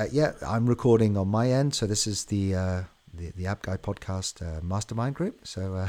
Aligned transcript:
Uh, 0.00 0.06
yeah, 0.12 0.32
I'm 0.46 0.66
recording 0.66 1.18
on 1.18 1.28
my 1.28 1.50
end. 1.50 1.74
So 1.74 1.86
this 1.86 2.06
is 2.06 2.24
the 2.24 2.54
uh, 2.54 2.82
the, 3.12 3.32
the 3.36 3.46
App 3.46 3.60
Guy 3.60 3.76
podcast 3.76 4.40
uh, 4.40 4.62
mastermind 4.62 5.14
group. 5.14 5.46
So 5.46 5.74
uh, 5.74 5.88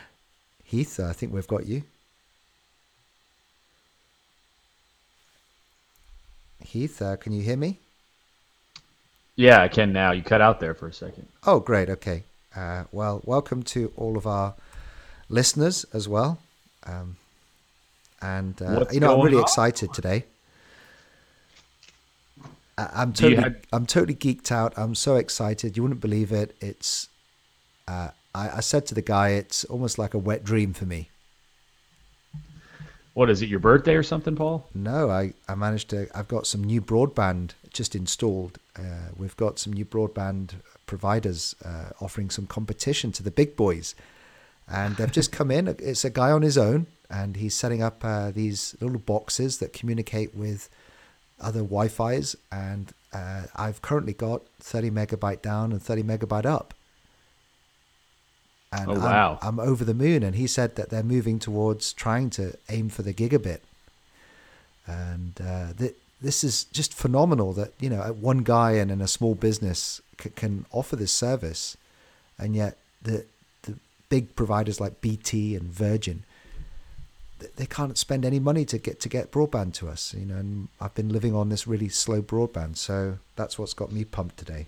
Heath, 0.64 1.00
I 1.00 1.14
think 1.14 1.32
we've 1.32 1.46
got 1.46 1.64
you. 1.64 1.82
Heath, 6.62 7.00
uh, 7.00 7.16
can 7.16 7.32
you 7.32 7.40
hear 7.40 7.56
me? 7.56 7.78
Yeah, 9.34 9.62
I 9.62 9.68
can 9.68 9.94
now. 9.94 10.12
You 10.12 10.22
cut 10.22 10.42
out 10.42 10.60
there 10.60 10.74
for 10.74 10.86
a 10.86 10.92
second. 10.92 11.26
Oh, 11.46 11.58
great. 11.58 11.88
Okay. 11.88 12.24
Uh, 12.54 12.84
well, 12.92 13.22
welcome 13.24 13.62
to 13.62 13.94
all 13.96 14.18
of 14.18 14.26
our 14.26 14.56
listeners 15.30 15.86
as 15.94 16.06
well. 16.06 16.38
Um, 16.84 17.16
and 18.20 18.60
uh, 18.60 18.84
you 18.92 19.00
know, 19.00 19.14
I'm 19.14 19.24
really 19.24 19.38
on? 19.38 19.44
excited 19.44 19.94
today. 19.94 20.24
I, 22.78 23.02
am 23.02 23.12
totally. 23.12 23.54
I'm 23.72 23.86
totally 23.86 24.14
geeked 24.14 24.52
out. 24.52 24.72
I'm 24.76 24.94
so 24.94 25.16
excited. 25.16 25.76
You 25.76 25.82
wouldn't 25.82 26.00
believe 26.00 26.32
it. 26.32 26.56
It's, 26.60 27.08
uh, 27.88 28.10
I, 28.34 28.50
I 28.56 28.60
said 28.60 28.86
to 28.86 28.94
the 28.94 29.02
guy, 29.02 29.30
it's 29.30 29.64
almost 29.64 29.98
like 29.98 30.14
a 30.14 30.18
wet 30.18 30.44
dream 30.44 30.72
for 30.72 30.86
me. 30.86 31.10
What 33.14 33.30
is 33.30 33.42
it? 33.42 33.48
Your 33.48 33.58
birthday 33.58 33.96
or 33.96 34.04
something, 34.04 34.36
Paul? 34.36 34.68
No, 34.74 35.10
I, 35.10 35.32
I 35.48 35.56
managed 35.56 35.90
to. 35.90 36.06
I've 36.16 36.28
got 36.28 36.46
some 36.46 36.62
new 36.62 36.80
broadband 36.80 37.50
just 37.72 37.96
installed. 37.96 38.60
Uh, 38.78 39.10
we've 39.16 39.36
got 39.36 39.58
some 39.58 39.72
new 39.72 39.84
broadband 39.84 40.52
providers 40.86 41.56
uh, 41.64 41.90
offering 42.00 42.30
some 42.30 42.46
competition 42.46 43.10
to 43.12 43.24
the 43.24 43.32
big 43.32 43.56
boys, 43.56 43.96
and 44.68 44.94
they've 44.94 45.10
just 45.10 45.32
come 45.32 45.50
in. 45.50 45.66
It's 45.66 46.04
a 46.04 46.10
guy 46.10 46.30
on 46.30 46.42
his 46.42 46.56
own, 46.56 46.86
and 47.10 47.34
he's 47.34 47.54
setting 47.54 47.82
up 47.82 48.04
uh, 48.04 48.30
these 48.30 48.76
little 48.80 49.00
boxes 49.00 49.58
that 49.58 49.72
communicate 49.72 50.36
with 50.36 50.68
other 51.40 51.60
Wi-Fi's, 51.60 52.36
and 52.50 52.92
uh, 53.12 53.42
I've 53.56 53.82
currently 53.82 54.12
got 54.12 54.42
30 54.60 54.90
megabyte 54.90 55.42
down 55.42 55.72
and 55.72 55.82
30 55.82 56.02
megabyte 56.02 56.44
up. 56.44 56.74
And 58.70 58.90
oh, 58.90 59.00
wow. 59.00 59.38
I'm, 59.40 59.58
I'm 59.58 59.68
over 59.68 59.84
the 59.84 59.94
moon. 59.94 60.22
And 60.22 60.36
he 60.36 60.46
said 60.46 60.76
that 60.76 60.90
they're 60.90 61.02
moving 61.02 61.38
towards 61.38 61.92
trying 61.92 62.30
to 62.30 62.56
aim 62.68 62.88
for 62.90 63.02
the 63.02 63.14
gigabit. 63.14 63.60
And 64.86 65.40
uh, 65.42 65.72
th- 65.76 65.94
this 66.20 66.44
is 66.44 66.64
just 66.64 66.92
phenomenal 66.92 67.52
that, 67.54 67.72
you 67.80 67.88
know, 67.88 68.00
one 68.20 68.38
guy 68.38 68.72
and 68.72 68.90
in 68.90 69.00
a 69.00 69.08
small 69.08 69.34
business 69.34 70.00
c- 70.20 70.30
can 70.30 70.66
offer 70.70 70.96
this 70.96 71.12
service. 71.12 71.76
And 72.38 72.54
yet 72.54 72.76
the, 73.02 73.24
the 73.62 73.76
big 74.10 74.36
providers 74.36 74.80
like 74.80 75.00
BT 75.00 75.56
and 75.56 75.64
Virgin, 75.64 76.24
they 77.56 77.66
can't 77.66 77.96
spend 77.96 78.24
any 78.24 78.38
money 78.38 78.64
to 78.66 78.78
get 78.78 79.00
to 79.00 79.08
get 79.08 79.30
broadband 79.30 79.74
to 79.74 79.88
us, 79.88 80.14
you 80.14 80.26
know. 80.26 80.36
And 80.36 80.68
I've 80.80 80.94
been 80.94 81.08
living 81.10 81.34
on 81.34 81.48
this 81.48 81.66
really 81.66 81.88
slow 81.88 82.22
broadband, 82.22 82.76
so 82.76 83.18
that's 83.36 83.58
what's 83.58 83.74
got 83.74 83.92
me 83.92 84.04
pumped 84.04 84.36
today. 84.36 84.66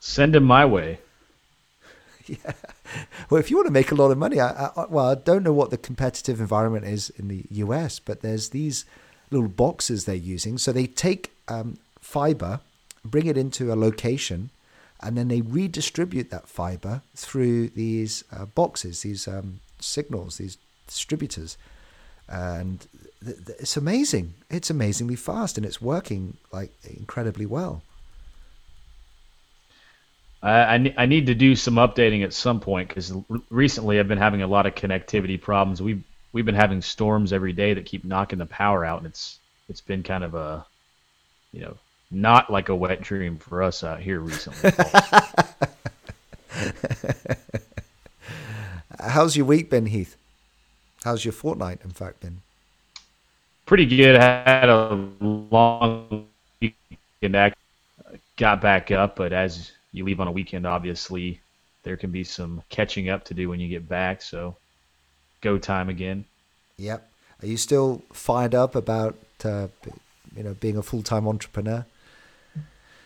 Send 0.00 0.36
him 0.36 0.44
my 0.44 0.64
way. 0.64 0.98
yeah. 2.26 2.52
Well, 3.30 3.40
if 3.40 3.50
you 3.50 3.56
want 3.56 3.66
to 3.66 3.72
make 3.72 3.90
a 3.90 3.94
lot 3.94 4.10
of 4.10 4.18
money, 4.18 4.40
I, 4.40 4.66
I, 4.76 4.86
well, 4.88 5.10
I 5.10 5.14
don't 5.14 5.42
know 5.42 5.52
what 5.52 5.70
the 5.70 5.78
competitive 5.78 6.40
environment 6.40 6.84
is 6.84 7.10
in 7.10 7.28
the 7.28 7.44
US, 7.50 7.98
but 7.98 8.20
there's 8.20 8.50
these 8.50 8.84
little 9.30 9.48
boxes 9.48 10.04
they're 10.04 10.14
using. 10.14 10.58
So 10.58 10.72
they 10.72 10.86
take 10.86 11.32
um, 11.48 11.78
fiber, 12.00 12.60
bring 13.04 13.26
it 13.26 13.36
into 13.36 13.72
a 13.72 13.76
location, 13.76 14.50
and 15.00 15.16
then 15.16 15.28
they 15.28 15.40
redistribute 15.40 16.30
that 16.30 16.48
fiber 16.48 17.02
through 17.14 17.68
these 17.68 18.24
uh, 18.32 18.46
boxes, 18.46 19.02
these 19.02 19.26
um, 19.28 19.60
signals, 19.80 20.38
these 20.38 20.56
distributors. 20.86 21.56
And 22.28 22.86
th- 23.24 23.44
th- 23.44 23.58
it's 23.60 23.76
amazing. 23.76 24.34
It's 24.50 24.70
amazingly 24.70 25.16
fast, 25.16 25.56
and 25.56 25.66
it's 25.66 25.80
working 25.80 26.36
like 26.52 26.72
incredibly 26.84 27.46
well. 27.46 27.82
I, 30.42 30.92
I, 30.98 31.06
need 31.06 31.26
to 31.26 31.34
do 31.34 31.56
some 31.56 31.76
updating 31.76 32.22
at 32.22 32.34
some 32.34 32.60
point 32.60 32.88
because 32.88 33.14
recently 33.48 33.98
I've 33.98 34.08
been 34.08 34.18
having 34.18 34.42
a 34.42 34.46
lot 34.46 34.66
of 34.66 34.74
connectivity 34.74 35.40
problems. 35.40 35.80
We've 35.80 36.04
we've 36.34 36.44
been 36.44 36.54
having 36.54 36.82
storms 36.82 37.32
every 37.32 37.54
day 37.54 37.72
that 37.72 37.86
keep 37.86 38.04
knocking 38.04 38.38
the 38.38 38.46
power 38.46 38.84
out, 38.84 38.98
and 38.98 39.06
it's 39.06 39.38
it's 39.70 39.80
been 39.80 40.02
kind 40.02 40.22
of 40.22 40.34
a 40.34 40.66
you 41.52 41.62
know 41.62 41.78
not 42.10 42.50
like 42.50 42.68
a 42.68 42.76
wet 42.76 43.00
dream 43.00 43.38
for 43.38 43.62
us 43.62 43.82
out 43.82 44.00
here 44.00 44.20
recently. 44.20 44.70
How's 49.00 49.36
your 49.36 49.46
week 49.46 49.70
been, 49.70 49.86
Heath? 49.86 50.16
How's 51.04 51.22
your 51.22 51.32
fortnight, 51.32 51.80
in 51.84 51.90
fact, 51.90 52.20
been? 52.20 52.40
Pretty 53.66 53.84
good. 53.84 54.16
I 54.16 54.42
had 54.46 54.70
a 54.70 55.06
long 55.20 56.26
weekend. 56.62 57.54
Got 58.38 58.62
back 58.62 58.90
up, 58.90 59.14
but 59.14 59.34
as 59.34 59.72
you 59.92 60.02
leave 60.04 60.18
on 60.18 60.28
a 60.28 60.32
weekend, 60.32 60.66
obviously, 60.66 61.40
there 61.82 61.98
can 61.98 62.10
be 62.10 62.24
some 62.24 62.62
catching 62.70 63.10
up 63.10 63.22
to 63.26 63.34
do 63.34 63.50
when 63.50 63.60
you 63.60 63.68
get 63.68 63.86
back. 63.86 64.22
So, 64.22 64.56
go 65.42 65.58
time 65.58 65.90
again. 65.90 66.24
Yep. 66.78 67.06
Are 67.42 67.46
you 67.46 67.58
still 67.58 68.00
fired 68.10 68.54
up 68.54 68.74
about 68.74 69.14
uh, 69.44 69.68
you 70.34 70.42
know 70.42 70.54
being 70.54 70.78
a 70.78 70.82
full 70.82 71.02
time 71.02 71.28
entrepreneur? 71.28 71.84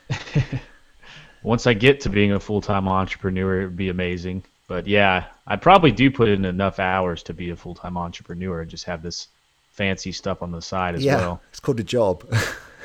Once 1.42 1.66
I 1.66 1.74
get 1.74 2.00
to 2.02 2.08
being 2.08 2.30
a 2.30 2.38
full 2.38 2.60
time 2.60 2.86
entrepreneur, 2.86 3.62
it 3.62 3.64
would 3.64 3.76
be 3.76 3.88
amazing. 3.88 4.44
But 4.68 4.86
yeah, 4.86 5.24
I 5.46 5.56
probably 5.56 5.90
do 5.90 6.10
put 6.10 6.28
in 6.28 6.44
enough 6.44 6.78
hours 6.78 7.22
to 7.24 7.34
be 7.34 7.50
a 7.50 7.56
full 7.56 7.74
time 7.74 7.96
entrepreneur 7.96 8.60
and 8.60 8.70
just 8.70 8.84
have 8.84 9.02
this 9.02 9.28
fancy 9.72 10.12
stuff 10.12 10.42
on 10.42 10.52
the 10.52 10.62
side 10.62 10.94
as 10.94 11.02
yeah, 11.02 11.16
well. 11.16 11.42
It's 11.50 11.60
called 11.60 11.80
a 11.80 11.84
job. 11.84 12.24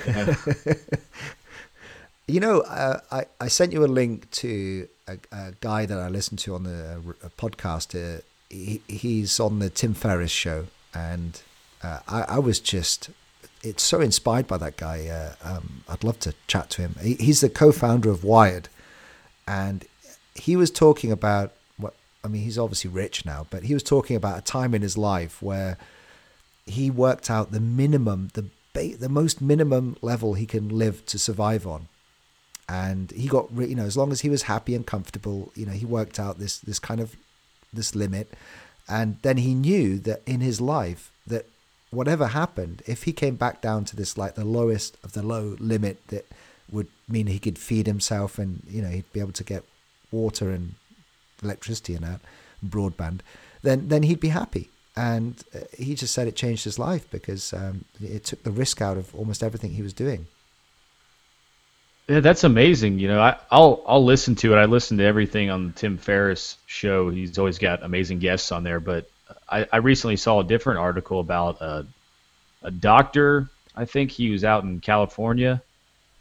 You 2.27 2.39
know, 2.39 2.61
uh, 2.61 2.99
I, 3.11 3.25
I 3.41 3.47
sent 3.49 3.73
you 3.73 3.83
a 3.83 3.87
link 3.87 4.31
to 4.31 4.87
a, 5.07 5.17
a, 5.33 5.51
guy 5.59 5.85
that 5.85 5.99
I 5.99 6.07
listen 6.07 6.37
to 6.37 6.55
on 6.55 6.63
the 6.63 7.01
podcast. 7.37 7.93
Uh, 7.93 8.21
he, 8.49 8.81
he's 8.87 9.41
on 9.41 9.59
the 9.59 9.69
Tim 9.69 9.93
Ferriss 9.93 10.31
show, 10.31 10.67
and 10.93 11.41
uh, 11.81 11.99
I, 12.07 12.21
I, 12.21 12.39
was 12.39 12.61
just 12.61 13.09
it's 13.61 13.83
so 13.83 13.99
inspired 13.99 14.47
by 14.47 14.57
that 14.57 14.77
guy. 14.77 15.07
Uh, 15.07 15.33
um, 15.43 15.83
I'd 15.89 16.05
love 16.05 16.17
to 16.21 16.33
chat 16.47 16.69
to 16.71 16.83
him. 16.83 16.95
He, 17.01 17.15
he's 17.15 17.41
the 17.41 17.49
co-founder 17.49 18.09
of 18.09 18.23
Wired, 18.23 18.69
and 19.45 19.83
he 20.33 20.55
was 20.55 20.71
talking 20.71 21.11
about 21.11 21.51
I 22.23 22.27
mean. 22.27 22.43
He's 22.43 22.57
obviously 22.57 22.89
rich 22.89 23.25
now, 23.25 23.47
but 23.49 23.63
he 23.63 23.73
was 23.73 23.83
talking 23.83 24.15
about 24.15 24.37
a 24.37 24.41
time 24.41 24.73
in 24.73 24.81
his 24.81 24.97
life 24.97 25.41
where 25.41 25.77
he 26.65 26.89
worked 26.89 27.29
out 27.29 27.51
the 27.51 27.59
minimum, 27.59 28.29
the 28.33 28.45
the 28.73 29.09
most 29.09 29.39
minimum 29.39 29.95
level 30.01 30.33
he 30.33 30.47
can 30.47 30.67
live 30.69 31.05
to 31.05 31.19
survive 31.19 31.67
on 31.67 31.87
and 32.69 33.11
he 33.11 33.27
got 33.27 33.51
you 33.51 33.75
know 33.75 33.83
as 33.83 33.97
long 33.97 34.11
as 34.11 34.21
he 34.21 34.29
was 34.29 34.43
happy 34.43 34.73
and 34.75 34.87
comfortable 34.87 35.51
you 35.55 35.65
know 35.65 35.71
he 35.71 35.85
worked 35.85 36.19
out 36.19 36.39
this 36.39 36.59
this 36.59 36.79
kind 36.79 36.99
of 36.99 37.15
this 37.71 37.95
limit 37.95 38.33
and 38.87 39.17
then 39.21 39.37
he 39.37 39.53
knew 39.53 39.99
that 39.99 40.21
in 40.25 40.41
his 40.41 40.61
life 40.61 41.11
that 41.27 41.45
whatever 41.91 42.27
happened 42.27 42.81
if 42.87 43.03
he 43.03 43.13
came 43.13 43.35
back 43.35 43.61
down 43.61 43.83
to 43.85 43.95
this 43.95 44.17
like 44.17 44.35
the 44.35 44.45
lowest 44.45 44.97
of 45.03 45.13
the 45.13 45.21
low 45.21 45.55
limit 45.59 46.07
that 46.07 46.25
would 46.71 46.87
mean 47.07 47.27
he 47.27 47.39
could 47.39 47.59
feed 47.59 47.85
himself 47.85 48.39
and 48.39 48.63
you 48.69 48.81
know 48.81 48.89
he'd 48.89 49.11
be 49.13 49.19
able 49.19 49.31
to 49.31 49.43
get 49.43 49.63
water 50.11 50.49
and 50.49 50.75
electricity 51.43 51.95
and 51.95 52.03
that 52.03 52.21
broadband 52.65 53.19
then 53.61 53.87
then 53.87 54.03
he'd 54.03 54.19
be 54.19 54.29
happy 54.29 54.69
and 54.95 55.43
uh, 55.55 55.59
he 55.77 55.95
just 55.95 56.13
said 56.13 56.27
it 56.27 56.35
changed 56.35 56.63
his 56.63 56.77
life 56.77 57.09
because 57.09 57.53
um, 57.53 57.83
it 58.01 58.23
took 58.25 58.43
the 58.43 58.51
risk 58.51 58.81
out 58.81 58.97
of 58.97 59.13
almost 59.15 59.43
everything 59.43 59.71
he 59.71 59.81
was 59.81 59.93
doing 59.93 60.27
yeah, 62.07 62.19
that's 62.19 62.43
amazing. 62.43 62.99
You 62.99 63.07
know, 63.07 63.21
I, 63.21 63.37
will 63.51 63.81
I'll 63.87 64.03
listen 64.03 64.35
to 64.35 64.53
it. 64.53 64.57
I 64.57 64.65
listen 64.65 64.97
to 64.97 65.05
everything 65.05 65.49
on 65.49 65.67
the 65.67 65.73
Tim 65.73 65.97
Ferriss 65.97 66.57
show. 66.65 67.09
He's 67.09 67.37
always 67.37 67.59
got 67.59 67.81
amazing 67.81 68.19
guests 68.19 68.51
on 68.51 68.63
there. 68.63 68.81
But 68.81 69.09
I, 69.49 69.67
I 69.71 69.77
recently 69.77 70.17
saw 70.17 70.41
a 70.41 70.43
different 70.43 70.79
article 70.79 71.21
about 71.21 71.61
a, 71.61 71.85
a 72.61 72.71
doctor. 72.71 73.49
I 73.75 73.85
think 73.85 74.11
he 74.11 74.31
was 74.31 74.43
out 74.43 74.63
in 74.63 74.81
California 74.81 75.61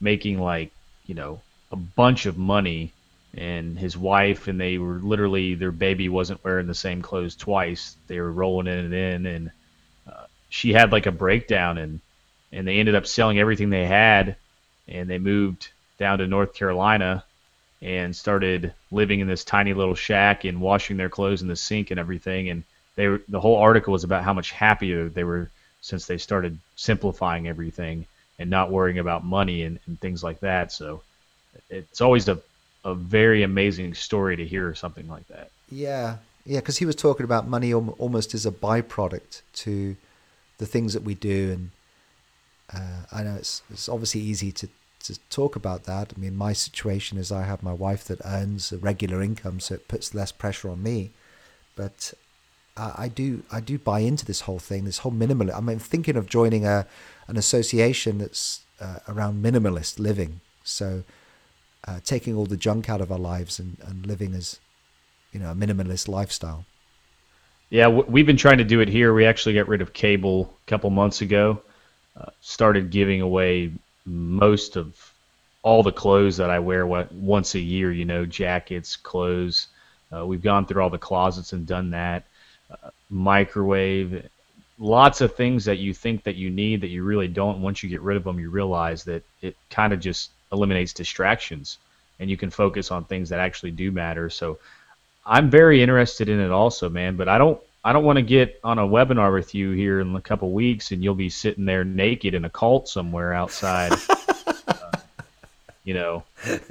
making 0.01 0.41
like 0.41 0.71
you 1.07 1.15
know 1.15 1.41
a 1.73 1.77
bunch 1.77 2.27
of 2.27 2.39
money, 2.39 2.93
and 3.35 3.79
his 3.79 3.97
wife 3.97 4.49
and 4.49 4.61
they 4.61 4.79
were 4.79 4.99
literally 4.99 5.55
their 5.55 5.73
baby 5.73 6.09
wasn't 6.09 6.45
wearing 6.45 6.67
the 6.67 6.75
same 6.75 7.03
clothes 7.03 7.37
twice. 7.37 7.97
They 8.07 8.21
were 8.21 8.33
rolling 8.33 8.67
in 8.67 8.79
and 8.79 8.95
in, 8.95 9.27
and 9.27 9.51
uh, 10.11 10.25
she 10.49 10.73
had 10.73 10.93
like 10.93 11.07
a 11.07 11.13
breakdown, 11.13 11.79
and 11.79 12.01
and 12.53 12.67
they 12.67 12.79
ended 12.79 12.95
up 12.95 13.07
selling 13.07 13.39
everything 13.39 13.71
they 13.71 13.87
had 13.87 14.37
and 14.89 15.09
they 15.09 15.19
moved 15.19 15.71
down 15.99 16.19
to 16.19 16.27
North 16.27 16.55
Carolina 16.55 17.25
and 17.81 18.15
started 18.15 18.73
living 18.91 19.21
in 19.21 19.27
this 19.27 19.45
tiny 19.45 19.75
little 19.75 19.95
shack 19.95 20.45
and 20.45 20.61
washing 20.61 20.97
their 20.97 21.09
clothes 21.09 21.43
in 21.43 21.49
the 21.49 21.57
sink 21.57 21.91
and 21.91 21.99
everything. 21.99 22.49
And 22.49 22.63
they 22.95 23.09
were, 23.09 23.23
the 23.29 23.41
whole 23.41 23.57
article 23.57 23.93
was 23.93 24.05
about 24.05 24.23
how 24.23 24.33
much 24.33 24.53
happier 24.53 25.09
they 25.09 25.25
were 25.25 25.51
since 25.81 26.07
they 26.07 26.19
started 26.19 26.59
simplifying 26.77 27.49
everything 27.49 28.07
and 28.39 28.51
not 28.51 28.71
worrying 28.71 28.99
about 28.99 29.25
money 29.25 29.63
and, 29.63 29.79
and 29.87 29.99
things 30.01 30.23
like 30.23 30.41
that. 30.41 30.71
So 30.73 31.03
it's 31.71 32.01
always 32.01 32.29
a, 32.29 32.39
a 32.85 32.95
very 32.95 33.43
amazing 33.43 33.95
story 33.95 34.37
to 34.37 34.47
hear 34.47 34.75
something 34.75 35.09
like 35.09 35.27
that. 35.29 35.51
Yeah. 35.71 36.17
Yeah. 36.45 36.61
Cause 36.61 36.79
he 36.79 36.87
was 36.87 36.97
talking 36.97 37.25
about 37.25 37.47
money 37.47 37.73
almost 37.73 38.35
as 38.35 38.45
a 38.47 38.51
byproduct 38.51 39.43
to 39.55 39.97
the 40.59 40.67
things 40.67 40.93
that 40.93 41.03
we 41.03 41.15
do. 41.15 41.53
And 41.53 41.71
uh, 42.75 43.07
I 43.13 43.23
know 43.23 43.37
it's, 43.37 43.63
it's 43.71 43.89
obviously 43.89 44.21
easy 44.21 44.53
to 44.53 44.69
to 45.05 45.19
talk 45.31 45.57
about 45.57 45.85
that. 45.85 46.13
I 46.17 46.21
mean, 46.21 46.37
my 46.37 46.53
situation 46.53 47.19
is 47.19 47.33
I 47.33 47.43
have 47.43 47.63
my 47.63 47.73
wife 47.73 48.05
that 48.05 48.21
earns 48.25 48.73
a 48.73 48.79
regular 48.79 49.21
income, 49.21 49.61
so 49.61 49.75
it 49.75 49.89
puts 49.89 50.15
less 50.15 50.33
pressure 50.33 50.71
on 50.71 50.83
me. 50.83 51.11
But 51.75 52.15
I, 52.77 52.95
I 52.97 53.09
do 53.09 53.43
I 53.51 53.61
do 53.61 53.79
buy 53.79 54.01
into 54.01 54.25
this 54.25 54.43
whole 54.43 54.59
thing, 54.59 54.85
this 54.85 54.99
whole 54.99 55.13
minimal. 55.13 55.53
I 55.53 55.61
mean, 55.61 55.79
thinking 55.79 56.17
of 56.17 56.29
joining 56.29 56.65
a 56.65 56.87
an 57.29 57.37
association 57.37 58.19
that's 58.19 58.61
uh, 58.81 59.01
around 59.09 59.43
minimalist 59.45 59.99
living. 59.99 60.41
So 60.65 61.05
uh, 61.87 62.01
taking 62.05 62.37
all 62.37 62.47
the 62.47 62.57
junk 62.57 62.89
out 62.89 63.01
of 63.01 63.11
our 63.11 63.19
lives 63.19 63.59
and, 63.59 63.77
and 63.87 64.07
living 64.07 64.35
as 64.35 64.61
you 65.33 65.41
know 65.41 65.51
a 65.51 65.55
minimalist 65.55 66.09
lifestyle. 66.09 66.65
Yeah, 67.71 67.89
we've 67.89 68.27
been 68.27 68.37
trying 68.37 68.59
to 68.59 68.65
do 68.65 68.81
it 68.81 68.89
here. 68.89 69.15
We 69.15 69.25
actually 69.25 69.55
got 69.55 69.67
rid 69.67 69.81
of 69.81 69.95
cable 69.95 70.55
a 70.67 70.69
couple 70.69 70.91
months 70.91 71.23
ago. 71.23 71.63
Uh, 72.15 72.27
started 72.43 72.91
giving 72.91 73.23
away 73.23 73.73
most 74.05 74.77
of 74.77 75.15
all 75.63 75.83
the 75.83 75.93
clothes 75.93 76.37
that 76.37 76.51
I 76.51 76.59
wear 76.59 76.87
once 76.87 77.55
a 77.55 77.61
year. 77.61 77.91
You 77.91 78.05
know, 78.05 78.27
jackets, 78.27 78.97
clothes. 78.97 79.69
Uh, 80.15 80.27
we've 80.27 80.43
gone 80.43 80.67
through 80.67 80.83
all 80.83 80.91
the 80.91 80.99
closets 80.99 81.55
and 81.55 81.67
done 81.67 81.91
that. 81.91 82.25
Uh, 82.71 82.91
microwave, 83.09 84.29
lots 84.79 85.21
of 85.21 85.35
things 85.35 85.65
that 85.65 85.79
you 85.79 85.95
think 85.95 86.25
that 86.25 86.37
you 86.37 86.51
need 86.51 86.83
that 86.83 86.89
you 86.89 87.05
really 87.05 87.29
don't. 87.29 87.63
Once 87.63 87.83
you 87.83 87.89
get 87.89 88.03
rid 88.03 88.17
of 88.17 88.25
them, 88.25 88.39
you 88.39 88.51
realize 88.51 89.05
that 89.05 89.23
it 89.41 89.57
kind 89.71 89.95
of 89.95 90.01
just 90.01 90.31
eliminates 90.53 90.93
distractions, 90.93 91.79
and 92.21 92.31
you 92.31 92.37
can 92.37 92.51
focus 92.51 92.91
on 92.91 93.05
things 93.05 93.29
that 93.31 93.41
actually 93.41 93.71
do 93.71 93.91
matter. 93.91 94.31
So 94.31 94.59
I'm 95.25 95.51
very 95.51 95.83
interested 95.83 96.29
in 96.29 96.41
it 96.41 96.51
also, 96.51 96.89
man. 96.89 97.17
But 97.17 97.29
I 97.29 97.39
don't 97.39 97.61
I 97.85 97.93
don't 97.93 98.05
want 98.05 98.17
to 98.17 98.23
get 98.23 98.61
on 98.63 98.79
a 98.79 98.87
webinar 98.87 99.33
with 99.33 99.55
you 99.55 99.73
here 99.73 100.01
in 100.01 100.15
a 100.15 100.21
couple 100.21 100.53
weeks 100.53 100.93
and 100.93 101.03
you'll 101.03 101.15
be 101.17 101.29
sitting 101.29 101.65
there 101.65 101.85
naked 101.85 102.35
in 102.35 102.45
a 102.45 102.51
cult 102.51 102.89
somewhere 102.89 103.33
outside. 103.33 103.93
uh, 104.69 104.93
you 105.85 105.95
know. 105.95 106.23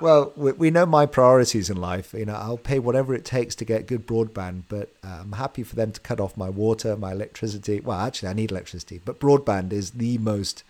well, 0.00 0.32
we 0.36 0.70
know 0.70 0.86
my 0.86 1.06
priorities 1.06 1.70
in 1.70 1.76
life. 1.76 2.12
You 2.12 2.24
know, 2.24 2.34
I'll 2.34 2.56
pay 2.56 2.78
whatever 2.78 3.14
it 3.14 3.24
takes 3.24 3.54
to 3.56 3.64
get 3.64 3.86
good 3.86 4.06
broadband, 4.06 4.64
but 4.68 4.90
uh, 5.04 5.18
I'm 5.22 5.32
happy 5.32 5.62
for 5.62 5.76
them 5.76 5.92
to 5.92 6.00
cut 6.00 6.20
off 6.20 6.36
my 6.36 6.50
water, 6.50 6.96
my 6.96 7.12
electricity. 7.12 7.80
Well, 7.80 7.98
actually, 7.98 8.28
I 8.28 8.32
need 8.32 8.50
electricity, 8.50 9.00
but 9.04 9.20
broadband 9.20 9.72
is 9.72 9.92
the 9.92 10.18
most 10.18 10.64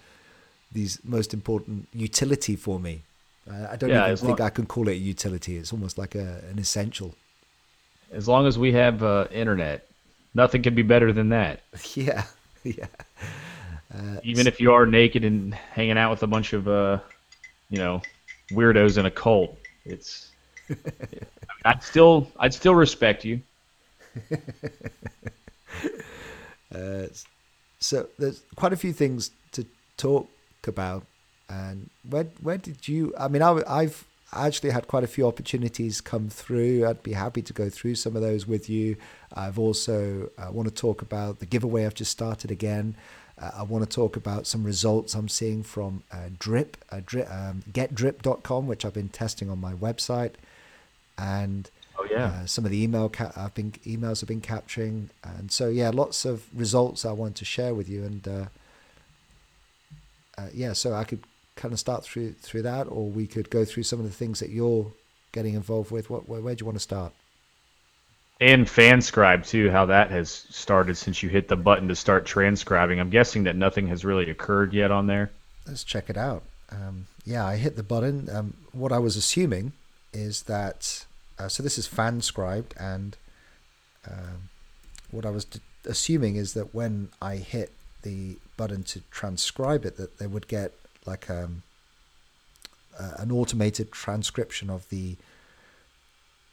these 0.74 0.98
most 1.04 1.32
important 1.32 1.88
utility 1.94 2.56
for 2.56 2.78
me. 2.78 3.02
Uh, 3.50 3.68
I 3.70 3.76
don't 3.76 3.90
yeah, 3.90 4.04
even 4.04 4.16
think 4.16 4.38
long- 4.40 4.46
I 4.46 4.50
can 4.50 4.66
call 4.66 4.88
it 4.88 4.92
a 4.92 4.96
utility. 4.96 5.56
It's 5.56 5.72
almost 5.72 5.96
like 5.96 6.14
a, 6.14 6.42
an 6.50 6.58
essential. 6.58 7.14
As 8.12 8.28
long 8.28 8.46
as 8.46 8.58
we 8.58 8.72
have 8.72 9.02
uh, 9.02 9.26
internet, 9.30 9.86
nothing 10.34 10.62
can 10.62 10.74
be 10.74 10.82
better 10.82 11.12
than 11.12 11.30
that. 11.30 11.60
Yeah, 11.94 12.24
yeah. 12.64 12.86
Uh, 13.94 14.18
Even 14.22 14.46
if 14.46 14.60
you 14.60 14.72
are 14.72 14.86
naked 14.86 15.24
and 15.24 15.54
hanging 15.54 15.96
out 15.98 16.10
with 16.10 16.22
a 16.22 16.26
bunch 16.26 16.52
of, 16.52 16.66
uh, 16.66 16.98
you 17.70 17.78
know, 17.78 18.02
weirdos 18.50 18.98
in 18.98 19.06
a 19.06 19.10
cult, 19.10 19.56
it's. 19.84 20.30
I'd 21.64 21.82
still, 21.82 22.30
I'd 22.38 22.52
still 22.52 22.74
respect 22.74 23.24
you. 23.24 23.40
uh, 26.74 27.06
so 27.78 28.08
there's 28.18 28.42
quite 28.56 28.72
a 28.72 28.76
few 28.76 28.92
things 28.92 29.30
to 29.52 29.66
talk 29.96 30.28
about, 30.68 31.04
and 31.48 31.90
where 32.08 32.26
where 32.42 32.58
did 32.58 32.88
you? 32.88 33.12
I 33.18 33.28
mean, 33.28 33.42
I, 33.42 33.60
I've 33.66 34.04
actually 34.32 34.70
had 34.70 34.88
quite 34.88 35.04
a 35.04 35.08
few 35.08 35.26
opportunities 35.26 36.00
come 36.00 36.28
through. 36.28 36.86
I'd 36.86 37.02
be 37.02 37.12
happy 37.12 37.42
to 37.42 37.52
go 37.52 37.68
through 37.70 37.94
some 37.96 38.16
of 38.16 38.22
those 38.22 38.46
with 38.46 38.68
you. 38.68 38.96
I've 39.32 39.58
also 39.58 40.30
uh, 40.38 40.50
want 40.50 40.68
to 40.68 40.74
talk 40.74 41.02
about 41.02 41.40
the 41.40 41.46
giveaway 41.46 41.86
I've 41.86 41.94
just 41.94 42.10
started 42.10 42.50
again. 42.50 42.96
Uh, 43.40 43.50
I 43.58 43.62
want 43.64 43.88
to 43.88 43.90
talk 43.90 44.16
about 44.16 44.46
some 44.46 44.62
results 44.62 45.14
I'm 45.14 45.28
seeing 45.28 45.62
from 45.62 46.04
uh, 46.12 46.28
Drip, 46.38 46.76
uh, 46.90 47.00
drip 47.04 47.28
um, 47.30 47.62
getdrip.com, 47.72 48.66
which 48.66 48.84
I've 48.84 48.94
been 48.94 49.08
testing 49.08 49.50
on 49.50 49.60
my 49.60 49.72
website, 49.72 50.34
and 51.18 51.68
oh, 51.98 52.06
yeah. 52.08 52.26
Uh, 52.26 52.46
some 52.46 52.64
of 52.64 52.70
the 52.70 52.82
email 52.82 53.08
ca- 53.08 53.32
I've 53.36 53.54
been 53.54 53.72
emails 53.84 54.22
I've 54.22 54.28
been 54.28 54.40
capturing, 54.40 55.10
and 55.24 55.50
so 55.50 55.68
yeah, 55.68 55.90
lots 55.90 56.24
of 56.24 56.44
results 56.54 57.04
I 57.04 57.12
want 57.12 57.34
to 57.36 57.44
share 57.44 57.74
with 57.74 57.88
you, 57.88 58.04
and 58.04 58.50
uh, 60.36 60.48
yeah, 60.52 60.72
so 60.72 60.92
I 60.92 61.04
could 61.04 61.22
kind 61.56 61.72
of 61.72 61.80
start 61.80 62.04
through 62.04 62.32
through 62.32 62.62
that, 62.62 62.84
or 62.84 63.08
we 63.08 63.26
could 63.26 63.50
go 63.50 63.64
through 63.64 63.84
some 63.84 63.98
of 63.98 64.04
the 64.04 64.12
things 64.12 64.40
that 64.40 64.50
you're 64.50 64.92
getting 65.32 65.54
involved 65.54 65.90
with. 65.90 66.10
What 66.10 66.28
where, 66.28 66.40
where 66.40 66.54
do 66.54 66.62
you 66.62 66.66
want 66.66 66.76
to 66.76 66.82
start? 66.82 67.12
And 68.40 68.66
FanScribe 68.66 69.46
too, 69.46 69.70
how 69.70 69.86
that 69.86 70.10
has 70.10 70.30
started 70.50 70.96
since 70.96 71.22
you 71.22 71.28
hit 71.28 71.48
the 71.48 71.56
button 71.56 71.88
to 71.88 71.94
start 71.94 72.26
transcribing. 72.26 72.98
I'm 72.98 73.10
guessing 73.10 73.44
that 73.44 73.54
nothing 73.54 73.86
has 73.88 74.04
really 74.04 74.28
occurred 74.28 74.72
yet 74.72 74.90
on 74.90 75.06
there. 75.06 75.30
Let's 75.66 75.84
check 75.84 76.10
it 76.10 76.16
out. 76.16 76.42
Um, 76.70 77.06
yeah, 77.24 77.46
I 77.46 77.56
hit 77.56 77.76
the 77.76 77.84
button. 77.84 78.28
Um, 78.30 78.54
what 78.72 78.92
I 78.92 78.98
was 78.98 79.16
assuming 79.16 79.72
is 80.12 80.42
that 80.42 81.06
uh, 81.38 81.48
so 81.48 81.62
this 81.62 81.78
is 81.78 81.88
FanScribed, 81.88 82.72
and 82.78 83.16
um, 84.06 84.50
what 85.10 85.24
I 85.24 85.30
was 85.30 85.44
d- 85.44 85.60
assuming 85.84 86.36
is 86.36 86.54
that 86.54 86.74
when 86.74 87.08
I 87.22 87.36
hit 87.36 87.72
the 88.02 88.36
button 88.56 88.82
to 88.84 89.00
transcribe 89.10 89.84
it, 89.84 89.96
that 89.96 90.18
they 90.18 90.26
would 90.26 90.48
get 90.48 90.72
like 91.06 91.28
um, 91.30 91.62
uh, 92.98 93.12
an 93.18 93.30
automated 93.30 93.92
transcription 93.92 94.70
of 94.70 94.88
the 94.88 95.16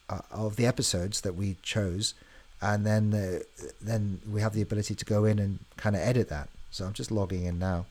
uh, 0.09 0.19
of 0.31 0.55
the 0.55 0.65
episodes 0.65 1.21
that 1.21 1.35
we 1.35 1.57
chose, 1.61 2.13
and 2.61 2.85
then 2.85 3.13
uh, 3.13 3.39
then 3.81 4.19
we 4.29 4.41
have 4.41 4.53
the 4.53 4.61
ability 4.61 4.95
to 4.95 5.05
go 5.05 5.25
in 5.25 5.39
and 5.39 5.59
kind 5.77 5.95
of 5.95 6.01
edit 6.01 6.29
that. 6.29 6.49
So 6.69 6.85
I'm 6.85 6.93
just 6.93 7.11
logging 7.11 7.45
in 7.45 7.59
now. 7.59 7.85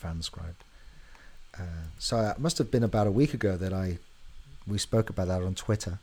Fanscribe. 0.00 0.54
Uh, 1.58 1.88
so 1.98 2.18
it 2.20 2.38
must 2.38 2.58
have 2.58 2.70
been 2.70 2.84
about 2.84 3.06
a 3.06 3.10
week 3.10 3.34
ago 3.34 3.56
that 3.56 3.72
I 3.72 3.98
we 4.66 4.78
spoke 4.78 5.10
about 5.10 5.28
that 5.28 5.42
on 5.42 5.54
Twitter. 5.54 5.98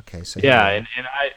Okay, 0.00 0.24
so 0.24 0.40
yeah, 0.42 0.68
and, 0.68 0.86
and 0.96 1.06
I 1.06 1.32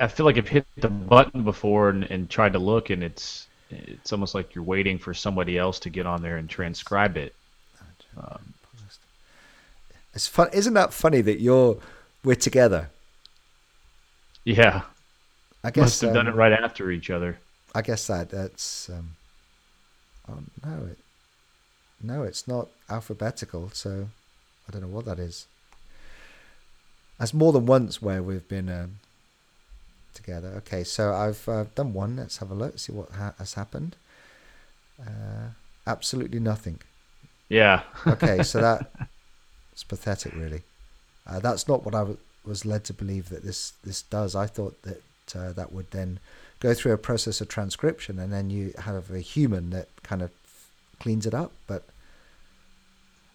I 0.00 0.08
feel 0.08 0.26
like 0.26 0.38
I've 0.38 0.48
hit 0.48 0.66
the 0.76 0.88
button 0.88 1.42
before 1.42 1.90
and, 1.90 2.04
and 2.04 2.28
tried 2.28 2.54
to 2.54 2.58
look, 2.58 2.90
and 2.90 3.02
it's 3.02 3.46
it's 3.70 4.12
almost 4.12 4.34
like 4.34 4.54
you're 4.54 4.64
waiting 4.64 4.98
for 4.98 5.12
somebody 5.12 5.58
else 5.58 5.78
to 5.80 5.90
get 5.90 6.06
on 6.06 6.22
there 6.22 6.36
and 6.36 6.48
transcribe 6.48 7.16
it. 7.16 7.34
Um, 8.16 8.54
it's 10.14 10.26
fun, 10.26 10.48
isn't 10.52 10.74
that 10.74 10.92
funny 10.92 11.20
that 11.20 11.40
you're 11.40 11.78
we're 12.24 12.36
together? 12.36 12.90
Yeah, 14.44 14.82
I 15.62 15.70
guess 15.70 15.82
must 15.82 16.00
have 16.02 16.10
um, 16.10 16.14
done 16.14 16.26
it 16.28 16.34
right 16.34 16.52
after 16.52 16.90
each 16.90 17.10
other. 17.10 17.38
I 17.74 17.82
guess 17.82 18.06
that 18.06 18.30
that's. 18.30 18.88
Um, 18.88 19.16
oh 20.28 20.38
no, 20.64 20.86
it 20.86 20.98
no, 22.02 22.22
it's 22.22 22.46
not 22.46 22.68
alphabetical. 22.88 23.70
So 23.72 24.08
I 24.68 24.72
don't 24.72 24.82
know 24.82 24.88
what 24.88 25.04
that 25.04 25.18
is. 25.18 25.46
That's 27.18 27.34
more 27.34 27.52
than 27.52 27.66
once 27.66 28.00
where 28.00 28.22
we've 28.22 28.46
been 28.46 28.68
um, 28.68 28.98
together. 30.16 30.48
Okay, 30.58 30.82
so 30.82 31.12
I've 31.12 31.48
uh, 31.48 31.64
done 31.74 31.92
one. 31.92 32.16
Let's 32.16 32.38
have 32.38 32.50
a 32.50 32.54
look, 32.54 32.78
see 32.78 32.92
what 32.92 33.10
ha- 33.10 33.34
has 33.38 33.54
happened. 33.54 33.94
Uh, 35.00 35.50
absolutely 35.86 36.40
nothing. 36.40 36.80
Yeah. 37.48 37.82
okay, 38.06 38.42
so 38.42 38.60
that 38.60 38.90
it's 39.72 39.84
pathetic, 39.84 40.34
really. 40.34 40.62
Uh, 41.26 41.38
that's 41.38 41.68
not 41.68 41.84
what 41.84 41.94
I 41.94 42.00
w- 42.00 42.18
was 42.44 42.64
led 42.64 42.84
to 42.84 42.92
believe 42.92 43.28
that 43.28 43.44
this 43.44 43.72
this 43.84 44.02
does. 44.02 44.34
I 44.34 44.46
thought 44.46 44.80
that 44.82 45.02
uh, 45.34 45.52
that 45.52 45.72
would 45.72 45.90
then 45.90 46.18
go 46.60 46.74
through 46.74 46.92
a 46.92 46.98
process 46.98 47.40
of 47.40 47.48
transcription, 47.48 48.18
and 48.18 48.32
then 48.32 48.50
you 48.50 48.72
have 48.78 49.10
a 49.10 49.20
human 49.20 49.70
that 49.70 49.88
kind 50.02 50.22
of 50.22 50.30
cleans 50.98 51.26
it 51.26 51.34
up. 51.34 51.52
But 51.66 51.84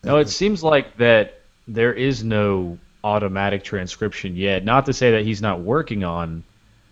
no, 0.03 0.17
it 0.17 0.29
seems 0.29 0.63
like 0.63 0.97
that 0.97 1.39
there 1.67 1.93
is 1.93 2.23
no 2.23 2.77
automatic 3.03 3.63
transcription 3.63 4.35
yet. 4.35 4.63
Not 4.63 4.85
to 4.85 4.93
say 4.93 5.11
that 5.11 5.23
he's 5.23 5.41
not 5.41 5.61
working 5.61 6.03
on 6.03 6.43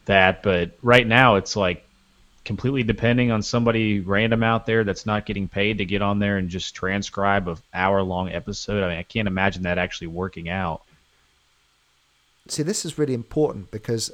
that. 0.10 0.44
But 0.44 0.72
right 0.82 1.08
now, 1.08 1.36
it's 1.36 1.56
like 1.56 1.86
completely 2.46 2.84
depending 2.84 3.32
on 3.32 3.42
somebody 3.42 4.00
random 4.00 4.44
out 4.44 4.66
there 4.66 4.84
that's 4.84 5.06
not 5.06 5.26
getting 5.26 5.48
paid 5.48 5.78
to 5.78 5.86
get 5.86 6.02
on 6.02 6.20
there 6.20 6.38
and 6.38 6.50
just 6.50 6.76
transcribe 6.76 7.48
a 7.48 7.58
hour 7.74 8.02
long 8.02 8.30
episode. 8.32 8.84
I 8.84 8.90
mean, 8.90 8.98
I 8.98 9.04
can't 9.04 9.28
imagine 9.28 9.64
that 9.64 9.78
actually 9.78 10.08
working 10.08 10.50
out. 10.50 10.82
See, 12.48 12.64
this 12.64 12.86
is 12.86 12.98
really 12.98 13.14
important 13.14 13.70
because, 13.70 14.12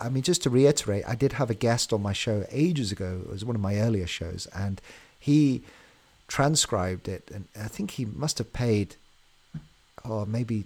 I 0.00 0.08
mean, 0.08 0.22
just 0.22 0.42
to 0.44 0.50
reiterate, 0.50 1.04
I 1.08 1.16
did 1.16 1.32
have 1.32 1.50
a 1.50 1.54
guest 1.54 1.92
on 1.92 2.02
my 2.02 2.12
show 2.12 2.44
ages 2.50 2.92
ago. 2.92 3.22
It 3.24 3.30
was 3.30 3.44
one 3.44 3.56
of 3.56 3.62
my 3.62 3.76
earlier 3.76 4.06
shows, 4.06 4.46
and 4.54 4.80
he 5.18 5.62
transcribed 6.28 7.08
it, 7.08 7.28
and 7.34 7.48
I 7.60 7.66
think 7.66 7.92
he 7.92 8.04
must 8.04 8.38
have 8.38 8.52
paid, 8.52 8.94
oh, 10.04 10.24
maybe 10.26 10.64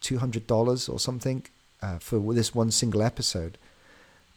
two 0.00 0.18
hundred 0.18 0.46
dollars 0.46 0.88
or 0.88 1.00
something 1.00 1.42
uh, 1.82 1.98
for 1.98 2.34
this 2.34 2.54
one 2.54 2.70
single 2.70 3.02
episode. 3.02 3.58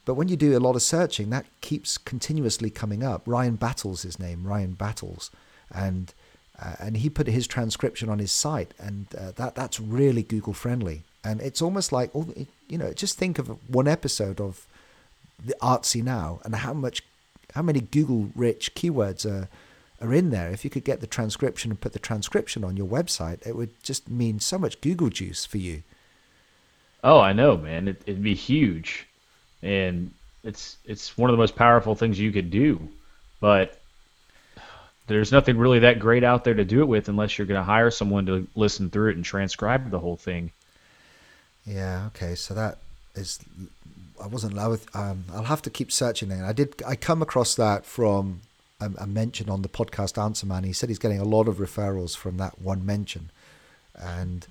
But 0.06 0.16
when 0.16 0.28
you 0.28 0.36
do 0.36 0.58
a 0.58 0.60
lot 0.60 0.76
of 0.76 0.82
searching, 0.82 1.30
that 1.30 1.46
keeps 1.62 1.98
continuously 1.98 2.70
coming 2.70 3.04
up. 3.04 3.22
Ryan 3.26 3.56
Battles, 3.56 4.02
his 4.02 4.20
name, 4.20 4.46
Ryan 4.46 4.74
Battles, 4.74 5.30
and 5.74 6.14
uh, 6.60 6.76
and 6.80 6.98
he 6.98 7.10
put 7.10 7.28
his 7.28 7.48
transcription 7.48 8.10
on 8.10 8.20
his 8.20 8.32
site, 8.32 8.74
and 8.80 9.08
uh, 9.18 9.32
that 9.36 9.56
that's 9.56 9.80
really 9.80 10.24
Google 10.24 10.54
friendly. 10.54 11.04
And 11.24 11.40
it's 11.40 11.62
almost 11.62 11.92
like, 11.92 12.12
you 12.68 12.78
know, 12.78 12.94
just 12.94 13.18
think 13.18 13.38
of 13.38 13.48
one 13.70 13.88
episode 13.88 14.42
of 14.42 14.66
the 15.44 15.56
Artsy 15.62 16.04
Now 16.04 16.40
and 16.44 16.56
how 16.56 16.74
much 16.74 17.04
how 17.54 17.62
many 17.62 17.82
Google 17.82 18.30
rich 18.36 18.74
keywords 18.74 19.26
are 19.26 19.48
are 20.02 20.14
in 20.14 20.32
there. 20.32 20.50
If 20.50 20.64
you 20.64 20.72
could 20.72 20.84
get 20.84 21.00
the 21.00 21.08
transcription 21.08 21.72
and 21.72 21.80
put 21.80 21.94
the 21.94 22.00
transcription 22.00 22.64
on 22.64 22.76
your 22.76 22.88
website, 22.88 23.46
it 23.46 23.56
would 23.56 23.72
just 23.84 24.10
mean 24.10 24.40
so 24.40 24.58
much 24.58 24.82
Google 24.82 25.10
juice 25.10 25.46
for 25.46 25.60
you. 25.60 25.84
Oh, 27.04 27.20
I 27.20 27.34
know, 27.34 27.58
man. 27.58 27.88
It, 27.88 28.02
it'd 28.06 28.24
be 28.24 28.36
huge, 28.36 29.08
and 29.62 30.12
it's 30.44 30.78
it's 30.86 31.18
one 31.18 31.30
of 31.30 31.34
the 31.34 31.42
most 31.42 31.56
powerful 31.56 31.96
things 31.96 32.20
you 32.20 32.32
could 32.32 32.52
do. 32.52 32.90
But 33.40 33.80
there's 35.08 35.32
nothing 35.32 35.58
really 35.58 35.80
that 35.80 36.00
great 36.00 36.24
out 36.24 36.44
there 36.44 36.54
to 36.54 36.64
do 36.64 36.82
it 36.82 36.88
with 36.88 37.10
unless 37.10 37.38
you're 37.38 37.48
going 37.48 37.60
to 37.60 37.64
hire 37.64 37.92
someone 37.92 38.26
to 38.28 38.48
listen 38.56 38.90
through 38.90 39.12
it 39.12 39.16
and 39.16 39.26
transcribe 39.26 39.90
the 39.90 40.00
whole 40.00 40.16
thing. 40.16 40.52
Yeah. 41.66 42.08
Okay. 42.08 42.36
So 42.36 42.54
that 42.54 42.78
is. 43.16 43.40
I 44.22 44.28
wasn't 44.28 44.54
allowed. 44.54 44.82
Um, 44.94 45.26
I'll 45.34 45.44
have 45.44 45.64
to 45.64 45.72
keep 45.72 45.92
searching 45.92 46.30
there. 46.30 46.46
I 46.46 46.54
did. 46.54 46.82
I 46.86 46.96
come 46.96 47.24
across 47.24 47.56
that 47.56 47.86
from 47.86 48.42
a, 48.80 48.92
a 49.00 49.08
mention 49.08 49.50
on 49.50 49.64
the 49.64 49.70
podcast 49.70 50.22
Answer 50.22 50.46
Man. 50.46 50.64
He 50.64 50.74
said 50.74 50.90
he's 50.90 51.00
getting 51.00 51.20
a 51.20 51.26
lot 51.26 51.48
of 51.48 51.58
referrals 51.58 52.16
from 52.16 52.38
that 52.38 52.62
one 52.62 52.86
mention, 52.86 53.32
and 53.96 54.46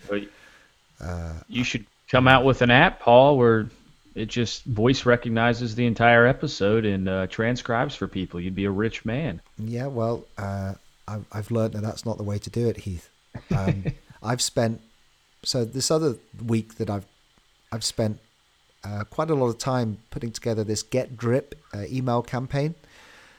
uh, 1.00 1.34
you 1.48 1.62
should 1.62 1.86
come 2.10 2.26
out 2.26 2.44
with 2.44 2.60
an 2.62 2.70
app, 2.70 3.00
Paul, 3.00 3.38
where 3.38 3.68
it 4.14 4.26
just 4.26 4.64
voice 4.64 5.06
recognizes 5.06 5.74
the 5.74 5.86
entire 5.86 6.26
episode 6.26 6.84
and 6.84 7.08
uh, 7.08 7.26
transcribes 7.28 7.94
for 7.94 8.08
people. 8.08 8.40
You'd 8.40 8.54
be 8.54 8.64
a 8.64 8.70
rich 8.70 9.04
man. 9.04 9.40
Yeah, 9.56 9.86
well, 9.86 10.24
uh, 10.36 10.74
I've, 11.06 11.24
I've 11.32 11.50
learned 11.50 11.74
that 11.74 11.82
that's 11.82 12.04
not 12.04 12.16
the 12.16 12.24
way 12.24 12.38
to 12.38 12.50
do 12.50 12.68
it, 12.68 12.78
Heath. 12.78 13.08
Um, 13.56 13.84
I've 14.22 14.42
spent 14.42 14.80
so 15.42 15.64
this 15.64 15.90
other 15.90 16.16
week 16.44 16.74
that 16.76 16.90
I've 16.90 17.06
I've 17.72 17.84
spent 17.84 18.18
uh, 18.84 19.04
quite 19.04 19.30
a 19.30 19.34
lot 19.34 19.46
of 19.46 19.58
time 19.58 19.98
putting 20.10 20.32
together 20.32 20.64
this 20.64 20.82
Get 20.82 21.16
Drip 21.16 21.54
uh, 21.72 21.84
email 21.88 22.22
campaign, 22.22 22.74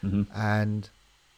mm-hmm. 0.04 0.24
and 0.34 0.90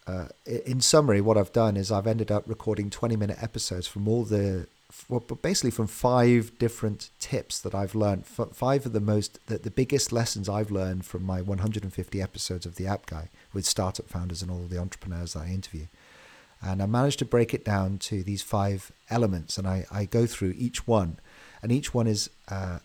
uh, 0.07 0.27
in 0.45 0.79
summary, 0.79 1.19
what 1.19 1.37
I've 1.37 1.51
done 1.51 1.75
is 1.75 1.91
I've 1.91 2.07
ended 2.07 2.31
up 2.31 2.43
recording 2.45 2.89
twenty 2.89 3.17
minute 3.17 3.41
episodes 3.41 3.87
from 3.87 4.07
all 4.07 4.23
the 4.23 4.67
well, 5.09 5.19
basically 5.19 5.71
from 5.71 5.87
five 5.87 6.57
different 6.59 7.09
tips 7.19 7.59
that 7.61 7.75
I've 7.75 7.95
learned. 7.95 8.25
Five 8.25 8.85
of 8.85 8.93
the 8.93 8.99
most, 8.99 9.45
the, 9.47 9.57
the 9.57 9.71
biggest 9.71 10.11
lessons 10.11 10.47
I've 10.47 10.71
learned 10.71 11.05
from 11.05 11.23
my 11.23 11.41
150 11.41 12.21
episodes 12.21 12.65
of 12.65 12.75
the 12.75 12.87
App 12.87 13.05
Guy 13.05 13.29
with 13.53 13.65
startup 13.65 14.07
founders 14.07 14.41
and 14.41 14.49
all 14.49 14.63
the 14.63 14.79
entrepreneurs 14.79 15.33
that 15.33 15.41
I 15.41 15.47
interview. 15.47 15.87
And 16.61 16.81
I 16.81 16.85
managed 16.85 17.19
to 17.19 17.25
break 17.25 17.53
it 17.53 17.65
down 17.65 17.97
to 17.99 18.23
these 18.23 18.41
five 18.41 18.91
elements, 19.09 19.57
and 19.57 19.67
I, 19.67 19.85
I 19.91 20.05
go 20.05 20.25
through 20.25 20.55
each 20.57 20.87
one, 20.87 21.19
and 21.61 21.71
each 21.71 21.93
one 21.93 22.07
is, 22.07 22.29
uh, 22.49 22.79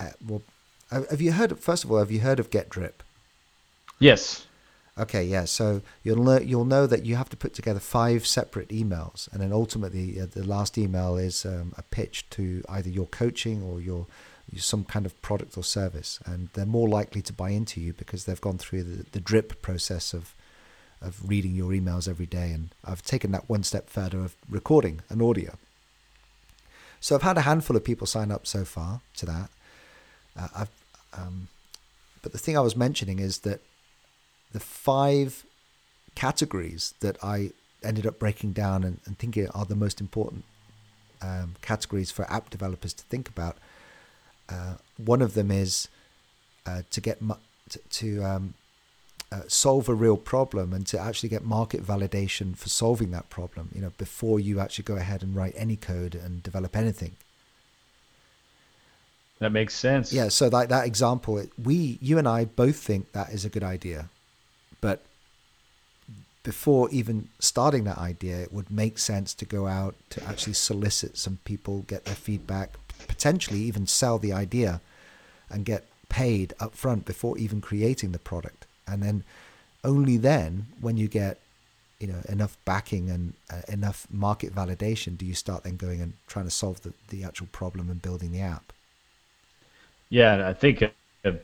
uh, 0.00 0.10
well, 0.26 0.42
have 0.90 1.20
you 1.20 1.32
heard? 1.32 1.52
Of, 1.52 1.60
first 1.60 1.84
of 1.84 1.92
all, 1.92 1.98
have 1.98 2.10
you 2.10 2.20
heard 2.20 2.40
of 2.40 2.50
Get 2.50 2.68
Drip? 2.68 3.02
Yes. 3.98 4.46
Okay, 4.98 5.24
yeah. 5.24 5.44
So 5.44 5.82
you'll 6.02 6.22
know 6.22 6.38
you'll 6.38 6.64
know 6.64 6.86
that 6.86 7.04
you 7.04 7.16
have 7.16 7.28
to 7.28 7.36
put 7.36 7.52
together 7.52 7.80
five 7.80 8.26
separate 8.26 8.68
emails, 8.68 9.30
and 9.30 9.42
then 9.42 9.52
ultimately 9.52 10.18
uh, 10.18 10.26
the 10.26 10.42
last 10.42 10.78
email 10.78 11.16
is 11.16 11.44
um, 11.44 11.74
a 11.76 11.82
pitch 11.82 12.28
to 12.30 12.62
either 12.68 12.88
your 12.88 13.06
coaching 13.06 13.62
or 13.62 13.80
your, 13.80 14.06
your, 14.50 14.62
some 14.62 14.84
kind 14.84 15.04
of 15.04 15.20
product 15.20 15.58
or 15.58 15.64
service, 15.64 16.18
and 16.24 16.48
they're 16.54 16.64
more 16.64 16.88
likely 16.88 17.20
to 17.22 17.32
buy 17.32 17.50
into 17.50 17.78
you 17.78 17.92
because 17.92 18.24
they've 18.24 18.40
gone 18.40 18.56
through 18.56 18.84
the, 18.84 19.04
the 19.12 19.20
drip 19.20 19.60
process 19.60 20.14
of 20.14 20.34
of 21.02 21.28
reading 21.28 21.54
your 21.54 21.72
emails 21.72 22.08
every 22.08 22.24
day. 22.24 22.52
And 22.52 22.70
I've 22.82 23.02
taken 23.02 23.32
that 23.32 23.50
one 23.50 23.64
step 23.64 23.90
further 23.90 24.20
of 24.20 24.34
recording 24.48 25.02
an 25.10 25.20
audio. 25.20 25.58
So 27.00 27.14
I've 27.14 27.22
had 27.22 27.36
a 27.36 27.42
handful 27.42 27.76
of 27.76 27.84
people 27.84 28.06
sign 28.06 28.30
up 28.30 28.46
so 28.46 28.64
far 28.64 29.02
to 29.16 29.26
that. 29.26 29.50
Uh, 30.34 30.48
I've, 30.56 30.70
um, 31.12 31.48
but 32.22 32.32
the 32.32 32.38
thing 32.38 32.56
I 32.56 32.62
was 32.62 32.74
mentioning 32.74 33.18
is 33.18 33.40
that 33.40 33.60
the 34.56 34.60
five 34.60 35.44
categories 36.14 36.94
that 37.00 37.22
I 37.22 37.50
ended 37.84 38.06
up 38.06 38.18
breaking 38.18 38.52
down 38.52 38.84
and, 38.84 39.00
and 39.04 39.18
thinking 39.18 39.50
are 39.50 39.66
the 39.66 39.76
most 39.76 40.00
important 40.00 40.44
um, 41.20 41.56
categories 41.60 42.10
for 42.10 42.22
app 42.32 42.48
developers 42.48 42.94
to 42.94 43.04
think 43.04 43.28
about. 43.28 43.58
Uh, 44.48 44.76
one 44.96 45.20
of 45.20 45.34
them 45.34 45.50
is 45.50 45.88
uh, 46.64 46.80
to 46.90 47.02
get 47.02 47.20
mu- 47.20 47.42
to, 47.68 47.78
to 47.90 48.24
um, 48.24 48.54
uh, 49.30 49.42
solve 49.46 49.90
a 49.90 49.94
real 49.94 50.16
problem 50.16 50.72
and 50.72 50.86
to 50.86 50.98
actually 50.98 51.28
get 51.28 51.44
market 51.44 51.84
validation 51.84 52.56
for 52.56 52.70
solving 52.70 53.10
that 53.10 53.28
problem. 53.28 53.68
You 53.74 53.82
know, 53.82 53.92
before 53.98 54.40
you 54.40 54.58
actually 54.58 54.84
go 54.84 54.96
ahead 54.96 55.22
and 55.22 55.36
write 55.36 55.52
any 55.54 55.76
code 55.76 56.14
and 56.14 56.42
develop 56.42 56.74
anything. 56.74 57.12
That 59.38 59.52
makes 59.52 59.74
sense. 59.74 60.14
Yeah. 60.14 60.28
So 60.28 60.48
that 60.48 60.70
that 60.70 60.86
example, 60.86 61.44
we, 61.62 61.98
you 62.00 62.16
and 62.16 62.26
I 62.26 62.46
both 62.46 62.76
think 62.76 63.12
that 63.12 63.34
is 63.34 63.44
a 63.44 63.50
good 63.50 63.62
idea. 63.62 64.08
But 64.86 65.02
before 66.44 66.88
even 66.90 67.28
starting 67.40 67.82
that 67.84 67.98
idea, 67.98 68.38
it 68.38 68.52
would 68.52 68.70
make 68.70 68.98
sense 68.98 69.34
to 69.34 69.44
go 69.44 69.66
out 69.66 69.96
to 70.10 70.22
actually 70.22 70.52
solicit 70.52 71.18
some 71.18 71.40
people, 71.44 71.82
get 71.88 72.04
their 72.04 72.14
feedback, 72.14 72.76
potentially 73.08 73.58
even 73.62 73.88
sell 73.88 74.16
the 74.20 74.32
idea 74.32 74.80
and 75.50 75.64
get 75.64 75.86
paid 76.08 76.54
up 76.60 76.76
front 76.76 77.04
before 77.04 77.36
even 77.36 77.60
creating 77.60 78.12
the 78.12 78.20
product. 78.20 78.64
And 78.86 79.02
then 79.02 79.24
only 79.82 80.18
then, 80.18 80.66
when 80.80 80.96
you 80.96 81.08
get 81.08 81.40
you 81.98 82.06
know 82.06 82.22
enough 82.28 82.56
backing 82.64 83.10
and 83.10 83.32
uh, 83.50 83.62
enough 83.66 84.06
market 84.08 84.54
validation, 84.54 85.18
do 85.18 85.26
you 85.26 85.34
start 85.34 85.64
then 85.64 85.76
going 85.76 86.00
and 86.00 86.12
trying 86.28 86.44
to 86.44 86.56
solve 86.62 86.80
the, 86.82 86.92
the 87.08 87.24
actual 87.24 87.48
problem 87.50 87.90
and 87.90 88.00
building 88.00 88.30
the 88.30 88.40
app? 88.40 88.72
Yeah, 90.10 90.48
I 90.48 90.54
think 90.54 90.80
a, 90.80 90.92
a 91.24 91.34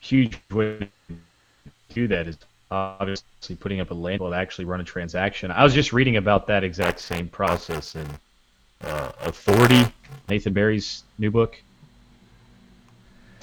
huge 0.00 0.40
way 0.50 0.90
to 1.06 1.14
do 1.94 2.08
that 2.08 2.26
is 2.26 2.36
obviously 2.70 3.56
putting 3.58 3.80
up 3.80 3.90
a 3.90 3.94
label 3.94 4.30
to 4.30 4.36
actually 4.36 4.64
run 4.64 4.80
a 4.80 4.84
transaction. 4.84 5.50
I 5.50 5.64
was 5.64 5.74
just 5.74 5.92
reading 5.92 6.16
about 6.16 6.46
that 6.46 6.62
exact 6.64 7.00
same 7.00 7.28
process 7.28 7.96
in 7.96 8.06
uh, 8.82 9.12
Authority, 9.22 9.92
Nathan 10.28 10.52
Barry's 10.52 11.02
new 11.18 11.30
book. 11.30 11.60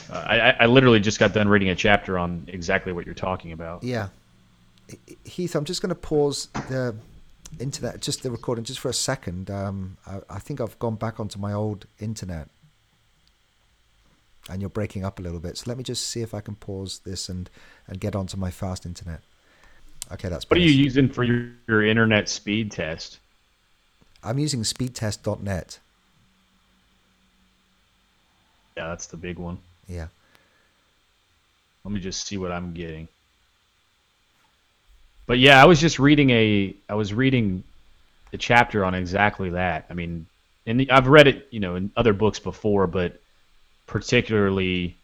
Uh, 0.09 0.15
I, 0.15 0.49
I 0.51 0.65
literally 0.67 1.01
just 1.01 1.19
got 1.19 1.33
done 1.33 1.49
reading 1.49 1.69
a 1.69 1.75
chapter 1.75 2.17
on 2.17 2.45
exactly 2.47 2.93
what 2.93 3.05
you're 3.05 3.15
talking 3.15 3.51
about. 3.51 3.83
Yeah, 3.83 4.07
Heath, 5.25 5.55
I'm 5.55 5.65
just 5.65 5.81
going 5.81 5.89
to 5.89 5.95
pause 5.95 6.47
the 6.69 6.95
internet, 7.59 8.01
just 8.01 8.23
the 8.23 8.31
recording, 8.31 8.63
just 8.63 8.79
for 8.79 8.89
a 8.89 8.93
second. 8.93 9.51
Um, 9.51 9.97
I, 10.07 10.21
I 10.29 10.39
think 10.39 10.61
I've 10.61 10.79
gone 10.79 10.95
back 10.95 11.19
onto 11.19 11.39
my 11.39 11.51
old 11.51 11.85
internet 11.99 12.47
and 14.49 14.61
you're 14.61 14.69
breaking 14.69 15.03
up 15.03 15.19
a 15.19 15.21
little 15.21 15.39
bit. 15.39 15.57
So 15.57 15.65
let 15.67 15.77
me 15.77 15.83
just 15.83 16.07
see 16.07 16.21
if 16.21 16.33
I 16.33 16.41
can 16.41 16.55
pause 16.55 16.99
this 16.99 17.29
and, 17.29 17.49
and 17.87 17.99
get 17.99 18.15
onto 18.15 18.37
my 18.37 18.51
fast 18.51 18.85
internet. 18.85 19.21
Okay, 20.11 20.29
that's. 20.29 20.49
What 20.49 20.57
are 20.57 20.61
you 20.61 20.71
using 20.71 21.09
for 21.09 21.23
your, 21.23 21.49
your 21.67 21.85
internet 21.85 22.29
speed 22.29 22.71
test? 22.71 23.19
I'm 24.23 24.39
using 24.39 24.61
speedtest.net. 24.61 25.79
Yeah, 28.77 28.87
that's 28.87 29.07
the 29.07 29.17
big 29.17 29.39
one. 29.39 29.57
Yeah. 29.87 30.07
Let 31.83 31.93
me 31.93 31.99
just 31.99 32.27
see 32.27 32.37
what 32.37 32.51
I'm 32.51 32.73
getting. 32.73 33.07
But 35.25 35.39
yeah, 35.39 35.61
I 35.61 35.65
was 35.65 35.79
just 35.79 35.99
reading 35.99 36.29
a 36.29 36.73
I 36.87 36.95
was 36.95 37.13
reading 37.13 37.63
a 38.33 38.37
chapter 38.37 38.85
on 38.85 38.93
exactly 38.93 39.49
that. 39.51 39.85
I 39.89 39.93
mean, 39.93 40.25
and 40.65 40.85
I've 40.89 41.07
read 41.07 41.27
it, 41.27 41.47
you 41.51 41.59
know, 41.59 41.75
in 41.75 41.91
other 41.95 42.13
books 42.13 42.39
before, 42.39 42.87
but 42.87 43.19
particularly 43.87 44.97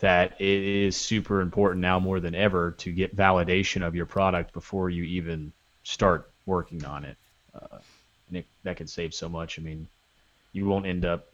that 0.00 0.40
it 0.40 0.62
is 0.64 0.96
super 0.96 1.40
important 1.40 1.80
now 1.80 2.00
more 2.00 2.18
than 2.18 2.34
ever 2.34 2.72
to 2.72 2.90
get 2.90 3.14
validation 3.14 3.86
of 3.86 3.94
your 3.94 4.06
product 4.06 4.52
before 4.52 4.90
you 4.90 5.04
even 5.04 5.52
start 5.84 6.30
working 6.44 6.84
on 6.84 7.04
it. 7.04 7.16
Uh, 7.54 7.78
and 8.28 8.38
it, 8.38 8.46
that 8.64 8.76
can 8.76 8.88
save 8.88 9.14
so 9.14 9.28
much. 9.28 9.58
I 9.58 9.62
mean, 9.62 9.86
you 10.52 10.66
won't 10.66 10.86
end 10.86 11.04
up 11.04 11.28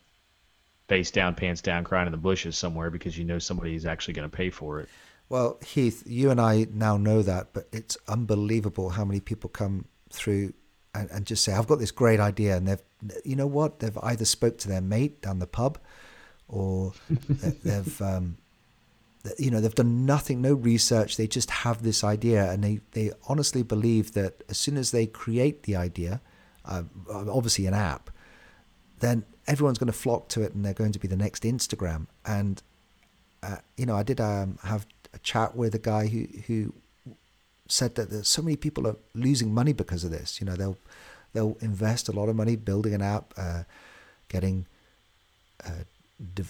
face 0.88 1.10
down, 1.10 1.34
pants 1.34 1.62
down, 1.62 1.84
crying 1.84 2.06
in 2.06 2.12
the 2.12 2.18
bushes 2.18 2.58
somewhere 2.58 2.90
because 2.90 3.16
you 3.16 3.24
know 3.24 3.38
somebody 3.38 3.74
is 3.74 3.86
actually 3.86 4.14
going 4.14 4.28
to 4.28 4.36
pay 4.36 4.50
for 4.50 4.80
it. 4.80 4.88
Well, 5.28 5.58
Heath, 5.64 6.02
you 6.06 6.30
and 6.30 6.40
I 6.40 6.66
now 6.72 6.96
know 6.96 7.22
that, 7.22 7.48
but 7.52 7.68
it's 7.72 7.96
unbelievable 8.08 8.90
how 8.90 9.04
many 9.04 9.20
people 9.20 9.50
come 9.50 9.84
through 10.10 10.54
and, 10.94 11.10
and 11.10 11.26
just 11.26 11.44
say, 11.44 11.52
"I've 11.52 11.66
got 11.66 11.78
this 11.78 11.90
great 11.90 12.18
idea," 12.18 12.56
and 12.56 12.66
they've, 12.66 12.82
you 13.24 13.36
know 13.36 13.46
what, 13.46 13.80
they've 13.80 13.98
either 14.02 14.24
spoke 14.24 14.56
to 14.58 14.68
their 14.68 14.80
mate 14.80 15.20
down 15.20 15.38
the 15.38 15.46
pub, 15.46 15.78
or 16.49 16.93
they've 17.64 18.02
um, 18.02 18.37
you 19.38 19.50
know 19.50 19.61
they've 19.61 19.75
done 19.75 20.07
nothing 20.07 20.40
no 20.40 20.55
research. 20.55 21.17
They 21.17 21.26
just 21.26 21.50
have 21.50 21.83
this 21.83 22.02
idea 22.02 22.50
and 22.50 22.64
they, 22.64 22.81
they 22.93 23.12
honestly 23.28 23.62
believe 23.62 24.12
that 24.12 24.43
as 24.49 24.59
soon 24.59 24.76
as 24.76 24.90
they 24.90 25.07
create 25.07 25.64
the 25.64 25.76
idea 25.76 26.21
uh, 26.64 26.83
obviously 27.11 27.67
an 27.67 27.75
app 27.75 28.11
then 29.00 29.25
everyone's 29.47 29.78
going 29.78 29.87
to 29.87 29.99
flock 29.99 30.28
to 30.28 30.43
it 30.43 30.52
and 30.55 30.64
they're 30.64 30.75
going 30.75 30.93
to 30.93 30.99
be 30.99 31.09
the 31.09 31.17
next 31.17 31.43
instagram. 31.43 32.07
And 32.25 32.62
uh, 33.43 33.59
you 33.76 33.87
know 33.87 33.97
i 33.97 34.02
did 34.02 34.21
um, 34.21 34.59
have 34.64 34.87
a 35.14 35.19
chat 35.19 35.57
with 35.57 35.75
a 35.75 35.78
guy 35.78 36.07
who 36.07 36.26
who 36.47 36.75
said 37.69 37.95
that 37.95 38.11
there's 38.11 38.28
so 38.28 38.43
many 38.43 38.57
people 38.57 38.87
are 38.87 38.97
losing 39.14 39.52
money 39.52 39.73
because 39.73 40.05
of 40.05 40.11
this. 40.11 40.40
You 40.40 40.47
know 40.47 40.57
they'll 40.57 40.78
they'll 41.33 41.57
invest 41.61 42.09
a 42.09 42.12
lot 42.12 42.28
of 42.28 42.37
money 42.37 42.57
building 42.57 42.95
an 42.95 43.02
app 43.02 43.35
uh, 43.37 43.62
getting 44.28 44.67
uh, 45.64 45.85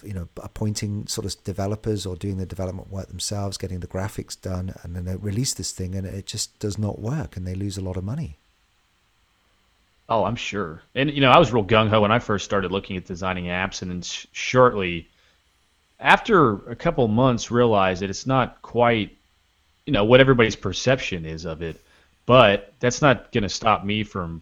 you 0.03 0.13
know, 0.13 0.27
appointing 0.41 1.07
sort 1.07 1.25
of 1.25 1.43
developers 1.43 2.05
or 2.05 2.15
doing 2.15 2.37
the 2.37 2.45
development 2.45 2.89
work 2.89 3.07
themselves, 3.07 3.57
getting 3.57 3.79
the 3.79 3.87
graphics 3.87 4.39
done, 4.39 4.73
and 4.83 4.95
then 4.95 5.05
they 5.05 5.15
release 5.15 5.53
this 5.53 5.71
thing, 5.71 5.95
and 5.95 6.07
it 6.07 6.25
just 6.25 6.57
does 6.59 6.77
not 6.77 6.99
work, 6.99 7.37
and 7.37 7.45
they 7.45 7.55
lose 7.55 7.77
a 7.77 7.81
lot 7.81 7.97
of 7.97 8.03
money. 8.03 8.37
Oh, 10.07 10.23
I'm 10.23 10.35
sure. 10.35 10.81
And 10.95 11.11
you 11.11 11.21
know, 11.21 11.29
I 11.29 11.37
was 11.37 11.53
real 11.53 11.63
gung 11.63 11.89
ho 11.89 12.01
when 12.01 12.11
I 12.11 12.19
first 12.19 12.45
started 12.45 12.71
looking 12.71 12.97
at 12.97 13.05
designing 13.05 13.45
apps, 13.45 13.81
and 13.83 13.91
then 13.91 14.01
sh- 14.01 14.25
shortly 14.31 15.07
after 15.99 16.53
a 16.69 16.75
couple 16.75 17.07
months, 17.07 17.51
realized 17.51 18.01
that 18.01 18.09
it's 18.09 18.25
not 18.25 18.61
quite, 18.61 19.17
you 19.85 19.93
know, 19.93 20.05
what 20.05 20.19
everybody's 20.19 20.55
perception 20.55 21.25
is 21.25 21.45
of 21.45 21.61
it. 21.61 21.83
But 22.25 22.73
that's 22.79 23.01
not 23.01 23.31
going 23.31 23.43
to 23.43 23.49
stop 23.49 23.83
me 23.83 24.03
from 24.03 24.41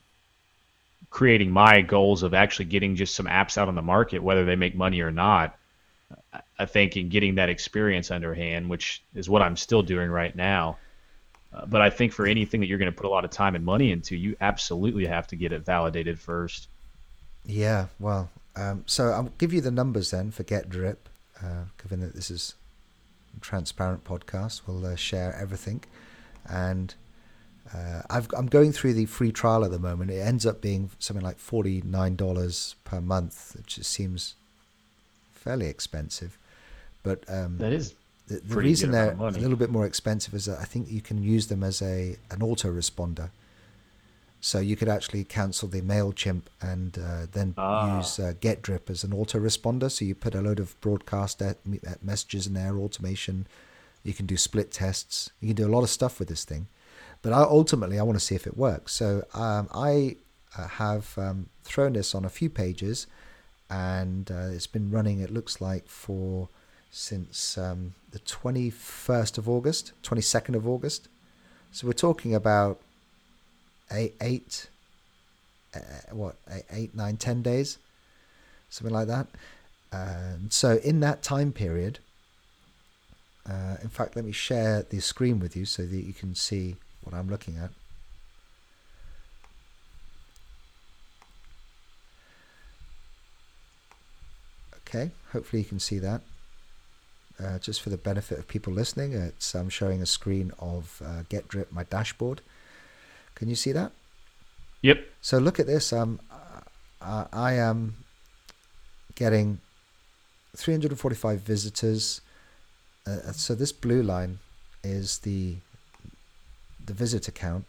creating 1.10 1.52
my 1.52 1.82
goals 1.82 2.24
of 2.24 2.34
actually 2.34 2.66
getting 2.66 2.96
just 2.96 3.16
some 3.16 3.26
apps 3.26 3.58
out 3.58 3.68
on 3.68 3.76
the 3.76 3.82
market, 3.82 4.22
whether 4.22 4.46
they 4.46 4.56
make 4.56 4.76
money 4.76 5.02
or 5.02 5.12
not. 5.12 5.58
I 6.58 6.66
think 6.66 6.96
in 6.96 7.10
getting 7.10 7.36
that 7.36 7.50
experience 7.50 8.12
underhand, 8.12 8.70
which 8.70 9.04
is 9.14 9.30
what 9.30 9.42
I'm 9.42 9.58
still 9.58 9.84
doing 9.84 10.10
right 10.10 10.36
now. 10.36 10.78
Uh, 11.54 11.66
but 11.66 11.82
I 11.82 11.90
think 11.90 12.14
for 12.14 12.26
anything 12.26 12.62
that 12.62 12.68
you're 12.68 12.78
going 12.78 12.92
to 12.92 12.96
put 12.96 13.06
a 13.06 13.10
lot 13.10 13.26
of 13.26 13.32
time 13.32 13.56
and 13.56 13.64
money 13.64 13.92
into, 13.92 14.16
you 14.16 14.36
absolutely 14.42 15.06
have 15.06 15.28
to 15.28 15.36
get 15.36 15.52
it 15.52 15.66
validated 15.66 16.20
first. 16.20 16.68
Yeah, 17.46 17.88
well, 18.00 18.30
um, 18.56 18.84
so 18.86 19.10
I'll 19.10 19.32
give 19.38 19.54
you 19.54 19.62
the 19.62 19.72
numbers 19.72 20.12
then 20.12 20.32
for 20.32 20.44
GetDrip, 20.44 20.98
uh, 21.42 21.66
given 21.82 22.02
that 22.02 22.14
this 22.14 22.30
is 22.30 22.56
transparent 23.40 24.04
podcast. 24.04 24.62
We'll 24.68 24.86
uh, 24.86 24.96
share 24.96 25.36
everything, 25.40 25.84
and 26.46 26.94
uh, 27.74 28.02
i 28.10 28.18
am 28.38 28.48
going 28.48 28.72
through 28.72 28.94
the 28.94 29.06
free 29.06 29.32
trial 29.32 29.64
at 29.66 29.72
the 29.72 29.80
moment. 29.80 30.12
It 30.12 30.20
ends 30.20 30.46
up 30.46 30.62
being 30.62 30.90
something 31.00 31.26
like 31.26 31.40
forty 31.40 31.82
nine 31.86 32.16
dollars 32.16 32.76
per 32.84 33.02
month, 33.02 33.56
which 33.56 33.76
just 33.76 33.92
seems 33.92 34.36
fairly 35.34 35.68
expensive. 35.68 36.38
But 37.04 37.24
um, 37.28 37.58
that 37.58 37.74
is 37.74 37.96
the, 38.28 38.40
the 38.40 38.56
reason 38.56 38.92
they're 38.92 39.14
a 39.14 39.32
little 39.32 39.56
bit 39.56 39.70
more 39.70 39.86
expensive 39.86 40.34
is 40.34 40.46
that 40.46 40.60
I 40.60 40.66
think 40.66 40.92
you 40.92 41.02
can 41.02 41.24
use 41.24 41.48
them 41.48 41.64
as 41.64 41.82
a 41.82 42.18
an 42.32 42.40
autoresponder. 42.40 43.30
So 44.40 44.60
you 44.60 44.76
could 44.76 44.88
actually 44.88 45.24
cancel 45.24 45.68
the 45.68 45.82
Mailchimp 45.82 46.44
and 46.62 46.98
uh, 46.98 47.26
then 47.32 47.56
ah. 47.58 47.98
use 47.98 48.20
uh, 48.20 48.34
GetDrip 48.40 48.90
as 48.90 49.04
an 49.04 49.12
autoresponder. 49.12 49.90
So 49.90 50.06
you 50.06 50.14
put 50.14 50.36
a 50.36 50.42
load 50.42 50.60
of 50.60 50.80
broadcast 50.80 51.42
messages 52.04 52.46
in 52.46 52.54
there, 52.54 52.78
automation. 52.78 53.48
You 54.04 54.14
can 54.14 54.26
do 54.26 54.38
split 54.38 54.72
tests. 54.72 55.32
You 55.42 55.48
can 55.48 55.56
do 55.56 55.68
a 55.68 55.74
lot 55.74 55.82
of 55.82 55.90
stuff 55.90 56.20
with 56.20 56.28
this 56.28 56.46
thing. 56.46 56.68
But 57.22 57.34
I, 57.34 57.42
ultimately, 57.42 58.00
I 58.00 58.04
want 58.04 58.18
to 58.18 58.24
see 58.24 58.36
if 58.36 58.48
it 58.48 58.58
works. 58.58 58.94
So 58.94 59.26
um, 59.34 59.70
I 59.74 60.18
uh, 60.58 60.68
have 60.68 61.18
um, 61.18 61.48
thrown 61.64 61.94
this 61.94 62.16
on 62.16 62.26
a 62.26 62.30
few 62.30 62.50
pages, 62.50 63.08
and 63.70 64.30
uh, 64.32 64.50
it's 64.52 64.68
been 64.68 64.92
running. 64.92 65.20
It 65.20 65.32
looks 65.32 65.60
like 65.60 65.88
for 65.88 66.50
since 66.90 67.58
um, 67.58 67.94
the 68.12 68.20
21st 68.20 69.38
of 69.38 69.50
August, 69.50 69.92
22nd 70.04 70.56
of 70.56 70.68
August. 70.68 71.10
So 71.72 71.86
we're 71.86 71.94
talking 71.94 72.34
about 72.34 72.80
eight, 73.92 74.16
eight 74.22 74.70
uh, 75.76 75.80
what, 76.12 76.36
eight, 76.50 76.64
eight, 76.72 76.96
nine, 76.96 77.18
ten 77.18 77.42
days, 77.42 77.78
something 78.70 78.94
like 78.94 79.08
that. 79.08 79.28
And 79.92 80.52
so 80.52 80.78
in 80.84 81.00
that 81.02 81.24
time 81.24 81.52
period, 81.52 82.00
uh, 83.48 83.78
in 83.82 83.90
fact, 83.90 84.16
let 84.16 84.26
me 84.26 84.32
share 84.32 84.84
the 84.84 85.00
screen 85.00 85.40
with 85.40 85.56
you 85.56 85.66
so 85.66 85.86
that 85.86 86.02
you 86.02 86.14
can 86.14 86.36
see 86.36 86.76
what 87.08 87.16
I'm 87.16 87.30
looking 87.30 87.58
at. 87.58 87.72
Okay, 94.88 95.12
hopefully 95.32 95.62
you 95.64 95.68
can 95.68 95.80
see 95.80 96.00
that 96.00 96.22
uh, 97.44 97.60
just 97.60 97.82
for 97.82 97.90
the 97.90 97.98
benefit 97.98 98.40
of 98.40 98.48
people 98.48 98.74
listening, 98.74 99.14
it's 99.14 99.54
I'm 99.54 99.70
showing 99.70 100.02
a 100.02 100.06
screen 100.06 100.52
of 100.60 101.02
uh, 101.06 101.24
GetDrip, 101.30 101.72
my 101.72 101.84
dashboard. 101.84 102.42
Can 103.36 103.48
you 103.48 103.56
see 103.56 103.72
that? 103.72 103.92
Yep. 104.82 105.06
So 105.22 105.38
look 105.38 105.60
at 105.60 105.68
this. 105.68 105.94
Um, 105.94 106.20
I 107.02 107.54
am 107.54 107.98
getting 109.16 109.60
345 110.56 111.40
visitors. 111.40 112.22
Uh, 113.06 113.32
so 113.32 113.54
this 113.54 113.72
blue 113.72 114.02
line 114.02 114.40
is 114.84 115.20
the 115.20 115.58
the 116.88 116.94
visitor 116.94 117.32
count. 117.32 117.66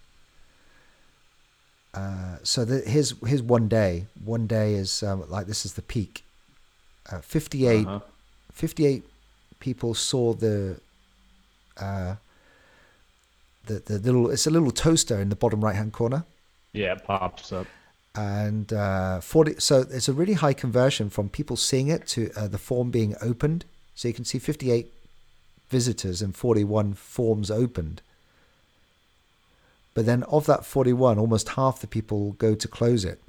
Uh, 1.94 2.36
so 2.42 2.64
the, 2.64 2.80
here's 2.80 3.14
here's 3.26 3.42
one 3.42 3.68
day. 3.68 4.06
One 4.24 4.46
day 4.46 4.74
is 4.74 5.02
um, 5.02 5.28
like 5.28 5.46
this 5.46 5.64
is 5.64 5.74
the 5.74 5.82
peak. 5.82 6.24
Uh, 7.10 7.20
58, 7.20 7.86
uh-huh. 7.86 8.00
58 8.52 9.02
people 9.60 9.94
saw 9.94 10.34
the 10.34 10.78
uh, 11.78 12.16
the 13.66 13.80
the 13.80 13.98
little 13.98 14.30
it's 14.30 14.46
a 14.46 14.50
little 14.50 14.70
toaster 14.70 15.18
in 15.18 15.28
the 15.28 15.36
bottom 15.36 15.64
right 15.64 15.74
hand 15.74 15.92
corner. 15.92 16.24
Yeah, 16.72 16.92
it 16.92 17.04
pops 17.04 17.52
up. 17.52 17.66
And 18.14 18.72
uh, 18.72 19.20
forty, 19.20 19.54
so 19.58 19.84
it's 19.90 20.08
a 20.08 20.12
really 20.12 20.34
high 20.34 20.52
conversion 20.52 21.08
from 21.08 21.28
people 21.28 21.56
seeing 21.56 21.88
it 21.88 22.06
to 22.08 22.30
uh, 22.36 22.48
the 22.48 22.58
form 22.58 22.90
being 22.90 23.14
opened. 23.20 23.64
So 23.94 24.08
you 24.08 24.14
can 24.14 24.24
see 24.24 24.38
fifty 24.38 24.70
eight 24.70 24.92
visitors 25.68 26.20
and 26.20 26.34
forty 26.34 26.64
one 26.64 26.94
forms 26.94 27.50
opened. 27.50 28.02
But 29.98 30.06
then 30.06 30.22
of 30.22 30.46
that 30.46 30.64
forty 30.64 30.92
one, 30.92 31.18
almost 31.18 31.48
half 31.48 31.80
the 31.80 31.88
people 31.88 32.30
go 32.34 32.54
to 32.54 32.68
close 32.68 33.04
it. 33.04 33.20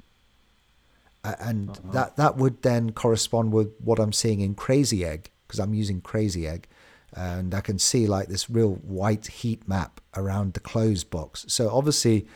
And 1.24 1.70
uh-huh. 1.70 1.90
that 1.90 2.16
that 2.16 2.36
would 2.36 2.62
then 2.62 2.92
correspond 2.92 3.52
with 3.52 3.74
what 3.80 3.98
I'm 3.98 4.12
seeing 4.12 4.40
in 4.40 4.54
Crazy 4.54 5.04
Egg 5.04 5.32
because 5.48 5.58
I'm 5.58 5.74
using 5.74 6.00
Crazy 6.00 6.46
Egg, 6.46 6.68
and 7.12 7.56
I 7.56 7.60
can 7.60 7.80
see 7.80 8.06
like 8.06 8.28
this 8.28 8.48
real 8.48 8.74
white 8.74 9.26
heat 9.26 9.66
map 9.66 10.00
around 10.14 10.52
the 10.52 10.60
close 10.60 11.02
box. 11.02 11.44
So 11.48 11.70
obviously, 11.70 12.28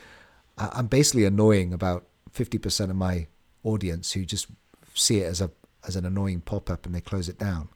I'm 0.57 0.87
basically 0.87 1.23
annoying 1.23 1.71
about 1.71 2.05
50% 2.33 2.89
of 2.89 2.97
my 2.97 3.27
audience 3.63 4.11
who 4.11 4.25
just 4.25 4.47
see 4.95 5.19
it 5.19 5.27
as 5.27 5.39
a 5.39 5.49
as 5.87 5.95
an 5.95 6.05
annoying 6.05 6.41
pop 6.41 6.69
up 6.69 6.85
and 6.85 6.93
they 6.93 6.99
close 6.99 7.29
it 7.29 7.39
down. 7.39 7.69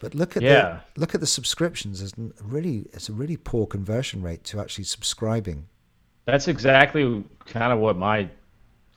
But 0.00 0.14
look 0.14 0.36
at 0.36 0.42
yeah. 0.42 0.80
the 0.94 1.00
look 1.00 1.14
at 1.14 1.20
the 1.20 1.26
subscriptions. 1.26 2.00
It's 2.00 2.14
really 2.42 2.88
it's 2.92 3.10
a 3.10 3.12
really 3.12 3.36
poor 3.36 3.66
conversion 3.66 4.22
rate 4.22 4.42
to 4.44 4.60
actually 4.60 4.84
subscribing. 4.84 5.68
That's 6.24 6.48
exactly 6.48 7.22
kind 7.46 7.72
of 7.72 7.78
what 7.78 7.96
my 7.96 8.28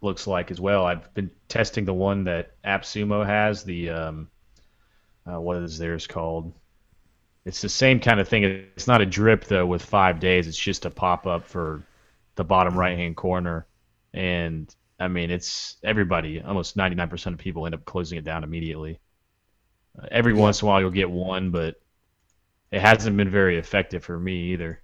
looks 0.02 0.28
like 0.28 0.50
as 0.50 0.62
well. 0.62 0.86
I've 0.86 1.13
been 1.13 1.30
testing 1.50 1.86
the 1.86 1.94
one 1.94 2.24
that 2.24 2.52
AppSumo 2.63 3.26
has, 3.26 3.63
the 3.63 3.89
um, 3.89 4.30
uh, 5.26 5.39
what 5.39 5.58
is 5.58 5.78
theirs 5.78 6.08
called? 6.08 6.54
It's 7.46 7.62
the 7.62 7.70
same 7.70 8.00
kind 8.00 8.22
of 8.22 8.28
thing. 8.30 8.44
It's 8.44 8.88
not 8.88 9.02
a 9.02 9.06
drip 9.06 9.44
though 9.44 9.66
with 9.66 9.84
five 9.84 10.22
days. 10.22 10.48
It's 10.48 10.58
just 10.58 10.86
a 10.86 10.89
pop 10.89 11.28
up 11.28 11.46
for 11.46 11.86
the 12.36 12.46
bottom 12.46 12.78
right 12.78 12.98
hand 12.98 13.18
corner, 13.18 13.68
and 14.13 14.74
I 15.02 15.10
mean 15.10 15.32
it's 15.32 15.76
everybody. 15.84 16.42
Almost 16.42 16.78
ninety 16.78 16.96
nine 16.96 17.10
percent 17.10 17.34
of 17.34 17.39
people 17.39 17.66
end 17.66 17.76
up 17.76 17.84
closing 17.84 18.18
it 18.18 18.24
down 18.24 18.46
immediately. 18.46 19.00
Uh, 19.98 20.08
every 20.12 20.34
once 20.34 20.62
in 20.62 20.68
a 20.68 20.70
while 20.70 20.82
you'll 20.82 20.92
get 20.92 21.10
one, 21.10 21.52
but 21.52 21.82
it 22.72 22.82
hasn't 22.82 23.18
been 23.18 23.30
very 23.30 23.58
effective 23.58 24.04
for 24.04 24.20
me 24.20 24.54
either. 24.54 24.80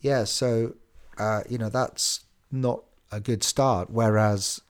Yeah, 0.00 0.24
so 0.24 0.74
uh, 1.18 1.42
you 1.48 1.58
know 1.58 1.68
that's 1.68 2.24
not 2.50 2.82
a 3.10 3.20
good 3.20 3.42
start. 3.42 3.90
Whereas 3.90 4.60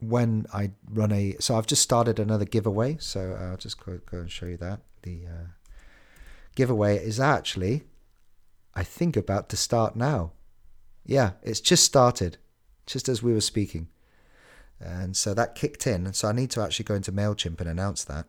when 0.00 0.46
I 0.52 0.72
run 0.90 1.12
a, 1.12 1.36
so 1.40 1.56
I've 1.56 1.66
just 1.66 1.82
started 1.82 2.18
another 2.18 2.44
giveaway. 2.44 2.96
So 3.00 3.36
I'll 3.38 3.56
just 3.56 3.84
go, 3.84 4.00
go 4.10 4.18
and 4.18 4.30
show 4.30 4.46
you 4.46 4.56
that. 4.56 4.80
The 5.02 5.26
uh, 5.26 5.46
giveaway 6.54 6.96
is 6.96 7.20
actually, 7.20 7.84
I 8.74 8.82
think, 8.82 9.16
about 9.16 9.48
to 9.50 9.56
start 9.56 9.96
now. 9.96 10.32
Yeah, 11.04 11.32
it's 11.42 11.60
just 11.60 11.84
started, 11.84 12.38
just 12.86 13.08
as 13.08 13.22
we 13.22 13.32
were 13.32 13.40
speaking. 13.40 13.88
And 14.78 15.16
so 15.16 15.34
that 15.34 15.54
kicked 15.54 15.86
in. 15.86 16.06
And 16.06 16.16
so 16.16 16.28
I 16.28 16.32
need 16.32 16.50
to 16.52 16.62
actually 16.62 16.84
go 16.84 16.94
into 16.94 17.12
MailChimp 17.12 17.60
and 17.60 17.68
announce 17.68 18.04
that. 18.04 18.26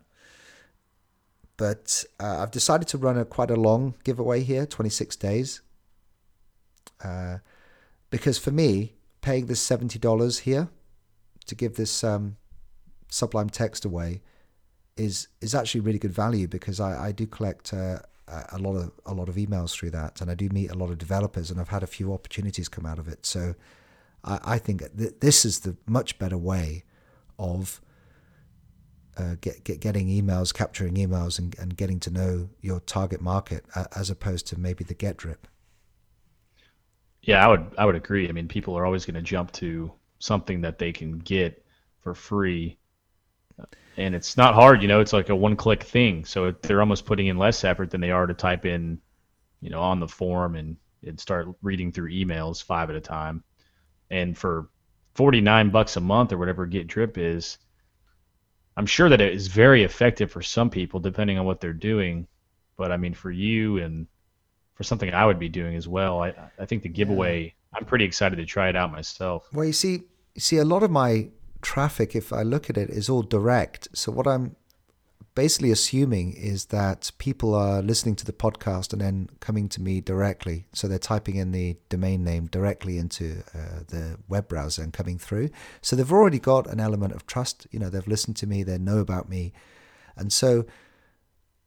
But 1.56 2.04
uh, 2.18 2.38
I've 2.42 2.50
decided 2.50 2.88
to 2.88 2.98
run 2.98 3.18
a 3.18 3.24
quite 3.24 3.50
a 3.50 3.56
long 3.56 3.94
giveaway 4.04 4.42
here, 4.42 4.66
26 4.66 5.16
days. 5.16 5.60
Uh, 7.02 7.38
because 8.10 8.38
for 8.38 8.50
me, 8.50 8.94
paying 9.20 9.46
this 9.46 9.66
$70 9.66 10.40
here 10.40 10.68
to 11.46 11.54
give 11.54 11.76
this 11.76 12.04
um, 12.04 12.36
Sublime 13.08 13.50
text 13.50 13.84
away 13.84 14.22
is 14.96 15.28
is 15.40 15.54
actually 15.54 15.80
really 15.80 15.98
good 15.98 16.12
value 16.12 16.48
because 16.48 16.80
I, 16.80 17.08
I 17.08 17.12
do 17.12 17.26
collect 17.26 17.72
uh, 17.74 17.98
a 18.26 18.58
lot 18.58 18.76
of 18.76 18.90
a 19.04 19.12
lot 19.12 19.28
of 19.28 19.36
emails 19.36 19.74
through 19.74 19.90
that, 19.90 20.20
and 20.20 20.30
I 20.30 20.34
do 20.34 20.48
meet 20.48 20.70
a 20.70 20.74
lot 20.74 20.90
of 20.90 20.98
developers, 20.98 21.50
and 21.50 21.60
I've 21.60 21.68
had 21.68 21.82
a 21.82 21.86
few 21.86 22.12
opportunities 22.12 22.68
come 22.68 22.86
out 22.86 22.98
of 22.98 23.08
it. 23.08 23.26
So 23.26 23.54
I, 24.24 24.40
I 24.44 24.58
think 24.58 24.80
th- 24.96 25.14
this 25.20 25.44
is 25.44 25.60
the 25.60 25.76
much 25.86 26.18
better 26.18 26.38
way 26.38 26.84
of 27.38 27.80
uh, 29.16 29.36
get, 29.40 29.64
get 29.64 29.80
getting 29.80 30.08
emails, 30.08 30.54
capturing 30.54 30.94
emails, 30.94 31.38
and, 31.38 31.56
and 31.58 31.76
getting 31.76 32.00
to 32.00 32.10
know 32.10 32.48
your 32.60 32.80
target 32.80 33.20
market 33.20 33.64
uh, 33.74 33.84
as 33.96 34.10
opposed 34.10 34.46
to 34.48 34.58
maybe 34.58 34.84
the 34.84 34.94
get 34.94 35.16
drip. 35.16 35.46
Yeah, 37.22 37.44
I 37.44 37.48
would 37.48 37.66
I 37.78 37.84
would 37.86 37.94
agree. 37.94 38.28
I 38.28 38.32
mean, 38.32 38.48
people 38.48 38.76
are 38.76 38.84
always 38.84 39.04
going 39.04 39.14
to 39.14 39.22
jump 39.22 39.52
to 39.52 39.92
something 40.18 40.60
that 40.62 40.78
they 40.78 40.92
can 40.92 41.18
get 41.18 41.64
for 42.00 42.14
free 42.14 42.78
and 43.96 44.14
it's 44.14 44.36
not 44.36 44.54
hard. 44.54 44.82
You 44.82 44.88
know, 44.88 45.00
it's 45.00 45.12
like 45.12 45.28
a 45.28 45.36
one-click 45.36 45.82
thing. 45.82 46.24
So 46.24 46.52
they're 46.62 46.80
almost 46.80 47.04
putting 47.04 47.26
in 47.26 47.36
less 47.36 47.64
effort 47.64 47.90
than 47.90 48.00
they 48.00 48.10
are 48.10 48.26
to 48.26 48.34
type 48.34 48.64
in, 48.64 48.98
you 49.60 49.70
know, 49.70 49.80
on 49.80 50.00
the 50.00 50.08
form 50.08 50.56
and 50.56 50.76
and 51.04 51.18
start 51.18 51.48
reading 51.62 51.90
through 51.90 52.12
emails 52.12 52.62
five 52.62 52.88
at 52.88 52.96
a 52.96 53.00
time. 53.00 53.42
And 54.10 54.38
for 54.38 54.68
49 55.14 55.70
bucks 55.70 55.96
a 55.96 56.00
month 56.00 56.32
or 56.32 56.38
whatever 56.38 56.64
Get 56.64 56.86
Drip 56.86 57.18
is, 57.18 57.58
I'm 58.76 58.86
sure 58.86 59.08
that 59.08 59.20
it 59.20 59.34
is 59.34 59.48
very 59.48 59.84
effective 59.84 60.30
for 60.30 60.42
some 60.42 60.70
people 60.70 61.00
depending 61.00 61.38
on 61.38 61.44
what 61.44 61.60
they're 61.60 61.72
doing. 61.72 62.26
But 62.76 62.90
I 62.90 62.96
mean, 62.96 63.14
for 63.14 63.30
you 63.30 63.78
and 63.78 64.06
for 64.74 64.82
something 64.82 65.12
I 65.12 65.26
would 65.26 65.38
be 65.38 65.48
doing 65.48 65.76
as 65.76 65.86
well, 65.86 66.22
I, 66.22 66.34
I 66.58 66.66
think 66.66 66.82
the 66.82 66.88
giveaway, 66.88 67.44
yeah. 67.44 67.78
I'm 67.78 67.84
pretty 67.84 68.04
excited 68.04 68.36
to 68.36 68.46
try 68.46 68.68
it 68.68 68.76
out 68.76 68.90
myself. 68.90 69.48
Well, 69.52 69.66
you 69.66 69.72
see, 69.72 70.04
you 70.34 70.40
see, 70.40 70.56
a 70.56 70.64
lot 70.64 70.82
of 70.82 70.90
my 70.90 71.28
traffic, 71.60 72.16
if 72.16 72.32
I 72.32 72.42
look 72.42 72.70
at 72.70 72.76
it, 72.78 72.90
is 72.90 73.08
all 73.08 73.22
direct. 73.22 73.88
So 73.92 74.10
what 74.10 74.26
I'm 74.26 74.56
basically 75.34 75.70
assuming 75.70 76.32
is 76.34 76.66
that 76.66 77.10
people 77.18 77.54
are 77.54 77.80
listening 77.80 78.16
to 78.16 78.24
the 78.24 78.32
podcast 78.32 78.92
and 78.92 79.00
then 79.00 79.30
coming 79.40 79.68
to 79.70 79.80
me 79.80 80.00
directly. 80.00 80.66
So 80.72 80.88
they're 80.88 80.98
typing 80.98 81.36
in 81.36 81.52
the 81.52 81.76
domain 81.88 82.22
name 82.22 82.46
directly 82.46 82.98
into 82.98 83.42
uh, 83.54 83.80
the 83.88 84.18
web 84.28 84.48
browser 84.48 84.82
and 84.82 84.92
coming 84.92 85.18
through. 85.18 85.50
So 85.80 85.96
they've 85.96 86.12
already 86.12 86.38
got 86.38 86.66
an 86.66 86.80
element 86.80 87.14
of 87.14 87.26
trust. 87.26 87.66
You 87.70 87.78
know, 87.78 87.88
they've 87.88 88.06
listened 88.06 88.36
to 88.38 88.46
me, 88.46 88.62
they 88.62 88.78
know 88.78 88.98
about 88.98 89.28
me. 89.28 89.52
And 90.16 90.32
so, 90.32 90.66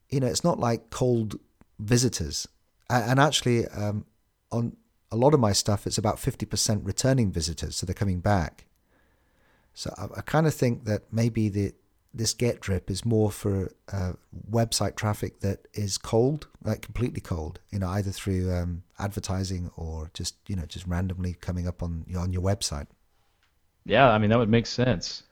you 0.10 0.20
know, 0.20 0.28
it's 0.28 0.44
not 0.44 0.60
like 0.60 0.92
cold 0.92 1.40
visitors. 1.80 2.48
And 2.90 3.20
actually, 3.20 3.68
um, 3.70 4.06
on 4.52 4.78
a 5.12 5.16
lot 5.16 5.34
of 5.34 5.40
my 5.40 5.54
stuff, 5.54 5.88
it's 5.88 5.98
about 5.98 6.18
50% 6.18 6.86
returning 6.86 7.32
visitors. 7.32 7.76
So 7.76 7.86
they're 7.86 7.96
coming 7.96 8.20
back. 8.20 8.66
So 9.74 9.94
I, 9.98 10.20
I 10.20 10.22
kind 10.22 10.46
of 10.46 10.54
think 10.54 10.86
that 10.86 11.12
maybe 11.12 11.50
the 11.50 11.74
this 12.16 12.34
get 12.34 12.62
drip 12.62 12.90
is 12.90 13.06
more 13.06 13.30
for 13.30 13.72
uh, 13.92 14.14
website 14.50 14.96
traffic 14.96 15.42
that 15.42 15.68
is 15.74 15.98
cold, 15.98 16.48
like 16.64 16.82
completely 16.82 17.20
cold, 17.20 17.60
you 17.72 17.80
know, 17.80 17.90
either 17.90 18.12
through 18.12 18.54
um, 18.54 18.84
advertising 18.98 19.70
or 19.76 20.10
just 20.14 20.36
you 20.48 20.56
know 20.56 20.66
just 20.66 20.88
randomly 20.88 21.34
coming 21.34 21.68
up 21.68 21.84
on 21.84 22.06
on 22.18 22.32
your 22.32 22.42
website. 22.42 22.88
Yeah, 23.86 24.10
I 24.10 24.18
mean 24.18 24.30
that 24.30 24.40
would 24.40 24.50
make 24.50 24.66
sense. 24.66 25.24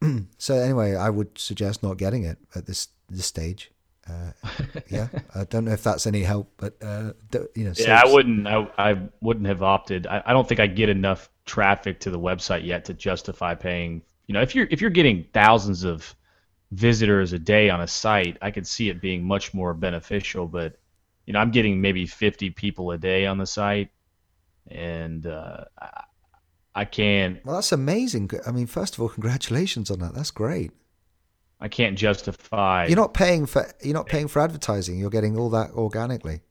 so 0.38 0.54
anyway, 0.54 0.94
I 0.94 1.10
would 1.10 1.36
suggest 1.36 1.82
not 1.82 1.98
getting 1.98 2.24
it 2.24 2.38
at 2.54 2.66
this 2.66 2.88
this 3.10 3.26
stage. 3.26 3.72
Uh, 4.08 4.32
yeah, 4.88 5.08
I 5.34 5.44
don't 5.44 5.64
know 5.64 5.72
if 5.72 5.82
that's 5.82 6.06
any 6.06 6.22
help, 6.22 6.52
but 6.56 6.76
uh, 6.80 7.12
you 7.54 7.64
know. 7.64 7.72
Yeah, 7.76 8.00
I 8.04 8.10
wouldn't. 8.10 8.46
I, 8.46 8.68
I 8.78 8.98
wouldn't 9.20 9.46
have 9.46 9.62
opted. 9.62 10.06
I, 10.06 10.22
I 10.24 10.32
don't 10.32 10.48
think 10.48 10.60
I 10.60 10.68
get 10.68 10.88
enough 10.88 11.28
traffic 11.44 12.00
to 12.00 12.10
the 12.10 12.18
website 12.18 12.64
yet 12.64 12.84
to 12.86 12.94
justify 12.94 13.54
paying 13.54 14.02
you 14.28 14.34
know, 14.34 14.42
if 14.42 14.54
you're 14.54 14.68
if 14.70 14.80
you're 14.80 14.90
getting 14.90 15.26
thousands 15.32 15.82
of 15.84 16.14
visitors 16.70 17.32
a 17.32 17.38
day 17.38 17.70
on 17.70 17.80
a 17.80 17.88
site, 17.88 18.36
I 18.42 18.50
could 18.50 18.66
see 18.66 18.90
it 18.90 19.00
being 19.00 19.24
much 19.24 19.54
more 19.54 19.74
beneficial. 19.74 20.46
But 20.46 20.78
you 21.26 21.32
know, 21.32 21.40
I'm 21.40 21.50
getting 21.50 21.80
maybe 21.80 22.06
50 22.06 22.50
people 22.50 22.90
a 22.92 22.98
day 22.98 23.26
on 23.26 23.38
the 23.38 23.46
site, 23.46 23.90
and 24.70 25.26
uh, 25.26 25.64
I, 25.80 26.04
I 26.74 26.84
can't. 26.84 27.44
Well, 27.44 27.56
that's 27.56 27.72
amazing. 27.72 28.30
I 28.46 28.52
mean, 28.52 28.66
first 28.66 28.94
of 28.94 29.00
all, 29.00 29.08
congratulations 29.08 29.90
on 29.90 29.98
that. 30.00 30.14
That's 30.14 30.30
great. 30.30 30.72
I 31.58 31.68
can't 31.68 31.98
justify. 31.98 32.86
You're 32.86 32.96
not 32.96 33.14
paying 33.14 33.46
for 33.46 33.66
you're 33.82 33.94
not 33.94 34.06
paying 34.06 34.28
for 34.28 34.40
advertising. 34.40 34.98
You're 34.98 35.10
getting 35.10 35.38
all 35.38 35.50
that 35.50 35.70
organically. 35.70 36.42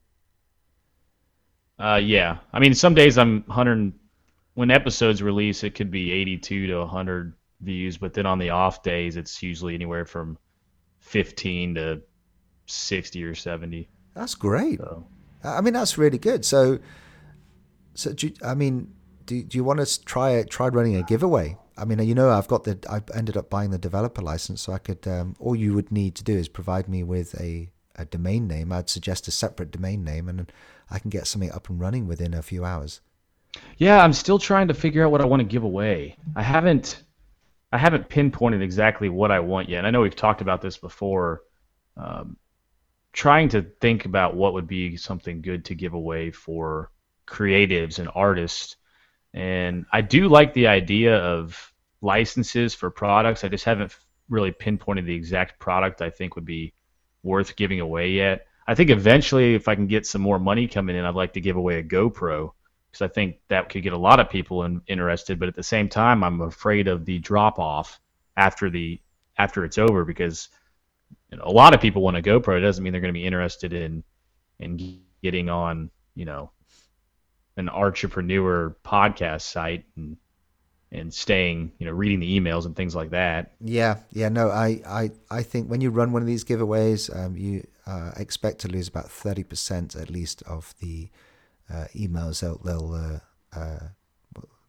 Uh, 1.79 2.01
yeah. 2.03 2.39
I 2.51 2.59
mean, 2.59 2.73
some 2.73 2.95
days 2.95 3.19
I'm 3.19 3.43
100. 3.45 3.93
When 4.55 4.71
episodes 4.71 5.21
release, 5.21 5.63
it 5.63 5.75
could 5.75 5.91
be 5.91 6.11
82 6.11 6.65
to 6.67 6.79
100 6.79 7.33
views, 7.61 7.97
but 7.97 8.13
then 8.13 8.25
on 8.25 8.39
the 8.39 8.49
off 8.49 8.83
days, 8.83 9.17
it's 9.17 9.41
usually 9.41 9.73
anywhere 9.73 10.05
from 10.05 10.37
15 10.99 11.75
to 11.75 12.01
60 12.65 13.23
or 13.23 13.35
70. 13.35 13.87
That's 14.13 14.35
great. 14.35 14.79
So. 14.79 15.07
I 15.43 15.61
mean, 15.61 15.73
that's 15.73 15.97
really 15.97 16.17
good. 16.17 16.45
So, 16.45 16.79
so 17.93 18.13
you, 18.17 18.33
I 18.43 18.53
mean, 18.53 18.93
do, 19.25 19.41
do 19.43 19.57
you 19.57 19.63
want 19.63 19.85
to 19.85 20.05
try 20.05 20.43
try 20.43 20.67
running 20.67 20.95
a 20.95 21.03
giveaway? 21.03 21.57
I 21.77 21.85
mean, 21.85 21.99
you 21.99 22.15
know, 22.15 22.29
I've 22.29 22.47
got 22.47 22.63
the 22.63 22.79
I 22.89 23.01
ended 23.15 23.37
up 23.37 23.49
buying 23.49 23.69
the 23.69 23.77
developer 23.77 24.21
license, 24.21 24.61
so 24.61 24.73
I 24.73 24.79
could. 24.79 25.07
Um, 25.07 25.35
all 25.39 25.55
you 25.55 25.73
would 25.75 25.91
need 25.91 26.15
to 26.15 26.23
do 26.23 26.33
is 26.33 26.47
provide 26.47 26.87
me 26.87 27.03
with 27.03 27.39
a 27.39 27.69
a 27.95 28.05
domain 28.05 28.47
name. 28.47 28.71
I'd 28.71 28.89
suggest 28.89 29.27
a 29.27 29.31
separate 29.31 29.71
domain 29.71 30.03
name, 30.03 30.29
and 30.29 30.51
I 30.89 30.99
can 30.99 31.09
get 31.09 31.27
something 31.27 31.51
up 31.51 31.69
and 31.69 31.79
running 31.79 32.07
within 32.07 32.33
a 32.33 32.41
few 32.41 32.65
hours. 32.65 33.01
Yeah, 33.77 34.03
I'm 34.03 34.13
still 34.13 34.39
trying 34.39 34.67
to 34.67 34.73
figure 34.73 35.05
out 35.05 35.11
what 35.11 35.21
I 35.21 35.25
want 35.25 35.41
to 35.41 35.47
give 35.47 35.63
away. 35.63 36.17
I 36.35 36.43
haven't 36.43 37.03
I 37.71 37.77
haven't 37.77 38.09
pinpointed 38.09 38.61
exactly 38.61 39.09
what 39.09 39.31
I 39.31 39.39
want 39.41 39.69
yet. 39.69 39.79
And 39.79 39.87
I 39.87 39.91
know 39.91 40.01
we've 40.01 40.15
talked 40.15 40.41
about 40.41 40.61
this 40.61 40.77
before. 40.77 41.41
Um, 41.97 42.37
trying 43.17 43.49
to 43.49 43.63
think 43.63 44.05
about 44.05 44.35
what 44.35 44.53
would 44.53 44.67
be 44.67 44.95
something 44.95 45.41
good 45.41 45.65
to 45.65 45.73
give 45.73 45.93
away 45.93 46.29
for 46.29 46.91
creatives 47.25 47.97
and 47.97 48.09
artists. 48.13 48.75
And 49.33 49.85
I 49.91 50.01
do 50.01 50.27
like 50.27 50.53
the 50.53 50.67
idea 50.67 51.17
of 51.17 51.73
licenses 52.01 52.75
for 52.75 52.91
products. 52.91 53.43
I 53.43 53.47
just 53.47 53.65
haven't 53.65 53.97
really 54.29 54.51
pinpointed 54.51 55.05
the 55.05 55.15
exact 55.15 55.59
product 55.59 56.01
I 56.01 56.11
think 56.11 56.35
would 56.35 56.45
be 56.45 56.73
worth 57.23 57.55
giving 57.55 57.79
away 57.79 58.11
yet. 58.11 58.45
I 58.67 58.75
think 58.75 58.89
eventually, 58.89 59.55
if 59.55 59.67
I 59.67 59.75
can 59.75 59.87
get 59.87 60.05
some 60.05 60.21
more 60.21 60.39
money 60.39 60.67
coming 60.67 60.95
in, 60.95 61.03
I'd 61.03 61.15
like 61.15 61.33
to 61.33 61.41
give 61.41 61.55
away 61.55 61.79
a 61.79 61.83
GoPro 61.83 62.51
because 62.97 63.09
I 63.09 63.13
think 63.13 63.37
that 63.49 63.69
could 63.69 63.83
get 63.83 63.93
a 63.93 63.97
lot 63.97 64.19
of 64.19 64.29
people 64.29 64.63
in, 64.63 64.81
interested. 64.87 65.39
But 65.39 65.47
at 65.47 65.55
the 65.55 65.63
same 65.63 65.89
time, 65.89 66.23
I'm 66.23 66.41
afraid 66.41 66.87
of 66.87 67.05
the 67.05 67.19
drop 67.19 67.59
off 67.59 67.99
after 68.35 68.69
the 68.69 68.99
after 69.37 69.63
it's 69.63 69.77
over 69.77 70.03
because 70.03 70.49
you 71.31 71.37
know, 71.37 71.43
a 71.45 71.51
lot 71.51 71.73
of 71.73 71.81
people 71.81 72.01
want 72.01 72.17
a 72.17 72.21
GoPro. 72.21 72.57
It 72.57 72.61
doesn't 72.61 72.83
mean 72.83 72.91
they're 72.91 73.01
going 73.01 73.13
to 73.13 73.19
be 73.19 73.25
interested 73.25 73.73
in 73.73 74.03
in 74.59 74.99
getting 75.21 75.49
on 75.49 75.91
you 76.15 76.25
know 76.25 76.51
an 77.57 77.69
entrepreneur 77.69 78.75
podcast 78.83 79.41
site 79.41 79.85
and 79.95 80.17
and 80.89 81.13
staying, 81.13 81.73
you 81.79 81.85
know, 81.85 81.91
reading 81.91 82.21
the 82.21 82.39
emails 82.39 82.65
and 82.65 82.73
things 82.73 82.95
like 82.95 83.09
that. 83.09 83.51
Yeah, 83.59 83.97
yeah, 84.11 84.29
no, 84.29 84.49
I, 84.49 84.81
I, 84.87 85.11
I 85.29 85.43
think 85.43 85.69
when 85.69 85.81
you 85.81 85.89
run 85.89 86.13
one 86.13 86.21
of 86.21 86.27
these 86.29 86.45
giveaways, 86.45 87.13
um, 87.13 87.35
you 87.35 87.67
uh, 87.85 88.11
expect 88.15 88.59
to 88.59 88.69
lose 88.69 88.87
about 88.87 89.11
thirty 89.11 89.43
percent 89.43 89.95
at 89.97 90.09
least 90.09 90.43
of 90.43 90.73
the 90.79 91.09
uh, 91.73 91.85
emails, 91.95 92.41
they'll 92.41 92.59
they'll 92.63 92.93
uh, 92.93 93.57
uh, 93.57 93.89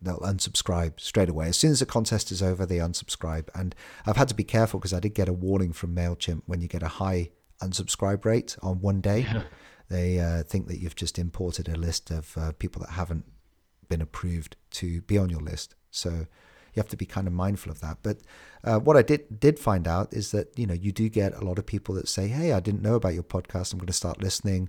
they'll 0.00 0.20
unsubscribe 0.20 1.00
straight 1.00 1.28
away. 1.28 1.48
As 1.48 1.56
soon 1.56 1.72
as 1.72 1.80
the 1.80 1.86
contest 1.86 2.30
is 2.30 2.42
over, 2.42 2.64
they 2.64 2.78
unsubscribe. 2.78 3.48
And 3.54 3.74
I've 4.06 4.16
had 4.16 4.28
to 4.28 4.34
be 4.34 4.44
careful 4.44 4.80
because 4.80 4.92
I 4.92 5.00
did 5.00 5.14
get 5.14 5.28
a 5.28 5.32
warning 5.32 5.72
from 5.72 5.94
Mailchimp 5.94 6.42
when 6.46 6.60
you 6.60 6.68
get 6.68 6.82
a 6.82 6.88
high 6.88 7.30
unsubscribe 7.62 8.24
rate 8.24 8.56
on 8.62 8.80
one 8.80 9.00
day. 9.00 9.20
Yeah. 9.20 9.42
They 9.90 10.20
uh, 10.20 10.42
think 10.42 10.68
that 10.68 10.80
you've 10.80 10.96
just 10.96 11.18
imported 11.18 11.66
a 11.66 11.74
list 11.74 12.10
of 12.10 12.36
uh, 12.36 12.52
people 12.58 12.82
that 12.82 12.90
haven't 12.90 13.24
been 13.88 14.02
approved 14.02 14.54
to 14.72 15.00
be 15.00 15.16
on 15.16 15.30
your 15.30 15.40
list. 15.40 15.74
So 15.90 16.10
you 16.10 16.76
have 16.76 16.88
to 16.88 16.96
be 16.96 17.06
kind 17.06 17.26
of 17.26 17.32
mindful 17.32 17.72
of 17.72 17.80
that. 17.80 17.98
But 18.02 18.18
uh, 18.62 18.78
what 18.80 18.96
I 18.96 19.02
did 19.02 19.40
did 19.40 19.58
find 19.58 19.88
out 19.88 20.12
is 20.12 20.30
that 20.32 20.58
you 20.58 20.66
know 20.66 20.74
you 20.74 20.92
do 20.92 21.08
get 21.08 21.34
a 21.34 21.44
lot 21.44 21.58
of 21.58 21.66
people 21.66 21.94
that 21.94 22.08
say, 22.08 22.28
"Hey, 22.28 22.52
I 22.52 22.60
didn't 22.60 22.82
know 22.82 22.96
about 22.96 23.14
your 23.14 23.22
podcast. 23.22 23.72
I'm 23.72 23.78
going 23.78 23.86
to 23.86 23.92
start 23.92 24.22
listening." 24.22 24.68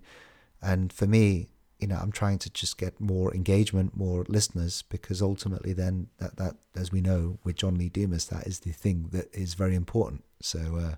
And 0.62 0.92
for 0.92 1.06
me, 1.06 1.50
you 1.80 1.88
know, 1.88 1.96
I'm 1.96 2.12
trying 2.12 2.40
to 2.40 2.50
just 2.50 2.78
get 2.78 3.00
more 3.00 3.34
engagement, 3.34 3.96
more 3.96 4.26
listeners, 4.28 4.84
because 4.84 5.22
ultimately, 5.22 5.74
then 5.74 6.08
that 6.18 6.36
that 6.36 6.56
as 6.76 6.92
we 6.92 7.00
know 7.00 7.40
with 7.44 7.56
John 7.56 7.76
Lee 7.76 7.90
Dumas, 7.90 8.26
that 8.26 8.46
is 8.46 8.60
the 8.60 8.72
thing 8.72 9.10
that 9.12 9.34
is 9.34 9.54
very 9.54 9.76
important. 9.76 10.24
So, 10.42 10.96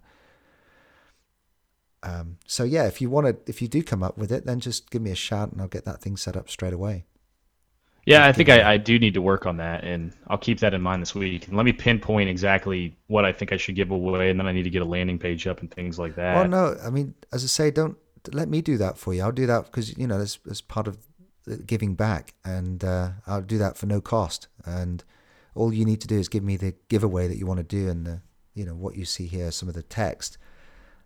uh, 2.04 2.10
um, 2.10 2.38
so 2.48 2.64
yeah, 2.64 2.88
if 2.88 3.00
you 3.00 3.12
want 3.12 3.28
to, 3.28 3.50
if 3.50 3.62
you 3.62 3.68
do 3.68 3.84
come 3.84 4.02
up 4.02 4.18
with 4.18 4.32
it, 4.32 4.46
then 4.46 4.60
just 4.60 4.90
give 4.90 5.04
me 5.04 5.12
a 5.12 5.16
shout 5.16 5.52
and 5.52 5.62
I'll 5.62 5.68
get 5.68 5.86
that 5.86 6.02
thing 6.02 6.18
set 6.18 6.36
up 6.36 6.50
straight 6.50 6.74
away. 6.74 7.06
Yeah, 8.06 8.26
I 8.26 8.32
think 8.32 8.50
I, 8.50 8.74
I, 8.74 8.78
do 8.78 8.98
need 8.98 9.14
to 9.14 9.22
work 9.22 9.46
on 9.46 9.58
that, 9.58 9.84
and 9.84 10.12
I'll 10.26 10.38
keep 10.40 10.60
that 10.62 10.74
in 10.74 10.82
mind 10.82 11.04
this 11.04 11.14
week. 11.14 11.48
And 11.48 11.56
let 11.56 11.68
me 11.68 11.72
pinpoint 11.72 12.30
exactly 12.30 12.98
what 13.06 13.26
I 13.26 13.32
think 13.32 13.54
I 13.54 13.58
should 13.58 13.76
give 13.76 13.92
away, 13.92 14.32
and 14.32 14.40
then 14.40 14.48
I 14.48 14.52
need 14.52 14.64
to 14.64 14.72
get 14.72 14.82
a 14.82 14.86
landing 14.86 15.20
page 15.20 15.46
up 15.46 15.60
and 15.60 15.70
things 15.70 16.00
like 16.00 16.16
that. 16.16 16.36
Well, 16.36 16.48
no, 16.48 16.78
I 16.84 16.90
mean, 16.90 17.14
as 17.32 17.44
I 17.44 17.48
say, 17.48 17.70
don't 17.70 17.96
let 18.32 18.50
me 18.50 18.62
do 18.62 18.78
that 18.78 18.98
for 18.98 19.14
you. 19.14 19.24
I'll 19.24 19.32
do 19.32 19.48
that 19.48 19.66
because 19.66 19.98
you 19.98 20.08
know 20.08 20.20
that's, 20.20 20.40
that's 20.46 20.62
part 20.62 20.88
of 20.88 20.98
giving 21.66 21.96
back, 21.96 22.34
and 22.46 22.84
uh, 22.84 23.12
I'll 23.28 23.42
do 23.42 23.58
that 23.58 23.78
for 23.78 23.86
no 23.86 24.02
cost. 24.02 24.48
And 24.66 25.04
all 25.56 25.74
you 25.74 25.86
need 25.86 26.02
to 26.02 26.08
do 26.08 26.20
is 26.20 26.30
give 26.30 26.44
me 26.44 26.58
the 26.58 26.76
giveaway 26.88 27.28
that 27.28 27.38
you 27.38 27.46
want 27.46 27.60
to 27.60 27.64
do, 27.64 27.90
and 27.90 28.06
the 28.06 28.22
you 28.54 28.66
know 28.66 28.76
what 28.76 28.96
you 28.96 29.06
see 29.06 29.28
here, 29.28 29.52
some 29.52 29.70
of 29.70 29.76
the 29.76 29.84
text. 29.84 30.38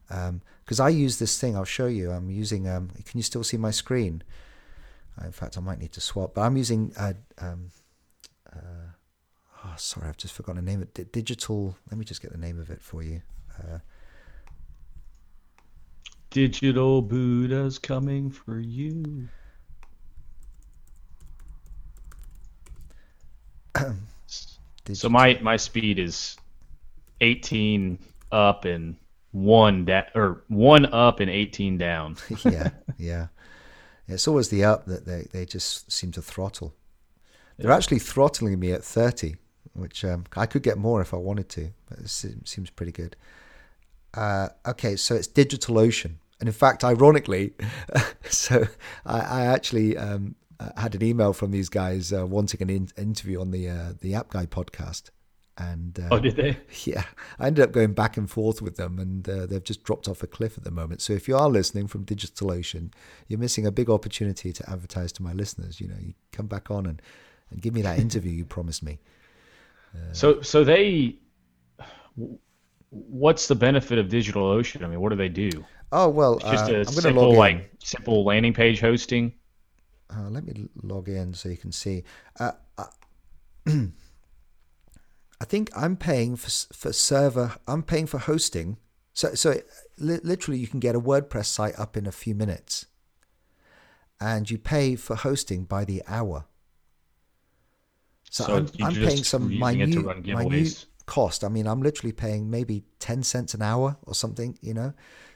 Because 0.08 0.80
um, 0.80 0.86
I 0.86 0.90
use 0.90 1.18
this 1.18 1.40
thing, 1.40 1.56
I'll 1.56 1.66
show 1.66 1.88
you. 1.88 2.12
I'm 2.12 2.30
using. 2.30 2.68
Um, 2.68 2.90
can 2.90 3.18
you 3.18 3.24
still 3.24 3.44
see 3.44 3.58
my 3.58 3.72
screen? 3.72 4.24
Uh, 5.20 5.26
in 5.26 5.32
fact, 5.32 5.58
I 5.58 5.62
might 5.62 5.80
need 5.80 5.94
to 5.94 6.02
swap, 6.02 6.34
but 6.36 6.42
I'm 6.42 6.58
using. 6.58 6.94
Uh, 6.98 7.14
um, 7.38 7.70
uh, 8.52 8.92
oh, 9.66 9.74
sorry, 9.78 10.08
I've 10.08 10.18
just 10.18 10.34
forgotten 10.34 10.64
the 10.64 10.72
name 10.72 10.82
of 10.82 10.90
it. 11.00 11.12
Digital. 11.12 11.76
Let 11.90 11.98
me 11.98 12.06
just 12.06 12.22
get 12.22 12.32
the 12.32 12.38
name 12.38 12.60
of 12.60 12.70
it 12.70 12.82
for 12.82 13.04
you. 13.04 13.22
Digital 16.36 17.02
Buddha's 17.02 17.80
coming 17.80 18.30
for 18.30 18.60
you. 18.60 19.30
so 24.92 25.08
my 25.08 25.40
my 25.42 25.56
speed 25.56 25.98
is 25.98 26.36
18 27.22 27.98
up 28.34 28.66
and 28.66 28.98
one 29.32 29.86
da- 29.86 30.10
or 30.14 30.44
one 30.50 30.88
up 30.88 31.22
and 31.22 31.32
18 31.32 31.78
down. 31.78 32.18
yeah, 32.44 32.72
yeah. 32.98 33.28
It's 34.10 34.28
always 34.28 34.50
the 34.50 34.66
up 34.66 34.88
that 34.88 35.06
they, 35.06 35.28
they 35.32 35.46
just 35.46 35.90
seem 35.90 36.12
to 36.12 36.22
throttle. 36.22 36.76
They're 37.58 37.72
actually 37.72 38.00
throttling 38.00 38.60
me 38.60 38.74
at 38.74 38.84
30, 38.84 39.38
which 39.72 40.04
um, 40.04 40.26
I 40.36 40.48
could 40.48 40.64
get 40.64 40.78
more 40.78 41.00
if 41.00 41.14
I 41.14 41.18
wanted 41.18 41.48
to, 41.52 41.72
but 41.90 42.00
it 42.00 42.10
seems 42.10 42.70
pretty 42.72 42.92
good. 42.92 43.16
Uh, 44.14 44.50
okay, 44.66 44.98
so 44.98 45.16
it's 45.16 45.30
DigitalOcean. 45.30 46.16
And 46.40 46.50
in 46.50 46.54
fact, 46.54 46.84
ironically, 46.84 47.54
so 48.30 48.66
I, 49.06 49.20
I 49.20 49.46
actually 49.46 49.98
um, 49.98 50.36
had 50.78 50.96
an 50.96 51.04
email 51.04 51.34
from 51.34 51.52
these 51.52 51.70
guys 51.70 52.12
uh, 52.14 52.26
wanting 52.26 52.62
an 52.62 52.70
in- 52.70 52.90
interview 52.98 53.40
on 53.42 53.52
the 53.52 53.70
uh, 53.70 53.94
the 54.02 54.16
App 54.16 54.30
Guy 54.30 54.46
podcast. 54.46 55.12
And 55.58 55.98
uh, 55.98 56.10
oh, 56.12 56.20
did 56.20 56.36
they? 56.36 56.58
Yeah, 56.84 57.06
I 57.40 57.48
ended 57.48 57.64
up 57.64 57.72
going 57.72 57.94
back 57.94 58.18
and 58.18 58.30
forth 58.30 58.62
with 58.62 58.76
them, 58.76 59.00
and 59.00 59.28
uh, 59.30 59.46
they've 59.46 59.64
just 59.64 59.84
dropped 59.84 60.10
off 60.10 60.22
a 60.22 60.28
cliff 60.28 60.58
at 60.58 60.66
the 60.66 60.72
moment. 60.72 61.02
So 61.02 61.14
if 61.14 61.30
you 61.30 61.38
are 61.38 61.50
listening 61.50 61.88
from 61.88 62.04
DigitalOcean, 62.04 62.92
you're 63.28 63.40
missing 63.40 63.66
a 63.66 63.72
big 63.72 63.90
opportunity 63.90 64.52
to 64.52 64.70
advertise 64.70 65.14
to 65.14 65.24
my 65.24 65.32
listeners. 65.32 65.80
You 65.80 65.88
know, 65.88 65.96
you 65.98 66.14
come 66.34 66.48
back 66.48 66.70
on 66.70 66.86
and, 66.86 67.02
and 67.52 67.62
give 67.62 67.74
me 67.74 67.82
that 67.84 68.00
interview 68.00 68.34
you 68.34 68.44
promised 68.44 68.84
me. 68.84 69.00
Uh, 69.96 70.12
so, 70.12 70.42
so 70.42 70.66
they, 70.66 71.16
what's 72.90 73.48
the 73.48 73.56
benefit 73.56 73.98
of 73.98 74.08
DigitalOcean? 74.08 74.84
I 74.84 74.88
mean, 74.88 75.00
what 75.00 75.10
do 75.10 75.16
they 75.16 75.30
do? 75.30 75.64
Oh 75.98 76.10
well, 76.10 76.36
it's 76.36 76.44
just 76.44 76.70
uh, 76.70 76.82
a 76.82 76.86
simple 76.86 77.34
like 77.36 77.72
simple 77.80 78.26
landing 78.26 78.54
page 78.54 78.82
hosting. 78.82 79.32
Uh, 80.14 80.30
let 80.30 80.44
me 80.46 80.68
log 80.84 81.08
in 81.08 81.34
so 81.34 81.48
you 81.48 81.56
can 81.56 81.72
see. 81.72 82.04
Uh, 82.38 82.52
I 83.68 85.46
think 85.46 85.70
I'm 85.74 85.96
paying 85.96 86.36
for 86.36 86.50
for 86.74 86.92
server. 86.92 87.56
I'm 87.66 87.82
paying 87.82 88.08
for 88.08 88.18
hosting. 88.18 88.76
So 89.14 89.36
so 89.36 89.62
li- 89.98 90.20
literally, 90.22 90.60
you 90.60 90.68
can 90.68 90.82
get 90.82 90.96
a 90.96 91.00
WordPress 91.00 91.46
site 91.46 91.80
up 91.80 91.96
in 91.96 92.06
a 92.06 92.12
few 92.12 92.36
minutes, 92.36 92.88
and 94.20 94.52
you 94.52 94.58
pay 94.58 94.98
for 94.98 95.16
hosting 95.16 95.64
by 95.64 95.86
the 95.86 96.04
hour. 96.08 96.44
So, 98.30 98.44
so 98.44 98.54
I'm, 98.58 98.70
I'm 98.82 98.96
paying 98.96 99.24
some 99.24 99.58
minute 99.58 99.96
minute 100.26 100.86
cost. 101.06 101.46
I 101.46 101.48
mean, 101.48 101.68
I'm 101.68 101.82
literally 101.82 102.12
paying 102.12 102.50
maybe 102.52 102.84
ten 103.00 103.24
cents 103.24 103.54
an 103.54 103.62
hour 103.62 103.96
or 104.04 104.14
something. 104.14 104.58
You 104.62 104.74
know, 104.74 104.94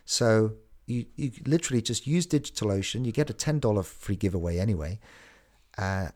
so 0.09 0.53
you 0.87 1.05
you 1.15 1.31
literally 1.45 1.83
just 1.83 2.07
use 2.07 2.25
DigitalOcean. 2.25 3.05
You 3.05 3.11
get 3.11 3.29
a 3.29 3.33
ten 3.33 3.59
dollar 3.59 3.83
free 3.83 4.15
giveaway 4.15 4.57
anyway. 4.57 4.99
Uh, 5.77 6.07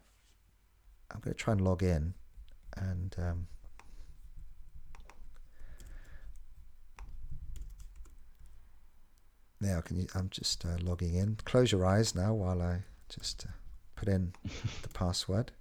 I'm 1.12 1.20
going 1.22 1.36
to 1.36 1.40
try 1.40 1.52
and 1.52 1.62
log 1.62 1.84
in, 1.84 2.16
and 2.76 3.16
um, 3.20 3.48
Now, 9.62 9.80
can 9.80 9.98
you? 9.98 10.08
I'm 10.16 10.30
just 10.30 10.66
uh, 10.66 10.78
logging 10.82 11.14
in. 11.14 11.38
Close 11.46 11.72
your 11.72 11.86
eyes 11.86 12.16
now 12.16 12.34
while 12.34 12.64
I 12.64 12.80
just 13.10 13.46
uh, 13.48 13.52
put 13.96 14.10
in 14.10 14.34
the 14.82 14.90
password. 14.90 15.52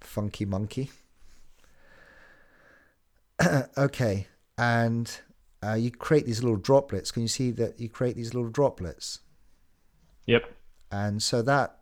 Funky 0.00 0.46
monkey. 0.46 0.90
okay, 3.78 4.26
and 4.56 5.20
uh, 5.62 5.74
you 5.74 5.90
create 5.90 6.26
these 6.26 6.42
little 6.42 6.58
droplets. 6.58 7.10
Can 7.10 7.22
you 7.22 7.28
see 7.28 7.50
that 7.52 7.80
you 7.80 7.88
create 7.88 8.16
these 8.16 8.34
little 8.34 8.50
droplets? 8.50 9.20
Yep. 10.26 10.50
And 10.90 11.22
so 11.22 11.42
that 11.42 11.78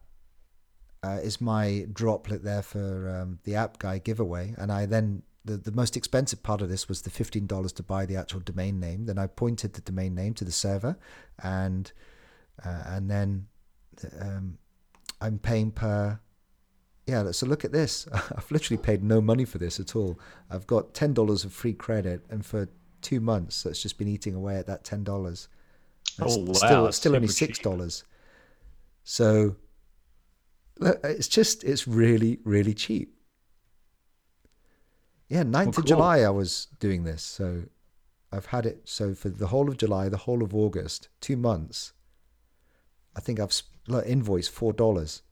uh, 1.03 1.19
is 1.23 1.41
my 1.41 1.87
droplet 1.93 2.43
there 2.43 2.63
for 2.63 3.09
um, 3.09 3.39
the 3.45 3.55
app 3.55 3.79
guy 3.79 3.99
giveaway, 3.99 4.55
and 4.57 4.73
I 4.73 4.87
then 4.87 5.23
the, 5.45 5.57
the 5.57 5.73
most 5.73 5.97
expensive 5.97 6.43
part 6.43 6.63
of 6.63 6.69
this 6.69 6.89
was 6.89 7.03
the 7.03 7.11
$15 7.11 7.75
to 7.75 7.83
buy 7.83 8.07
the 8.07 8.17
actual 8.17 8.41
domain 8.41 8.81
name. 8.81 9.05
Then 9.05 9.19
I 9.19 9.27
pointed 9.27 9.75
the 9.75 9.83
domain 9.83 10.15
name 10.15 10.33
to 10.35 10.45
the 10.45 10.53
server, 10.53 10.97
and 11.43 11.93
uh, 12.65 12.83
and 12.87 13.11
then 13.11 13.47
um, 14.21 14.59
I'm 15.21 15.39
paying 15.39 15.71
per. 15.71 16.21
Yeah, 17.07 17.31
so 17.33 17.47
look 17.47 17.65
at 17.65 17.73
this. 17.73 18.09
I've 18.13 18.51
literally 18.51 18.83
paid 18.83 19.03
no 19.03 19.21
money 19.21 19.45
for 19.45 19.59
this 19.59 19.79
at 19.79 19.95
all. 19.95 20.19
I've 20.51 20.67
got 20.67 20.95
ten 20.95 21.13
dollars 21.13 21.45
of 21.45 21.53
free 21.53 21.75
credit, 21.75 22.25
and 22.31 22.45
for 22.45 22.69
two 23.03 23.21
months, 23.21 23.63
that's 23.63 23.83
just 23.83 23.99
been 23.99 24.09
eating 24.09 24.35
away 24.35 24.57
at 24.57 24.67
that 24.67 24.85
ten 24.85 25.05
dollars. 25.05 25.49
Oh 26.21 26.39
wow! 26.39 26.53
Still, 26.53 26.93
still 26.93 27.17
only 27.17 27.29
six 27.29 27.59
dollars. 27.59 28.05
So 29.03 29.57
it's 30.81 31.29
just 31.29 31.63
it's 31.65 31.87
really 31.87 32.41
really 32.45 32.75
cheap. 32.75 33.15
Yeah, 35.29 35.43
9th 35.43 35.53
well, 35.53 35.69
of. 35.69 35.85
July 35.87 36.19
I 36.21 36.31
was 36.31 36.69
doing 36.81 37.05
this. 37.05 37.23
So 37.23 37.65
I've 38.31 38.47
had 38.47 38.67
it 38.67 38.83
so 38.85 39.15
for 39.15 39.29
the 39.29 39.49
whole 39.49 39.69
of 39.69 39.77
July, 39.77 40.09
the 40.09 40.17
whole 40.19 40.43
of 40.43 40.55
August, 40.55 41.09
two 41.21 41.37
months. 41.37 41.93
I 43.17 43.21
think 43.21 43.39
I've 43.41 43.53
invoiced 44.07 44.51
four 44.51 44.73
dollars. 44.73 45.23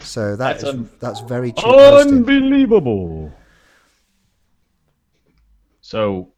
So 0.00 0.36
that 0.36 0.38
that's, 0.38 0.62
is, 0.62 0.68
un- 0.68 0.90
that's 1.00 1.20
very 1.20 1.52
cheap. 1.52 1.66
Unbelievable. 1.66 3.28
Hosting. 3.28 3.32
So 5.80 6.32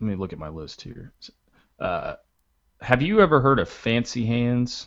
let 0.00 0.08
me 0.08 0.14
look 0.14 0.32
at 0.32 0.38
my 0.38 0.48
list 0.48 0.82
here. 0.82 1.12
Uh, 1.78 2.14
have 2.80 3.02
you 3.02 3.20
ever 3.20 3.40
heard 3.40 3.58
of 3.58 3.68
Fancy 3.68 4.24
Hands? 4.26 4.86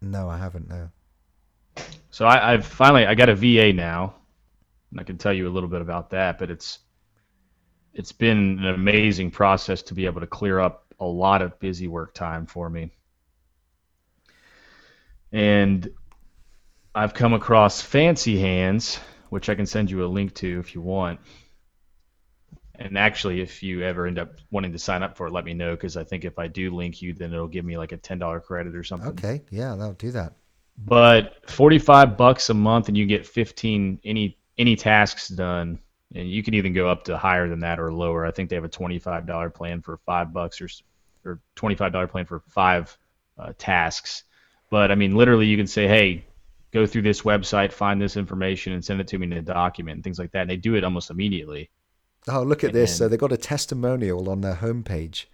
No, 0.00 0.28
I 0.28 0.36
haven't. 0.38 0.68
No. 0.68 0.90
So 2.10 2.26
I, 2.26 2.52
I've 2.52 2.66
finally 2.66 3.06
I 3.06 3.14
got 3.14 3.28
a 3.28 3.34
VA 3.34 3.72
now, 3.72 4.14
and 4.90 5.00
I 5.00 5.04
can 5.04 5.16
tell 5.16 5.32
you 5.32 5.48
a 5.48 5.52
little 5.52 5.68
bit 5.68 5.80
about 5.80 6.10
that. 6.10 6.38
But 6.38 6.50
it's 6.50 6.80
it's 7.94 8.12
been 8.12 8.58
an 8.58 8.66
amazing 8.66 9.30
process 9.30 9.82
to 9.82 9.94
be 9.94 10.06
able 10.06 10.20
to 10.20 10.26
clear 10.26 10.60
up 10.60 10.86
a 11.00 11.04
lot 11.04 11.42
of 11.42 11.58
busy 11.60 11.88
work 11.88 12.14
time 12.14 12.46
for 12.46 12.68
me. 12.68 12.90
And 15.32 15.88
I've 16.94 17.14
come 17.14 17.32
across 17.32 17.80
Fancy 17.80 18.38
Hands, 18.38 19.00
which 19.30 19.48
I 19.48 19.54
can 19.54 19.66
send 19.66 19.90
you 19.90 20.04
a 20.04 20.06
link 20.06 20.34
to 20.36 20.60
if 20.60 20.74
you 20.74 20.82
want. 20.82 21.20
And 22.74 22.98
actually, 22.98 23.40
if 23.40 23.62
you 23.62 23.82
ever 23.82 24.06
end 24.06 24.18
up 24.18 24.34
wanting 24.50 24.72
to 24.72 24.78
sign 24.78 25.02
up 25.02 25.16
for 25.16 25.26
it, 25.26 25.32
let 25.32 25.44
me 25.44 25.54
know 25.54 25.74
because 25.74 25.96
I 25.96 26.04
think 26.04 26.24
if 26.24 26.38
I 26.38 26.48
do 26.48 26.74
link 26.74 27.00
you, 27.00 27.14
then 27.14 27.32
it'll 27.32 27.48
give 27.48 27.64
me 27.64 27.78
like 27.78 27.92
a 27.92 27.96
ten 27.96 28.18
dollar 28.18 28.40
credit 28.40 28.74
or 28.74 28.82
something. 28.82 29.10
Okay, 29.10 29.42
yeah, 29.50 29.74
that'll 29.74 29.94
do 29.94 30.10
that. 30.12 30.34
But 30.78 31.48
forty 31.48 31.78
five 31.78 32.16
bucks 32.16 32.50
a 32.50 32.54
month, 32.54 32.88
and 32.88 32.96
you 32.96 33.06
get 33.06 33.26
fifteen 33.26 34.00
any 34.04 34.36
any 34.58 34.74
tasks 34.76 35.28
done, 35.28 35.78
and 36.14 36.30
you 36.30 36.42
can 36.42 36.54
even 36.54 36.72
go 36.72 36.88
up 36.88 37.04
to 37.04 37.16
higher 37.16 37.48
than 37.48 37.60
that 37.60 37.78
or 37.78 37.92
lower. 37.92 38.26
I 38.26 38.32
think 38.32 38.50
they 38.50 38.56
have 38.56 38.64
a 38.64 38.68
twenty-five 38.68 39.26
dollar 39.26 39.48
plan 39.48 39.80
for 39.80 39.98
five 39.98 40.32
bucks 40.32 40.60
or 40.60 40.68
or 41.24 41.40
twenty-five 41.54 41.92
dollar 41.92 42.06
plan 42.06 42.26
for 42.26 42.40
five 42.48 42.96
uh, 43.38 43.52
tasks. 43.56 44.24
But 44.70 44.90
I 44.90 44.94
mean, 44.94 45.14
literally, 45.14 45.46
you 45.46 45.56
can 45.56 45.66
say, 45.66 45.86
"Hey, 45.86 46.24
go 46.72 46.86
through 46.86 47.02
this 47.02 47.22
website, 47.22 47.72
find 47.72 48.00
this 48.00 48.16
information, 48.16 48.72
and 48.72 48.84
send 48.84 49.00
it 49.00 49.08
to 49.08 49.18
me 49.18 49.26
in 49.26 49.32
a 49.32 49.42
document," 49.42 49.96
and 49.96 50.04
things 50.04 50.18
like 50.18 50.32
that. 50.32 50.42
And 50.42 50.50
they 50.50 50.56
do 50.56 50.74
it 50.74 50.84
almost 50.84 51.10
immediately. 51.10 51.70
Oh, 52.28 52.42
look 52.42 52.64
at 52.64 52.68
and, 52.68 52.74
this! 52.74 52.96
So 52.96 53.08
they 53.08 53.16
got 53.16 53.32
a 53.32 53.36
testimonial 53.36 54.28
on 54.30 54.40
their 54.40 54.56
homepage 54.56 55.26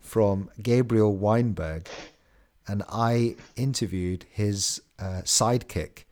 from 0.00 0.50
Gabriel 0.60 1.14
Weinberg, 1.16 1.88
and 2.66 2.82
I 2.88 3.36
interviewed 3.56 4.26
his 4.30 4.82
uh, 4.98 5.22
sidekick 5.24 6.04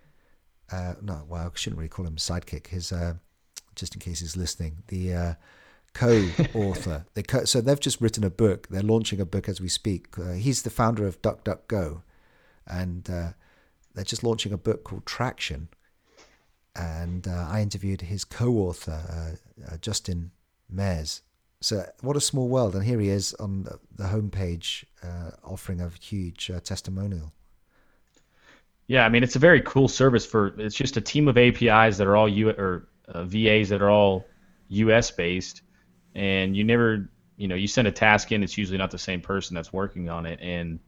uh, 0.73 0.95
no, 1.03 1.23
well, 1.29 1.47
I 1.47 1.51
shouldn't 1.55 1.79
really 1.79 1.89
call 1.89 2.07
him 2.07 2.17
sidekick. 2.17 2.69
His, 2.69 2.93
uh, 2.93 3.15
just 3.75 3.95
in 3.95 4.01
case 4.01 4.21
he's 4.21 4.37
listening, 4.37 4.83
the 4.89 5.15
uh, 5.15 5.35
co-author. 5.95 7.07
they 7.15 7.23
co- 7.23 7.45
so 7.45 7.61
they've 7.61 7.81
just 7.81 8.01
written 8.01 8.25
a 8.25 8.31
book. 8.31 8.69
They're 8.69 8.83
launching 8.83 9.21
a 9.21 9.27
book 9.27 9.49
as 9.49 9.61
we 9.61 9.69
speak. 9.69 10.19
Uh, 10.19 10.33
he's 10.33 10.63
the 10.63 10.71
founder 10.71 11.07
of 11.07 11.21
DuckDuckGo, 11.23 12.03
and 12.67 13.11
uh, 13.11 13.33
they're 13.95 14.05
just 14.05 14.23
launching 14.23 14.53
a 14.53 14.59
book 14.59 14.85
called 14.85 15.07
Traction. 15.07 15.69
And 16.77 17.27
uh, 17.27 17.49
I 17.49 17.63
interviewed 17.63 18.03
his 18.03 18.25
co-author, 18.25 19.37
uh, 19.71 19.77
Justin 19.79 20.31
Mares. 20.71 21.23
So 21.61 21.85
what 22.01 22.17
a 22.17 22.21
small 22.21 22.49
world! 22.49 22.75
And 22.75 22.85
here 22.85 23.01
he 23.01 23.11
is 23.11 23.35
on 23.35 23.65
the 23.95 24.05
homepage, 24.05 24.85
offering 25.45 25.83
a 25.83 25.91
huge 26.01 26.51
testimonial. 26.65 27.33
Yeah, 28.91 29.05
I 29.05 29.09
mean 29.09 29.23
it's 29.23 29.37
a 29.37 29.39
very 29.39 29.61
cool 29.61 29.87
service 29.87 30.27
for. 30.27 30.59
It's 30.59 30.75
just 30.75 30.97
a 30.97 31.01
team 31.01 31.29
of 31.29 31.39
APIs 31.39 31.99
that 31.99 32.09
are 32.09 32.17
all 32.17 32.29
U 32.29 32.51
or 32.51 32.89
uh, 33.07 33.23
VAs 33.23 33.69
that 33.69 33.83
are 33.83 33.89
all 33.89 34.27
U.S. 34.69 35.13
based, 35.13 35.63
and 36.17 36.57
you 36.57 36.65
never, 36.65 37.09
you 37.37 37.47
know, 37.47 37.55
you 37.55 37.69
send 37.69 37.87
a 37.87 37.93
task 37.93 38.33
in. 38.33 38.43
It's 38.43 38.59
usually 38.59 38.79
not 38.79 38.91
the 38.91 38.99
same 38.99 39.21
person 39.21 39.55
that's 39.55 39.73
working 39.73 40.09
on 40.09 40.27
it, 40.27 40.41
and 40.41 40.81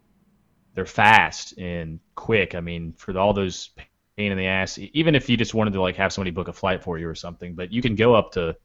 they're 0.75 0.87
fast 0.87 1.59
and 1.59 2.01
quick. 2.15 2.55
I 2.55 2.61
mean, 2.61 2.95
for 2.97 3.17
all 3.19 3.33
those 3.33 3.71
pain 4.17 4.33
in 4.33 4.39
the 4.39 4.47
ass, 4.47 4.79
even 4.79 5.15
if 5.15 5.29
you 5.29 5.37
just 5.37 5.55
wanted 5.55 5.73
to 5.75 5.81
like 5.81 5.97
have 5.97 6.13
somebody 6.13 6.31
book 6.31 6.49
a 6.49 6.53
flight 6.53 6.83
for 6.83 6.99
you 6.99 7.09
or 7.09 7.15
something, 7.15 7.55
but 7.55 7.73
you 7.73 7.83
can 7.83 7.95
go 7.95 8.15
up 8.15 8.33
to, 8.33 8.57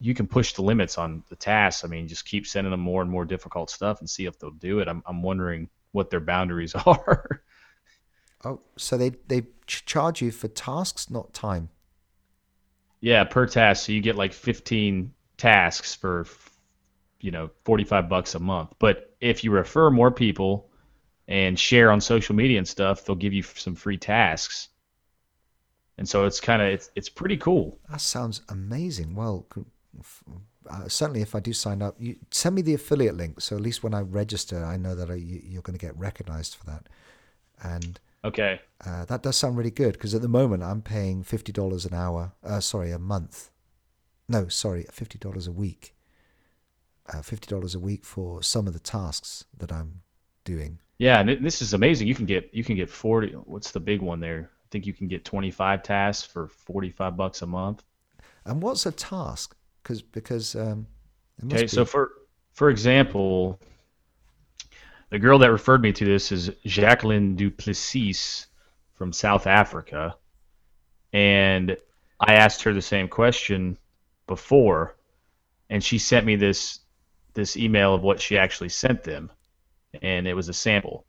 you 0.00 0.14
can 0.14 0.26
push 0.26 0.54
the 0.54 0.62
limits 0.62 0.98
on 0.98 1.22
the 1.28 1.36
tasks. 1.36 1.84
I 1.84 1.88
mean, 1.88 2.08
just 2.08 2.24
keep 2.24 2.46
sending 2.46 2.70
them 2.70 2.80
more 2.80 3.02
and 3.02 3.10
more 3.10 3.24
difficult 3.24 3.70
stuff 3.70 4.00
and 4.00 4.08
see 4.08 4.26
if 4.26 4.38
they'll 4.38 4.50
do 4.50 4.80
it. 4.80 4.88
I'm 4.88 5.02
I'm 5.06 5.22
wondering 5.22 5.68
what 5.92 6.10
their 6.10 6.20
boundaries 6.20 6.74
are. 6.86 7.42
Oh, 8.44 8.60
so 8.76 8.96
they 8.96 9.10
they 9.26 9.42
charge 9.66 10.22
you 10.22 10.30
for 10.30 10.48
tasks, 10.48 11.10
not 11.10 11.32
time. 11.32 11.68
Yeah, 13.00 13.24
per 13.24 13.46
task. 13.46 13.86
So 13.86 13.92
you 13.92 14.00
get 14.00 14.16
like 14.16 14.32
15 14.32 15.12
tasks 15.36 15.94
for, 15.94 16.26
you 17.20 17.30
know, 17.30 17.50
45 17.64 18.08
bucks 18.08 18.34
a 18.34 18.38
month. 18.38 18.70
But 18.78 19.14
if 19.20 19.44
you 19.44 19.50
refer 19.50 19.90
more 19.90 20.10
people 20.10 20.70
and 21.28 21.58
share 21.58 21.90
on 21.90 22.00
social 22.00 22.34
media 22.34 22.58
and 22.58 22.68
stuff, 22.68 23.04
they'll 23.04 23.16
give 23.16 23.32
you 23.32 23.42
some 23.42 23.74
free 23.74 23.96
tasks. 23.96 24.68
And 25.98 26.08
so 26.08 26.24
it's 26.24 26.40
kind 26.40 26.60
of 26.62 26.68
it's 26.68 26.90
it's 26.94 27.08
pretty 27.08 27.36
cool. 27.36 27.78
That 27.90 28.00
sounds 28.00 28.42
amazing. 28.48 29.14
Well, 29.14 29.46
uh, 30.68 30.88
certainly 30.88 31.22
if 31.22 31.34
I 31.34 31.40
do 31.40 31.52
sign 31.52 31.80
up, 31.80 31.96
you 31.98 32.16
send 32.30 32.54
me 32.54 32.62
the 32.62 32.74
affiliate 32.74 33.16
link. 33.16 33.40
So 33.40 33.56
at 33.56 33.62
least 33.62 33.82
when 33.82 33.94
I 33.94 34.00
register, 34.00 34.64
I 34.64 34.76
know 34.76 34.94
that 34.94 35.10
I, 35.10 35.14
you're 35.14 35.62
going 35.62 35.78
to 35.78 35.84
get 35.84 35.96
recognized 35.96 36.54
for 36.54 36.66
that. 36.66 36.88
And 37.62 37.98
okay, 38.24 38.60
uh, 38.84 39.06
that 39.06 39.22
does 39.22 39.36
sound 39.36 39.56
really 39.56 39.70
good 39.70 39.94
because 39.94 40.14
at 40.14 40.22
the 40.22 40.28
moment 40.28 40.62
I'm 40.62 40.82
paying 40.82 41.22
fifty 41.22 41.52
dollars 41.52 41.86
an 41.86 41.94
hour. 41.94 42.32
Uh, 42.44 42.60
sorry, 42.60 42.92
a 42.92 42.98
month. 42.98 43.50
No, 44.28 44.48
sorry, 44.48 44.86
fifty 44.92 45.18
dollars 45.18 45.46
a 45.46 45.52
week. 45.52 45.94
Uh, 47.10 47.22
fifty 47.22 47.46
dollars 47.48 47.74
a 47.74 47.80
week 47.80 48.04
for 48.04 48.42
some 48.42 48.66
of 48.66 48.74
the 48.74 48.80
tasks 48.80 49.44
that 49.56 49.72
I'm 49.72 50.02
doing. 50.44 50.80
Yeah, 50.98 51.20
and 51.20 51.44
this 51.44 51.60
is 51.60 51.74
amazing. 51.74 52.08
You 52.08 52.14
can 52.14 52.26
get 52.26 52.50
you 52.52 52.64
can 52.64 52.76
get 52.76 52.88
forty. 52.88 53.32
What's 53.32 53.70
the 53.70 53.80
big 53.80 54.00
one 54.00 54.20
there? 54.20 54.50
I 54.52 54.66
think 54.70 54.86
you 54.86 54.94
can 54.94 55.08
get 55.08 55.24
twenty 55.24 55.50
five 55.50 55.82
tasks 55.82 56.26
for 56.26 56.48
forty 56.48 56.90
five 56.90 57.16
bucks 57.16 57.42
a 57.42 57.46
month. 57.46 57.82
And 58.44 58.62
what's 58.62 58.86
a 58.86 58.92
task? 58.92 59.56
Cause, 59.82 60.02
because 60.02 60.56
um, 60.56 60.86
okay, 61.44 61.62
be... 61.62 61.68
so 61.68 61.84
for 61.84 62.12
for 62.52 62.70
example, 62.70 63.60
the 65.10 65.18
girl 65.18 65.38
that 65.38 65.52
referred 65.52 65.82
me 65.82 65.92
to 65.92 66.04
this 66.04 66.32
is 66.32 66.50
Jacqueline 66.64 67.36
Duplessis 67.36 68.46
from 68.94 69.12
South 69.12 69.46
Africa, 69.46 70.16
and 71.12 71.76
I 72.18 72.34
asked 72.34 72.62
her 72.62 72.72
the 72.72 72.82
same 72.82 73.08
question 73.08 73.76
before, 74.26 74.96
and 75.68 75.84
she 75.84 75.98
sent 75.98 76.24
me 76.24 76.36
this 76.36 76.80
this 77.34 77.56
email 77.56 77.94
of 77.94 78.02
what 78.02 78.20
she 78.20 78.38
actually 78.38 78.70
sent 78.70 79.04
them, 79.04 79.30
and 80.02 80.26
it 80.26 80.34
was 80.34 80.48
a 80.48 80.52
sample, 80.52 81.06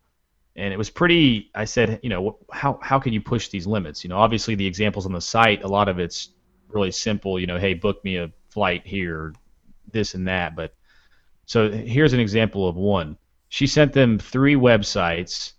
and 0.56 0.74
it 0.74 0.78
was 0.78 0.90
pretty. 0.90 1.52
I 1.56 1.66
said, 1.66 2.00
you 2.04 2.10
know, 2.10 2.40
how 2.52 2.80
how 2.82 3.00
can 3.00 3.14
you 3.14 3.22
push 3.22 3.50
these 3.50 3.68
limits? 3.68 4.04
You 4.04 4.10
know, 4.10 4.18
obviously 4.18 4.56
the 4.56 4.66
examples 4.66 5.06
on 5.06 5.14
the 5.14 5.22
site, 5.22 5.64
a 5.64 5.68
lot 5.68 5.90
of 5.90 6.00
it's 6.00 6.30
really 6.70 6.92
simple. 6.92 7.40
You 7.40 7.48
know, 7.48 7.58
hey, 7.58 7.74
book 7.74 8.04
me 8.04 8.18
a 8.18 8.32
flight 8.50 8.86
here, 8.86 9.34
this 9.92 10.14
and 10.14 10.28
that. 10.28 10.56
But 10.56 10.76
so 11.46 11.72
here's 11.72 12.14
an 12.14 12.20
example 12.20 12.68
of 12.68 12.76
one. 12.76 13.18
She 13.50 13.68
sent 13.68 13.94
them 13.94 14.20
three 14.20 14.56
websites 14.56 15.54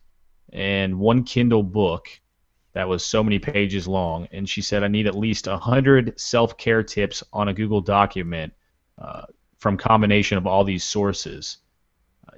and 0.52 0.98
one 0.98 1.24
Kindle 1.24 1.62
book 1.62 2.08
that 2.74 2.88
was 2.88 3.04
so 3.04 3.24
many 3.24 3.38
pages 3.38 3.88
long, 3.88 4.28
and 4.30 4.48
she 4.48 4.62
said 4.62 4.84
I 4.84 4.88
need 4.88 5.06
at 5.06 5.16
least 5.16 5.46
hundred 5.46 6.18
self-care 6.20 6.82
tips 6.82 7.24
on 7.32 7.48
a 7.48 7.54
Google 7.54 7.80
document 7.80 8.52
uh, 8.98 9.22
from 9.58 9.76
combination 9.76 10.38
of 10.38 10.46
all 10.46 10.64
these 10.64 10.84
sources. 10.84 11.58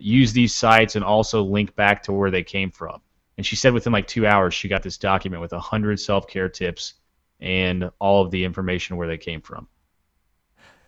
Use 0.00 0.32
these 0.32 0.54
sites 0.54 0.96
and 0.96 1.04
also 1.04 1.42
link 1.42 1.74
back 1.76 2.02
to 2.04 2.12
where 2.12 2.30
they 2.30 2.42
came 2.42 2.70
from. 2.70 3.00
And 3.36 3.46
she 3.46 3.56
said 3.56 3.72
within 3.72 3.92
like 3.92 4.06
two 4.06 4.26
hours 4.26 4.54
she 4.54 4.68
got 4.68 4.82
this 4.82 4.98
document 4.98 5.40
with 5.40 5.52
hundred 5.52 5.98
self-care 6.00 6.48
tips 6.48 6.94
and 7.40 7.90
all 7.98 8.22
of 8.22 8.30
the 8.30 8.44
information 8.44 8.96
where 8.96 9.08
they 9.08 9.18
came 9.18 9.40
from. 9.40 9.66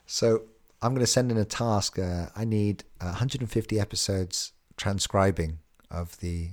So 0.06 0.42
I'm 0.82 0.92
going 0.92 1.00
to 1.04 1.06
send 1.06 1.30
in 1.30 1.38
a 1.38 1.44
task. 1.44 1.98
Uh, 1.98 2.26
I 2.36 2.44
need 2.44 2.84
150 2.98 3.80
episodes 3.80 4.52
transcribing 4.76 5.58
of 5.90 6.18
the 6.18 6.50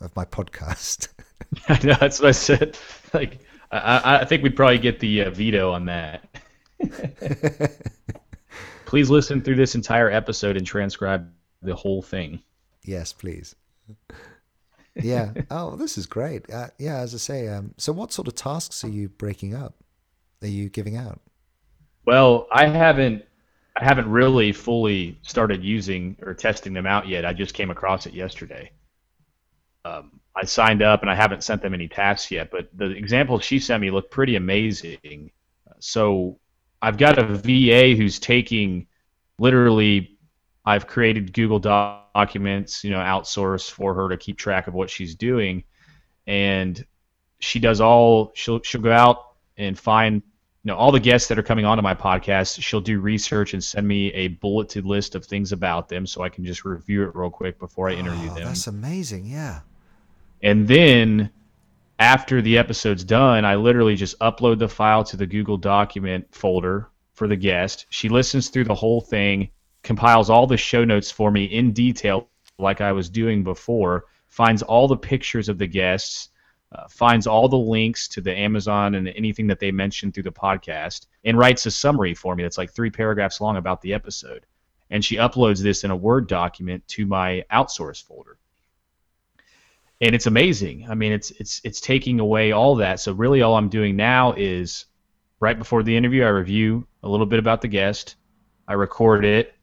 of 0.00 0.14
my 0.16 0.24
podcast. 0.24 1.08
I 1.68 1.78
know 1.84 1.94
that's 1.98 2.20
what 2.20 2.28
I 2.28 2.32
said. 2.32 2.78
Like 3.12 3.40
I, 3.72 4.20
I 4.20 4.24
think 4.24 4.42
we'd 4.42 4.56
probably 4.56 4.78
get 4.78 5.00
the 5.00 5.22
uh, 5.22 5.30
veto 5.30 5.72
on 5.72 5.86
that. 5.86 6.28
please 8.86 9.10
listen 9.10 9.40
through 9.40 9.56
this 9.56 9.74
entire 9.74 10.10
episode 10.10 10.56
and 10.56 10.66
transcribe 10.66 11.30
the 11.62 11.74
whole 11.74 12.02
thing. 12.02 12.42
Yes, 12.84 13.12
please. 13.12 13.54
yeah. 14.94 15.32
Oh, 15.50 15.76
this 15.76 15.98
is 15.98 16.06
great. 16.06 16.50
Uh, 16.50 16.68
yeah, 16.78 16.98
as 16.98 17.14
I 17.14 17.18
say, 17.18 17.48
um, 17.48 17.74
so 17.76 17.92
what 17.92 18.12
sort 18.12 18.28
of 18.28 18.34
tasks 18.34 18.84
are 18.84 18.88
you 18.88 19.08
breaking 19.08 19.54
up? 19.54 19.74
Are 20.42 20.48
you 20.48 20.68
giving 20.68 20.96
out? 20.96 21.20
Well, 22.06 22.48
I 22.50 22.66
haven't 22.66 23.24
I 23.76 23.84
haven't 23.84 24.10
really 24.10 24.52
fully 24.52 25.18
started 25.22 25.64
using 25.64 26.16
or 26.22 26.34
testing 26.34 26.72
them 26.72 26.86
out 26.86 27.08
yet. 27.08 27.24
I 27.24 27.32
just 27.32 27.54
came 27.54 27.70
across 27.70 28.06
it 28.06 28.14
yesterday. 28.14 28.72
Um, 29.84 30.20
I 30.36 30.44
signed 30.44 30.82
up 30.82 31.02
and 31.02 31.10
I 31.10 31.14
haven't 31.14 31.44
sent 31.44 31.62
them 31.62 31.74
any 31.74 31.88
tasks 31.88 32.30
yet, 32.30 32.50
but 32.50 32.68
the 32.74 32.90
examples 32.90 33.44
she 33.44 33.58
sent 33.58 33.80
me 33.80 33.90
look 33.90 34.10
pretty 34.10 34.36
amazing. 34.36 35.30
So 35.78 36.38
I've 36.82 36.98
got 36.98 37.18
a 37.18 37.34
VA 37.34 37.94
who's 37.96 38.18
taking 38.18 38.86
literally 39.38 40.18
I've 40.64 40.86
created 40.86 41.32
Google 41.32 41.58
documents, 41.58 42.84
you 42.84 42.90
know, 42.90 42.98
outsource 42.98 43.70
for 43.70 43.94
her 43.94 44.08
to 44.08 44.16
keep 44.16 44.38
track 44.38 44.66
of 44.66 44.74
what 44.74 44.90
she's 44.90 45.14
doing. 45.14 45.64
And 46.26 46.84
she 47.38 47.58
does 47.58 47.80
all 47.80 48.30
she'll 48.34 48.62
she'll 48.62 48.82
go 48.82 48.92
out 48.92 49.32
and 49.56 49.78
find 49.78 50.16
you 50.16 50.68
know 50.68 50.76
all 50.76 50.92
the 50.92 51.00
guests 51.00 51.28
that 51.28 51.38
are 51.38 51.42
coming 51.42 51.64
onto 51.64 51.82
my 51.82 51.94
podcast. 51.94 52.62
She'll 52.62 52.82
do 52.82 53.00
research 53.00 53.54
and 53.54 53.64
send 53.64 53.88
me 53.88 54.12
a 54.12 54.28
bulleted 54.28 54.84
list 54.84 55.14
of 55.14 55.24
things 55.24 55.52
about 55.52 55.88
them 55.88 56.06
so 56.06 56.22
i 56.22 56.28
can 56.28 56.44
just 56.44 56.64
review 56.64 57.04
it 57.04 57.16
real 57.16 57.30
quick 57.30 57.58
before 57.58 57.88
i 57.88 57.94
interview 57.94 58.30
oh, 58.30 58.34
them. 58.34 58.44
that's 58.44 58.66
amazing. 58.66 59.24
Yeah. 59.24 59.60
And 60.42 60.68
then 60.68 61.30
after 61.98 62.40
the 62.42 62.58
episode's 62.58 63.04
done 63.04 63.44
i 63.44 63.54
literally 63.54 63.96
just 63.96 64.18
upload 64.20 64.58
the 64.58 64.68
file 64.68 65.04
to 65.04 65.16
the 65.16 65.26
google 65.26 65.56
document 65.56 66.26
folder 66.30 66.88
for 67.14 67.26
the 67.26 67.36
guest. 67.36 67.86
She 67.90 68.08
listens 68.08 68.48
through 68.48 68.64
the 68.64 68.74
whole 68.74 69.00
thing 69.00 69.50
compiles 69.82 70.30
all 70.30 70.46
the 70.46 70.56
show 70.56 70.84
notes 70.84 71.10
for 71.10 71.30
me 71.30 71.44
in 71.44 71.72
detail 71.72 72.28
like 72.58 72.80
i 72.80 72.92
was 72.92 73.08
doing 73.08 73.42
before 73.42 74.04
finds 74.28 74.62
all 74.62 74.86
the 74.86 74.96
pictures 74.96 75.48
of 75.48 75.58
the 75.58 75.66
guests 75.66 76.30
uh, 76.72 76.86
finds 76.88 77.26
all 77.26 77.48
the 77.48 77.58
links 77.58 78.06
to 78.06 78.20
the 78.20 78.36
Amazon 78.36 78.94
and 78.94 79.08
anything 79.08 79.48
that 79.48 79.58
they 79.58 79.72
mentioned 79.72 80.14
through 80.14 80.22
the 80.22 80.30
podcast, 80.30 81.06
and 81.24 81.36
writes 81.36 81.66
a 81.66 81.70
summary 81.70 82.14
for 82.14 82.36
me 82.36 82.44
that's 82.44 82.58
like 82.58 82.72
three 82.72 82.90
paragraphs 82.90 83.40
long 83.40 83.56
about 83.56 83.80
the 83.82 83.92
episode. 83.92 84.46
And 84.90 85.04
she 85.04 85.16
uploads 85.16 85.62
this 85.62 85.84
in 85.84 85.90
a 85.90 85.96
Word 85.96 86.28
document 86.28 86.86
to 86.88 87.06
my 87.06 87.44
outsource 87.52 88.02
folder. 88.02 88.38
And 90.00 90.14
it's 90.14 90.26
amazing. 90.26 90.86
I 90.88 90.94
mean, 90.94 91.12
it's 91.12 91.30
it's 91.32 91.60
it's 91.64 91.80
taking 91.80 92.20
away 92.20 92.52
all 92.52 92.76
that. 92.76 93.00
So 93.00 93.12
really, 93.12 93.42
all 93.42 93.56
I'm 93.56 93.68
doing 93.68 93.96
now 93.96 94.32
is 94.36 94.86
right 95.40 95.58
before 95.58 95.82
the 95.82 95.96
interview, 95.96 96.24
I 96.24 96.28
review 96.28 96.86
a 97.02 97.08
little 97.08 97.26
bit 97.26 97.38
about 97.38 97.60
the 97.60 97.68
guest, 97.68 98.16
I 98.66 98.74
record 98.74 99.24
it, 99.24 99.54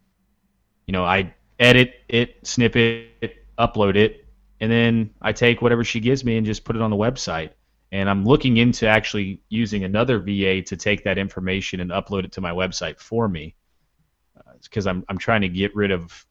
you 0.88 0.92
know, 0.92 1.04
I 1.04 1.32
edit 1.58 2.00
it, 2.08 2.38
snip 2.44 2.74
it, 2.74 3.36
upload 3.58 3.94
it, 3.94 4.26
and 4.60 4.72
then 4.72 5.10
I 5.20 5.32
take 5.32 5.60
whatever 5.60 5.84
she 5.84 6.00
gives 6.00 6.24
me 6.24 6.38
and 6.38 6.46
just 6.46 6.64
put 6.64 6.76
it 6.76 6.82
on 6.82 6.90
the 6.90 6.96
website. 6.96 7.50
And 7.92 8.08
I'm 8.08 8.24
looking 8.24 8.56
into 8.56 8.88
actually 8.88 9.42
using 9.50 9.84
another 9.84 10.18
VA 10.18 10.62
to 10.62 10.76
take 10.76 11.04
that 11.04 11.18
information 11.18 11.80
and 11.80 11.90
upload 11.90 12.24
it 12.24 12.32
to 12.32 12.40
my 12.40 12.52
website 12.52 12.98
for 12.98 13.28
me, 13.28 13.54
because 14.62 14.86
uh, 14.86 14.90
I'm 14.90 15.04
I'm 15.10 15.18
trying 15.18 15.42
to 15.42 15.48
get 15.48 15.76
rid 15.76 15.90
of 15.90 16.26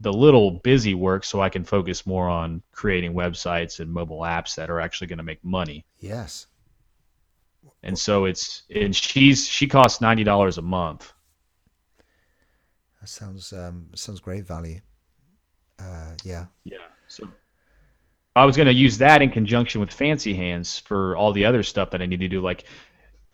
the 0.00 0.12
little 0.12 0.60
busy 0.64 0.94
work 0.94 1.24
so 1.24 1.40
I 1.40 1.48
can 1.48 1.64
focus 1.64 2.06
more 2.06 2.28
on 2.28 2.62
creating 2.72 3.14
websites 3.14 3.80
and 3.80 3.90
mobile 3.90 4.20
apps 4.20 4.54
that 4.56 4.68
are 4.68 4.80
actually 4.80 5.06
going 5.06 5.18
to 5.18 5.24
make 5.24 5.42
money. 5.42 5.86
Yes. 5.98 6.46
And 7.82 7.98
so 7.98 8.26
it's 8.26 8.64
and 8.74 8.94
she's 8.94 9.48
she 9.48 9.66
costs 9.66 10.02
ninety 10.02 10.24
dollars 10.24 10.58
a 10.58 10.62
month. 10.62 11.12
That 13.02 13.08
sounds 13.08 13.52
um, 13.52 13.88
sounds 13.96 14.20
great 14.20 14.46
value. 14.46 14.80
Uh, 15.76 16.12
yeah. 16.22 16.46
Yeah. 16.62 16.78
So 17.08 17.28
I 18.36 18.44
was 18.44 18.56
going 18.56 18.68
to 18.68 18.72
use 18.72 18.98
that 18.98 19.22
in 19.22 19.30
conjunction 19.30 19.80
with 19.80 19.92
Fancy 19.92 20.34
Hands 20.34 20.78
for 20.78 21.16
all 21.16 21.32
the 21.32 21.44
other 21.44 21.64
stuff 21.64 21.90
that 21.90 22.00
I 22.00 22.06
need 22.06 22.20
to 22.20 22.28
do. 22.28 22.40
Like, 22.40 22.62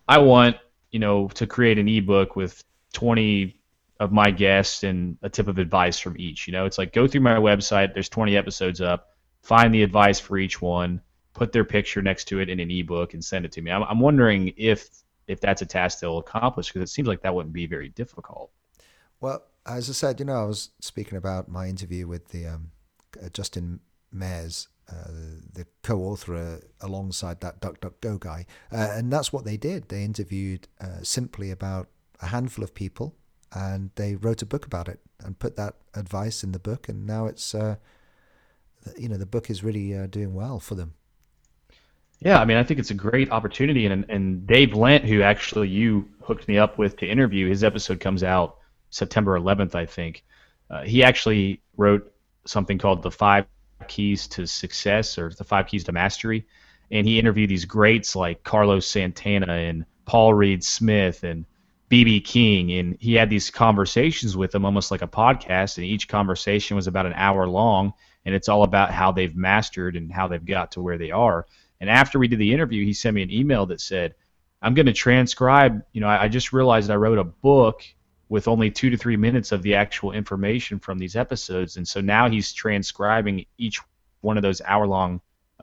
I 0.08 0.20
want 0.20 0.56
you 0.90 0.98
know 0.98 1.28
to 1.34 1.46
create 1.46 1.78
an 1.78 1.86
ebook 1.86 2.34
with 2.34 2.64
20 2.94 3.60
of 4.00 4.10
my 4.10 4.30
guests 4.30 4.84
and 4.84 5.18
a 5.20 5.28
tip 5.28 5.48
of 5.48 5.58
advice 5.58 5.98
from 5.98 6.18
each. 6.18 6.46
You 6.46 6.54
know, 6.54 6.64
it's 6.64 6.78
like 6.78 6.94
go 6.94 7.06
through 7.06 7.20
my 7.20 7.36
website. 7.36 7.92
There's 7.92 8.08
20 8.08 8.38
episodes 8.38 8.80
up. 8.80 9.10
Find 9.42 9.74
the 9.74 9.82
advice 9.82 10.18
for 10.18 10.38
each 10.38 10.62
one. 10.62 11.02
Put 11.34 11.52
their 11.52 11.66
picture 11.66 12.00
next 12.00 12.24
to 12.28 12.40
it 12.40 12.48
in 12.48 12.58
an 12.58 12.70
ebook 12.70 13.12
and 13.12 13.22
send 13.22 13.44
it 13.44 13.52
to 13.52 13.60
me. 13.60 13.70
I'm, 13.70 13.82
I'm 13.82 14.00
wondering 14.00 14.54
if 14.56 14.88
if 15.26 15.42
that's 15.42 15.60
a 15.60 15.66
task 15.66 16.00
they'll 16.00 16.16
accomplish 16.16 16.68
because 16.68 16.88
it 16.88 16.90
seems 16.90 17.06
like 17.06 17.20
that 17.20 17.34
wouldn't 17.34 17.52
be 17.52 17.66
very 17.66 17.90
difficult. 17.90 18.50
Well, 19.20 19.42
as 19.68 19.90
I 19.90 19.92
said, 19.92 20.18
you 20.18 20.26
know, 20.26 20.42
I 20.42 20.44
was 20.44 20.70
speaking 20.80 21.18
about 21.18 21.48
my 21.48 21.68
interview 21.68 22.06
with 22.06 22.28
the 22.28 22.46
um, 22.46 22.70
uh, 23.22 23.28
Justin 23.28 23.80
Mares, 24.10 24.68
uh, 24.90 25.10
the 25.52 25.66
co-author 25.82 26.34
uh, 26.34 26.86
alongside 26.86 27.40
that 27.40 27.60
DuckDuckGo 27.60 28.18
guy, 28.18 28.46
uh, 28.72 28.88
and 28.92 29.12
that's 29.12 29.32
what 29.32 29.44
they 29.44 29.56
did. 29.56 29.88
They 29.88 30.04
interviewed 30.04 30.68
uh, 30.80 31.02
simply 31.02 31.50
about 31.50 31.88
a 32.22 32.26
handful 32.26 32.64
of 32.64 32.74
people, 32.74 33.14
and 33.52 33.90
they 33.96 34.14
wrote 34.14 34.42
a 34.42 34.46
book 34.46 34.64
about 34.64 34.88
it 34.88 35.00
and 35.20 35.38
put 35.38 35.56
that 35.56 35.74
advice 35.94 36.42
in 36.42 36.52
the 36.52 36.58
book. 36.58 36.88
And 36.88 37.06
now 37.06 37.26
it's, 37.26 37.54
uh, 37.54 37.76
you 38.96 39.08
know, 39.08 39.16
the 39.16 39.26
book 39.26 39.50
is 39.50 39.62
really 39.62 40.06
doing 40.08 40.34
well 40.34 40.58
for 40.60 40.74
them. 40.74 40.94
Yeah, 42.20 42.40
I 42.40 42.44
mean, 42.44 42.56
I 42.56 42.64
think 42.64 42.80
it's 42.80 42.90
a 42.90 42.94
great 42.94 43.30
opportunity, 43.30 43.86
and 43.86 44.04
and 44.08 44.46
Dave 44.46 44.74
Lent, 44.74 45.04
who 45.04 45.22
actually 45.22 45.68
you 45.68 46.08
hooked 46.22 46.48
me 46.48 46.58
up 46.58 46.78
with 46.78 46.96
to 46.96 47.06
interview, 47.06 47.48
his 47.48 47.62
episode 47.62 48.00
comes 48.00 48.24
out 48.24 48.57
September 48.90 49.38
11th, 49.38 49.74
I 49.74 49.86
think. 49.86 50.24
Uh, 50.70 50.82
he 50.82 51.02
actually 51.02 51.62
wrote 51.76 52.12
something 52.46 52.78
called 52.78 53.02
the 53.02 53.10
Five 53.10 53.46
Keys 53.86 54.26
to 54.28 54.46
Success 54.46 55.18
or 55.18 55.30
the 55.30 55.44
Five 55.44 55.66
Keys 55.66 55.84
to 55.84 55.92
Mastery, 55.92 56.46
and 56.90 57.06
he 57.06 57.18
interviewed 57.18 57.50
these 57.50 57.64
greats 57.64 58.16
like 58.16 58.42
Carlos 58.42 58.86
Santana 58.86 59.52
and 59.52 59.84
Paul 60.04 60.34
Reed 60.34 60.64
Smith 60.64 61.22
and 61.24 61.44
BB 61.90 62.24
King, 62.24 62.72
and 62.72 62.96
he 63.00 63.14
had 63.14 63.30
these 63.30 63.50
conversations 63.50 64.36
with 64.36 64.52
them 64.52 64.64
almost 64.64 64.90
like 64.90 65.02
a 65.02 65.08
podcast, 65.08 65.78
and 65.78 65.86
each 65.86 66.08
conversation 66.08 66.76
was 66.76 66.86
about 66.86 67.06
an 67.06 67.14
hour 67.14 67.46
long, 67.46 67.94
and 68.24 68.34
it's 68.34 68.48
all 68.48 68.62
about 68.62 68.90
how 68.90 69.12
they've 69.12 69.36
mastered 69.36 69.96
and 69.96 70.12
how 70.12 70.28
they've 70.28 70.44
got 70.44 70.72
to 70.72 70.82
where 70.82 70.98
they 70.98 71.10
are. 71.10 71.46
And 71.80 71.88
after 71.88 72.18
we 72.18 72.28
did 72.28 72.38
the 72.38 72.52
interview, 72.52 72.84
he 72.84 72.92
sent 72.92 73.14
me 73.14 73.22
an 73.22 73.30
email 73.30 73.66
that 73.66 73.80
said, 73.80 74.14
I'm 74.60 74.74
going 74.74 74.86
to 74.86 74.92
transcribe. 74.92 75.82
You 75.92 76.00
know, 76.00 76.08
I, 76.08 76.24
I 76.24 76.28
just 76.28 76.52
realized 76.52 76.90
I 76.90 76.96
wrote 76.96 77.18
a 77.18 77.24
book 77.24 77.82
with 78.28 78.48
only 78.48 78.70
two 78.70 78.90
to 78.90 78.96
three 78.96 79.16
minutes 79.16 79.52
of 79.52 79.62
the 79.62 79.74
actual 79.74 80.12
information 80.12 80.78
from 80.78 80.98
these 80.98 81.16
episodes. 81.16 81.76
And 81.76 81.86
so 81.86 82.00
now 82.00 82.28
he's 82.28 82.52
transcribing 82.52 83.46
each 83.56 83.80
one 84.20 84.36
of 84.36 84.42
those 84.42 84.60
hour 84.62 84.86
long 84.86 85.20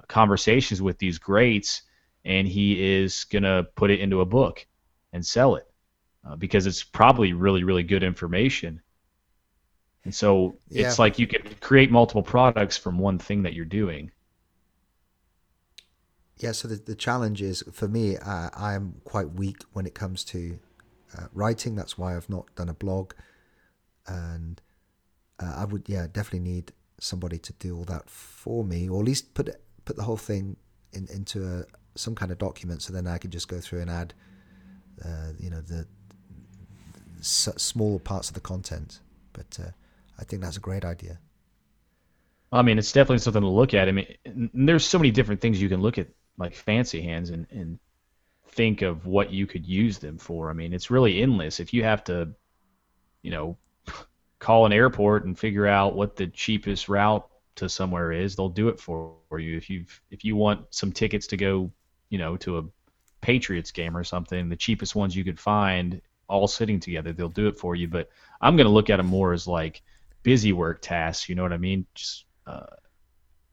conversations 0.07 0.81
with 0.81 0.97
these 0.97 1.17
greats, 1.17 1.83
and 2.23 2.47
he 2.47 2.95
is 2.95 3.25
going 3.25 3.43
to 3.43 3.67
put 3.75 3.91
it 3.91 3.99
into 3.99 4.21
a 4.21 4.25
book 4.25 4.65
and 5.13 5.25
sell 5.25 5.55
it 5.55 5.67
uh, 6.27 6.35
because 6.35 6.65
it's 6.65 6.83
probably 6.83 7.33
really, 7.33 7.63
really 7.63 7.83
good 7.83 8.03
information. 8.03 8.81
And 10.03 10.13
so 10.13 10.57
yeah. 10.69 10.87
it's 10.87 10.99
like 10.99 11.17
you 11.19 11.27
can 11.27 11.41
create 11.61 11.91
multiple 11.91 12.23
products 12.23 12.77
from 12.77 12.97
one 12.97 13.17
thing 13.17 13.43
that 13.43 13.53
you're 13.53 13.65
doing. 13.65 14.11
Yeah, 16.37 16.51
so 16.51 16.67
the, 16.67 16.75
the 16.75 16.95
challenge 16.95 17.41
is 17.41 17.63
for 17.71 17.87
me, 17.87 18.17
uh, 18.17 18.49
I'm 18.55 18.95
quite 19.03 19.31
weak 19.31 19.63
when 19.73 19.85
it 19.85 19.95
comes 19.95 20.23
to 20.25 20.59
uh, 21.17 21.27
writing. 21.33 21.75
That's 21.75 21.97
why 21.97 22.15
I've 22.15 22.29
not 22.29 22.53
done 22.55 22.69
a 22.69 22.73
blog. 22.73 23.13
And 24.07 24.61
uh, 25.39 25.53
I 25.57 25.65
would, 25.65 25.87
yeah, 25.87 26.07
definitely 26.11 26.51
need 26.51 26.71
somebody 26.99 27.37
to 27.37 27.53
do 27.53 27.77
all 27.77 27.85
that 27.85 28.09
for 28.09 28.63
me, 28.63 28.87
or 28.89 29.01
at 29.01 29.05
least 29.05 29.33
put 29.33 29.49
put 29.85 29.95
the 29.95 30.03
whole 30.03 30.17
thing 30.17 30.57
in, 30.93 31.07
into 31.13 31.45
a, 31.45 31.65
some 31.95 32.15
kind 32.15 32.31
of 32.31 32.37
document, 32.37 32.81
so 32.81 32.91
then 32.91 33.07
I 33.07 33.17
could 33.17 33.31
just 33.31 33.47
go 33.47 33.59
through 33.59 33.81
and 33.81 33.89
add, 33.89 34.13
uh, 35.03 35.31
you 35.39 35.49
know, 35.49 35.61
the, 35.61 35.85
the 37.17 37.23
small 37.23 37.99
parts 37.99 38.29
of 38.29 38.33
the 38.33 38.41
content. 38.41 38.99
But 39.33 39.59
uh, 39.61 39.69
I 40.19 40.23
think 40.23 40.41
that's 40.41 40.57
a 40.57 40.61
great 40.61 40.85
idea. 40.85 41.19
I 42.51 42.61
mean, 42.61 42.77
it's 42.77 42.91
definitely 42.91 43.19
something 43.19 43.41
to 43.41 43.47
look 43.47 43.73
at. 43.73 43.87
I 43.87 43.91
mean, 43.91 44.07
there's 44.53 44.85
so 44.85 44.97
many 44.97 45.11
different 45.11 45.41
things 45.41 45.61
you 45.61 45.69
can 45.69 45.81
look 45.81 45.97
at 45.97 46.07
like 46.37 46.55
fancy 46.55 47.01
hands 47.01 47.29
and, 47.29 47.47
and 47.51 47.79
think 48.55 48.81
of 48.81 49.05
what 49.05 49.31
you 49.31 49.45
could 49.45 49.65
use 49.65 49.99
them 49.99 50.17
for. 50.17 50.49
I 50.49 50.53
mean, 50.53 50.73
it's 50.73 50.89
really 50.89 51.21
endless. 51.21 51.59
If 51.59 51.73
you 51.73 51.83
have 51.83 52.03
to, 52.05 52.29
you 53.21 53.31
know, 53.31 53.57
call 54.39 54.65
an 54.65 54.73
airport 54.73 55.25
and 55.25 55.37
figure 55.37 55.67
out 55.67 55.95
what 55.95 56.15
the 56.15 56.27
cheapest 56.27 56.89
route 56.89 57.27
to 57.55 57.69
somewhere 57.69 58.11
is, 58.11 58.35
they'll 58.35 58.49
do 58.49 58.69
it 58.69 58.79
for 58.79 59.17
you. 59.31 59.57
If 59.57 59.69
you 59.69 59.85
if 60.09 60.23
you 60.23 60.35
want 60.35 60.65
some 60.73 60.91
tickets 60.91 61.27
to 61.27 61.37
go, 61.37 61.71
you 62.09 62.17
know, 62.17 62.37
to 62.37 62.59
a 62.59 62.63
Patriots 63.21 63.71
game 63.71 63.95
or 63.95 64.03
something, 64.03 64.49
the 64.49 64.55
cheapest 64.55 64.95
ones 64.95 65.15
you 65.15 65.23
could 65.23 65.39
find 65.39 66.01
all 66.27 66.47
sitting 66.47 66.79
together, 66.79 67.13
they'll 67.13 67.29
do 67.29 67.47
it 67.47 67.57
for 67.57 67.75
you. 67.75 67.87
But 67.87 68.09
I'm 68.41 68.55
going 68.55 68.67
to 68.67 68.73
look 68.73 68.89
at 68.89 68.97
them 68.97 69.07
more 69.07 69.33
as 69.33 69.47
like 69.47 69.81
busy 70.23 70.53
work 70.53 70.81
tasks. 70.81 71.29
You 71.29 71.35
know 71.35 71.43
what 71.43 71.53
I 71.53 71.57
mean? 71.57 71.85
Just 71.93 72.25
uh, 72.47 72.65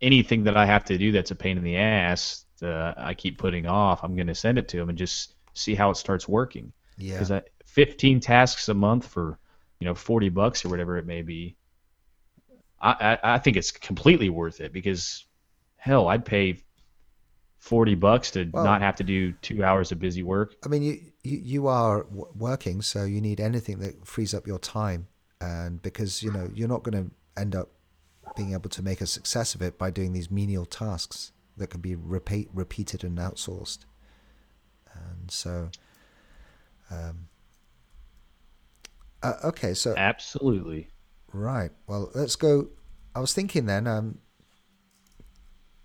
anything 0.01 0.45
that 0.45 0.57
I 0.57 0.67
have 0.67 0.85
to 0.87 0.99
do 0.99 1.13
that's 1.13 1.31
a 1.31 1.37
pain 1.37 1.59
in 1.59 1.65
the 1.65 1.77
ass 1.77 2.45
uh, 2.63 2.95
I 2.97 3.15
keep 3.15 3.39
putting 3.39 3.67
off, 3.67 4.05
I'm 4.05 4.15
going 4.15 4.27
to 4.27 4.35
send 4.35 4.59
it 4.59 4.69
to 4.69 4.81
him 4.81 4.89
and 4.89 4.99
just 4.99 5.35
see 5.55 5.75
how 5.75 5.91
it 5.91 5.97
starts 5.97 6.29
working. 6.29 6.73
Yeah. 6.99 7.19
Because 7.19 7.43
15 7.67 8.21
tasks 8.21 8.69
a 8.69 8.75
month 8.75 9.07
for 9.07 9.39
you 9.81 9.87
know 9.87 9.95
40 9.95 10.29
bucks 10.29 10.65
or 10.65 10.69
whatever 10.69 10.99
it 10.99 11.07
may 11.07 11.23
be, 11.23 11.57
I, 12.81 13.19
I, 13.23 13.35
I 13.35 13.39
think 13.39 13.57
it's 13.57 13.71
completely 13.71 14.29
worth 14.29 14.61
it 14.61 14.73
because 14.73 15.25
hell, 15.77 16.09
I'd 16.09 16.25
pay 16.25 16.63
40 17.59 17.95
bucks 17.95 18.31
to 18.33 18.49
well, 18.53 18.65
not 18.65 18.83
have 18.83 18.97
to 18.97 19.05
do 19.05 19.33
two 19.35 19.65
hours 19.65 19.93
of 19.93 19.99
busy 19.99 20.23
work. 20.23 20.57
I 20.65 20.69
mean, 20.69 20.83
you 20.83 21.01
you, 21.23 21.39
you 21.39 21.67
are 21.69 22.03
w- 22.05 22.29
working, 22.37 22.83
so 22.83 23.05
you 23.05 23.21
need 23.21 23.41
anything 23.41 23.79
that 23.79 24.07
frees 24.07 24.35
up 24.35 24.47
your 24.47 24.59
time, 24.59 25.07
and 25.41 25.81
because 25.81 26.23
you 26.23 26.33
know 26.33 26.51
you're 26.55 26.69
not 26.69 26.83
going 26.83 27.05
to 27.05 27.41
end 27.41 27.55
up 27.55 27.71
being 28.37 28.53
able 28.53 28.71
to 28.71 28.83
make 28.83 29.01
a 29.01 29.07
success 29.07 29.55
of 29.55 29.63
it 29.63 29.79
by 29.79 29.91
doing 29.91 30.13
these 30.13 30.31
menial 30.31 30.65
tasks 30.65 31.33
that 31.63 31.71
can 31.71 31.81
be 31.81 31.95
repeat, 31.95 32.49
repeated 32.53 33.05
and 33.05 33.19
outsourced. 33.19 33.87
And 34.93 35.31
so, 35.31 35.71
um, 36.91 37.29
uh, 39.23 39.35
okay, 39.45 39.75
so 39.75 39.95
absolutely 39.97 40.89
right. 41.33 41.71
Well, 41.87 42.11
let's 42.15 42.35
go. 42.35 42.69
I 43.15 43.21
was 43.21 43.33
thinking 43.33 43.67
then. 43.67 43.87
Um, 43.87 44.19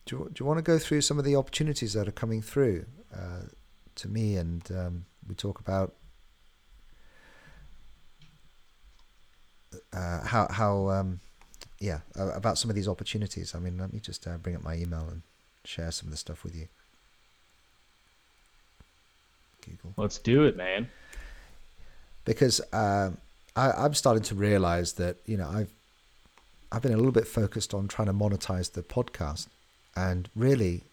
do 0.05 0.17
you, 0.17 0.29
do 0.33 0.41
you 0.41 0.45
want 0.45 0.57
to 0.57 0.63
go 0.63 0.79
through 0.79 1.01
some 1.01 1.19
of 1.19 1.25
the 1.25 1.35
opportunities 1.35 1.93
that 1.93 2.07
are 2.07 2.11
coming 2.13 2.41
through 2.41 2.85
uh, 3.13 3.43
to 3.95 4.07
me, 4.07 4.35
and 4.35 4.67
um, 4.71 5.05
we 5.27 5.35
talk 5.35 5.59
about 5.59 5.93
uh, 9.93 10.25
how 10.25 10.47
how 10.49 10.89
um, 10.89 11.19
yeah 11.79 11.99
about 12.15 12.57
some 12.57 12.69
of 12.71 12.75
these 12.75 12.87
opportunities. 12.87 13.53
I 13.53 13.59
mean, 13.59 13.77
let 13.77 13.93
me 13.93 13.99
just 13.99 14.25
uh, 14.27 14.37
bring 14.37 14.55
up 14.55 14.63
my 14.63 14.75
email 14.75 15.07
and 15.09 15.21
share 15.67 15.91
some 15.91 16.07
of 16.07 16.11
the 16.11 16.17
stuff 16.17 16.43
with 16.43 16.55
you. 16.55 16.67
Google. 19.65 19.93
Let's 19.97 20.17
do 20.17 20.45
it, 20.45 20.55
man. 20.55 20.89
Because 22.25 22.61
uh, 22.71 23.11
I, 23.55 23.71
I'm 23.71 23.93
starting 23.93 24.23
to 24.23 24.35
realize 24.35 24.93
that 24.93 25.17
you 25.25 25.37
know 25.37 25.49
I've 25.49 25.71
I've 26.71 26.81
been 26.81 26.93
a 26.93 26.97
little 26.97 27.11
bit 27.11 27.27
focused 27.27 27.73
on 27.73 27.87
trying 27.87 28.07
to 28.07 28.13
monetize 28.13 28.71
the 28.71 28.81
podcast, 28.81 29.47
and 29.95 30.29
really, 30.35 30.83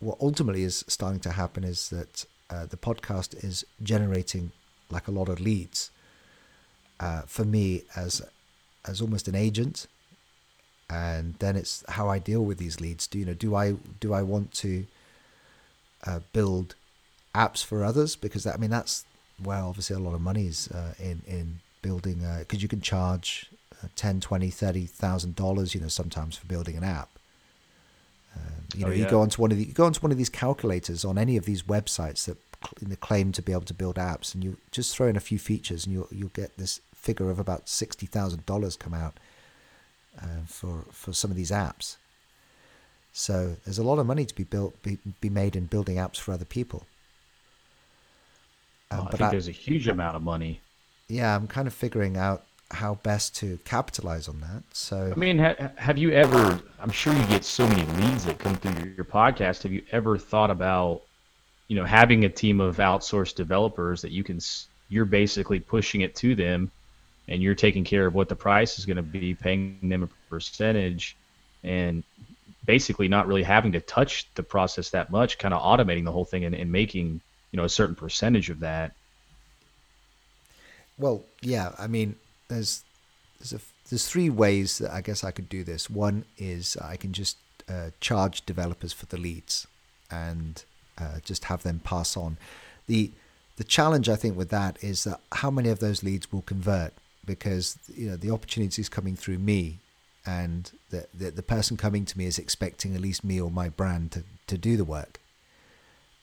what 0.00 0.18
ultimately 0.20 0.62
is 0.62 0.84
starting 0.88 1.20
to 1.20 1.30
happen 1.30 1.64
is 1.64 1.90
that 1.90 2.24
uh, 2.50 2.66
the 2.66 2.76
podcast 2.76 3.44
is 3.44 3.64
generating 3.82 4.52
like 4.90 5.08
a 5.08 5.10
lot 5.10 5.28
of 5.28 5.40
leads 5.40 5.90
uh, 7.00 7.22
for 7.22 7.44
me 7.44 7.82
as 7.96 8.22
as 8.86 9.00
almost 9.00 9.28
an 9.28 9.34
agent 9.34 9.86
and 10.90 11.34
then 11.38 11.56
it's 11.56 11.84
how 11.88 12.08
I 12.08 12.18
deal 12.18 12.44
with 12.44 12.58
these 12.58 12.80
leads. 12.80 13.06
Do 13.06 13.18
you 13.18 13.24
know? 13.24 13.34
Do 13.34 13.54
I 13.54 13.72
do 14.00 14.12
I 14.12 14.22
want 14.22 14.52
to 14.54 14.86
uh, 16.06 16.20
build 16.32 16.74
apps 17.34 17.64
for 17.64 17.84
others? 17.84 18.16
Because 18.16 18.44
that, 18.44 18.54
I 18.54 18.58
mean 18.58 18.70
that's 18.70 19.04
where 19.42 19.58
obviously 19.58 19.96
a 19.96 19.98
lot 19.98 20.14
of 20.14 20.20
money 20.20 20.46
is 20.46 20.68
uh, 20.68 20.94
in 20.98 21.22
in 21.26 21.60
building. 21.82 22.22
Because 22.38 22.58
uh, 22.58 22.62
you 22.62 22.68
can 22.68 22.80
charge 22.80 23.46
uh, 23.82 23.88
ten, 23.96 24.20
twenty, 24.20 24.50
thirty 24.50 24.86
thousand 24.86 25.36
dollars. 25.36 25.74
You 25.74 25.80
know, 25.80 25.88
sometimes 25.88 26.36
for 26.36 26.46
building 26.46 26.76
an 26.76 26.84
app. 26.84 27.08
Um, 28.36 28.42
you 28.74 28.80
know, 28.84 28.88
oh, 28.88 28.90
yeah. 28.90 29.04
you 29.04 29.10
go 29.10 29.20
onto 29.20 29.40
one 29.40 29.52
of 29.52 29.58
the, 29.58 29.64
you 29.64 29.72
go 29.72 29.84
onto 29.84 30.00
one 30.00 30.10
of 30.10 30.18
these 30.18 30.28
calculators 30.28 31.04
on 31.04 31.18
any 31.18 31.36
of 31.36 31.44
these 31.44 31.62
websites 31.62 32.24
that 32.26 32.36
claim 33.00 33.30
to 33.32 33.42
be 33.42 33.52
able 33.52 33.62
to 33.62 33.74
build 33.74 33.96
apps, 33.96 34.34
and 34.34 34.42
you 34.42 34.56
just 34.70 34.94
throw 34.94 35.06
in 35.06 35.16
a 35.16 35.20
few 35.20 35.38
features, 35.38 35.86
and 35.86 35.94
you 35.94 36.08
you'll 36.10 36.28
get 36.30 36.56
this 36.56 36.80
figure 36.94 37.30
of 37.30 37.38
about 37.38 37.68
sixty 37.68 38.06
thousand 38.06 38.44
dollars 38.46 38.76
come 38.76 38.94
out 38.94 39.18
uh, 40.20 40.44
for 40.46 40.84
for 40.90 41.12
some 41.12 41.30
of 41.30 41.36
these 41.36 41.50
apps. 41.50 41.96
So 43.16 43.56
there's 43.64 43.78
a 43.78 43.84
lot 43.84 44.00
of 44.00 44.06
money 44.06 44.24
to 44.24 44.34
be 44.34 44.42
built, 44.42 44.82
be, 44.82 44.98
be 45.20 45.30
made 45.30 45.54
in 45.54 45.66
building 45.66 45.98
apps 45.98 46.16
for 46.16 46.32
other 46.32 46.44
people. 46.44 46.84
Um, 48.90 49.02
oh, 49.02 49.06
I 49.06 49.10
think 49.10 49.22
I, 49.22 49.30
there's 49.30 49.46
a 49.46 49.52
huge 49.52 49.86
amount 49.86 50.16
of 50.16 50.22
money. 50.22 50.60
Yeah, 51.06 51.36
I'm 51.36 51.46
kind 51.46 51.68
of 51.68 51.74
figuring 51.74 52.16
out 52.16 52.42
how 52.72 52.96
best 52.96 53.36
to 53.36 53.58
capitalize 53.64 54.26
on 54.26 54.40
that. 54.40 54.64
So 54.72 55.12
I 55.14 55.18
mean, 55.18 55.38
ha- 55.38 55.70
have 55.76 55.96
you 55.96 56.10
ever? 56.10 56.60
I'm 56.80 56.90
sure 56.90 57.12
you 57.12 57.24
get 57.26 57.44
so 57.44 57.68
many 57.68 57.84
leads 58.02 58.24
that 58.24 58.38
come 58.38 58.56
through 58.56 58.94
your 58.96 59.04
podcast. 59.04 59.62
Have 59.62 59.72
you 59.72 59.82
ever 59.92 60.18
thought 60.18 60.50
about, 60.50 61.02
you 61.68 61.76
know, 61.76 61.84
having 61.84 62.24
a 62.24 62.28
team 62.28 62.60
of 62.60 62.78
outsourced 62.78 63.36
developers 63.36 64.02
that 64.02 64.10
you 64.10 64.24
can? 64.24 64.40
You're 64.88 65.04
basically 65.04 65.60
pushing 65.60 66.00
it 66.00 66.16
to 66.16 66.34
them 66.34 66.72
and 67.28 67.42
you're 67.42 67.54
taking 67.54 67.84
care 67.84 68.06
of 68.06 68.14
what 68.14 68.28
the 68.28 68.36
price 68.36 68.78
is 68.78 68.86
going 68.86 68.96
to 68.96 69.02
be, 69.02 69.34
paying 69.34 69.78
them 69.82 70.02
a 70.02 70.08
percentage, 70.28 71.16
and 71.62 72.02
basically 72.66 73.08
not 73.08 73.26
really 73.26 73.42
having 73.42 73.72
to 73.72 73.80
touch 73.80 74.26
the 74.34 74.42
process 74.42 74.90
that 74.90 75.10
much, 75.10 75.38
kind 75.38 75.54
of 75.54 75.62
automating 75.62 76.04
the 76.04 76.12
whole 76.12 76.24
thing 76.24 76.44
and, 76.44 76.54
and 76.54 76.70
making 76.70 77.20
you 77.50 77.56
know 77.56 77.64
a 77.64 77.68
certain 77.68 77.94
percentage 77.94 78.50
of 78.50 78.60
that. 78.60 78.92
Well, 80.98 81.24
yeah, 81.40 81.72
I 81.78 81.86
mean, 81.86 82.16
there's 82.48 82.84
there's 83.38 83.52
a, 83.52 83.60
there's 83.88 84.06
three 84.06 84.30
ways 84.30 84.78
that 84.78 84.92
I 84.92 85.00
guess 85.00 85.24
I 85.24 85.30
could 85.30 85.48
do 85.48 85.64
this. 85.64 85.90
One 85.90 86.24
is 86.38 86.76
I 86.76 86.96
can 86.96 87.12
just 87.12 87.36
uh, 87.68 87.90
charge 88.00 88.44
developers 88.46 88.92
for 88.92 89.06
the 89.06 89.16
leads 89.16 89.66
and 90.10 90.62
uh, 90.98 91.18
just 91.24 91.44
have 91.44 91.62
them 91.62 91.80
pass 91.82 92.16
on. 92.16 92.36
the 92.86 93.10
The 93.56 93.64
challenge 93.64 94.08
I 94.08 94.16
think 94.16 94.36
with 94.36 94.50
that 94.50 94.82
is 94.82 95.04
that 95.04 95.20
how 95.32 95.50
many 95.50 95.68
of 95.68 95.78
those 95.78 96.02
leads 96.02 96.32
will 96.32 96.42
convert 96.42 96.92
because 97.26 97.78
you 97.94 98.08
know 98.08 98.16
the 98.16 98.30
opportunities 98.30 98.88
coming 98.88 99.16
through 99.16 99.38
me 99.38 99.78
and 100.26 100.72
the, 100.90 101.06
the, 101.12 101.30
the 101.30 101.42
person 101.42 101.76
coming 101.76 102.04
to 102.06 102.16
me 102.18 102.26
is 102.26 102.38
expecting 102.38 102.94
at 102.94 103.00
least 103.00 103.24
me 103.24 103.40
or 103.40 103.50
my 103.50 103.68
brand 103.68 104.12
to, 104.12 104.24
to 104.46 104.56
do 104.56 104.76
the 104.76 104.84
work. 104.84 105.20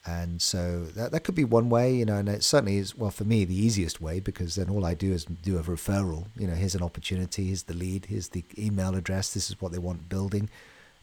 And 0.03 0.41
so 0.41 0.85
that, 0.95 1.11
that 1.11 1.23
could 1.23 1.35
be 1.35 1.43
one 1.43 1.69
way, 1.69 1.93
you 1.93 2.05
know, 2.05 2.15
and 2.15 2.27
it 2.27 2.43
certainly 2.43 2.77
is, 2.77 2.97
well, 2.97 3.11
for 3.11 3.23
me, 3.23 3.45
the 3.45 3.55
easiest 3.55 4.01
way 4.01 4.19
because 4.19 4.55
then 4.55 4.69
all 4.69 4.83
I 4.83 4.95
do 4.95 5.11
is 5.11 5.25
do 5.25 5.59
a 5.59 5.61
referral. 5.61 6.25
You 6.35 6.47
know, 6.47 6.55
here's 6.55 6.73
an 6.73 6.81
opportunity, 6.81 7.47
here's 7.47 7.63
the 7.63 7.75
lead, 7.75 8.05
here's 8.05 8.29
the 8.29 8.43
email 8.57 8.95
address, 8.95 9.31
this 9.31 9.51
is 9.51 9.61
what 9.61 9.71
they 9.71 9.77
want 9.77 10.09
building. 10.09 10.49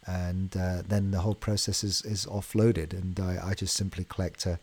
And 0.05 0.57
uh, 0.57 0.83
then 0.87 1.13
the 1.13 1.21
whole 1.21 1.35
process 1.35 1.85
is, 1.85 2.03
is 2.03 2.27
offloaded, 2.27 2.93
and 2.93 3.21
I, 3.21 3.51
I 3.51 3.55
just 3.55 3.77
simply 3.77 4.05
collect 4.09 4.47
a, 4.47 4.59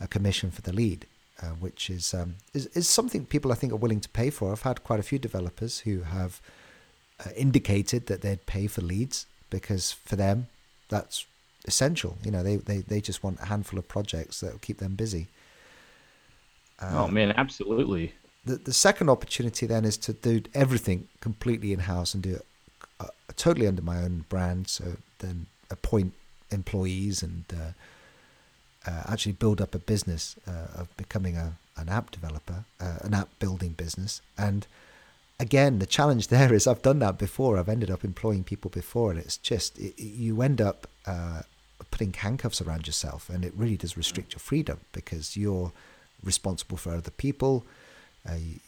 a 0.00 0.08
commission 0.08 0.50
for 0.50 0.62
the 0.62 0.72
lead, 0.72 1.06
uh, 1.42 1.48
which 1.60 1.90
is, 1.90 2.14
um, 2.14 2.36
is, 2.54 2.66
is 2.68 2.88
something 2.88 3.24
people 3.24 3.52
I 3.52 3.54
think 3.54 3.72
are 3.72 3.76
willing 3.76 4.00
to 4.00 4.08
pay 4.08 4.30
for. 4.30 4.52
I've 4.52 4.62
had 4.62 4.84
quite 4.84 5.00
a 5.00 5.02
few 5.04 5.18
developers 5.18 5.80
who 5.80 6.02
have 6.02 6.40
uh, 7.24 7.30
indicated 7.36 8.06
that 8.06 8.22
they'd 8.22 8.46
pay 8.46 8.66
for 8.66 8.80
leads 8.80 9.26
because 9.50 9.92
for 9.92 10.16
them, 10.16 10.48
that's 10.88 11.26
essential. 11.66 12.16
You 12.24 12.30
know, 12.30 12.42
they, 12.42 12.56
they, 12.56 12.78
they 12.78 13.00
just 13.00 13.22
want 13.22 13.40
a 13.40 13.46
handful 13.46 13.78
of 13.78 13.88
projects 13.88 14.40
that 14.40 14.52
will 14.52 14.58
keep 14.60 14.78
them 14.78 14.94
busy. 14.94 15.28
Uh, 16.80 17.04
oh 17.04 17.08
man, 17.08 17.32
absolutely. 17.36 18.14
The 18.44 18.56
the 18.56 18.72
second 18.72 19.08
opportunity 19.08 19.66
then 19.66 19.84
is 19.84 19.96
to 19.98 20.12
do 20.12 20.42
everything 20.54 21.08
completely 21.20 21.72
in 21.72 21.80
house 21.80 22.14
and 22.14 22.22
do 22.22 22.34
it 22.34 22.46
uh, 23.00 23.06
totally 23.36 23.66
under 23.66 23.82
my 23.82 24.02
own 24.02 24.24
brand. 24.28 24.68
So 24.68 24.96
then 25.18 25.46
appoint 25.70 26.12
employees 26.50 27.22
and 27.22 27.44
uh, 28.86 28.90
uh, 28.90 29.02
actually 29.08 29.32
build 29.32 29.60
up 29.60 29.74
a 29.74 29.78
business 29.78 30.36
uh, 30.46 30.80
of 30.80 30.96
becoming 30.96 31.36
a 31.36 31.56
an 31.78 31.90
app 31.90 32.10
developer, 32.10 32.64
uh, 32.80 32.96
an 33.02 33.12
app 33.12 33.28
building 33.38 33.72
business. 33.72 34.22
And 34.38 34.66
again, 35.38 35.78
the 35.78 35.84
challenge 35.84 36.28
there 36.36 36.54
is 36.54 36.66
I've 36.66 36.82
done 36.82 37.00
that 37.00 37.18
before. 37.18 37.58
I've 37.58 37.68
ended 37.68 37.90
up 37.90 38.04
employing 38.04 38.44
people 38.44 38.70
before, 38.70 39.10
and 39.10 39.20
it's 39.20 39.36
just 39.36 39.78
it, 39.78 40.00
you 40.00 40.42
end 40.42 40.60
up 40.60 40.86
putting 41.90 42.12
handcuffs 42.12 42.60
around 42.60 42.86
yourself, 42.86 43.28
and 43.28 43.44
it 43.44 43.52
really 43.56 43.76
does 43.76 43.96
restrict 43.96 44.32
your 44.32 44.40
freedom 44.40 44.80
because 44.92 45.36
you're 45.36 45.72
responsible 46.22 46.76
for 46.76 46.92
other 46.94 47.10
people. 47.10 47.64
Uh, 48.28 48.34
you, 48.34 48.58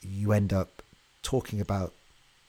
you, 0.00 0.32
end 0.32 0.52
up 0.52 0.82
talking 1.22 1.60
about, 1.60 1.92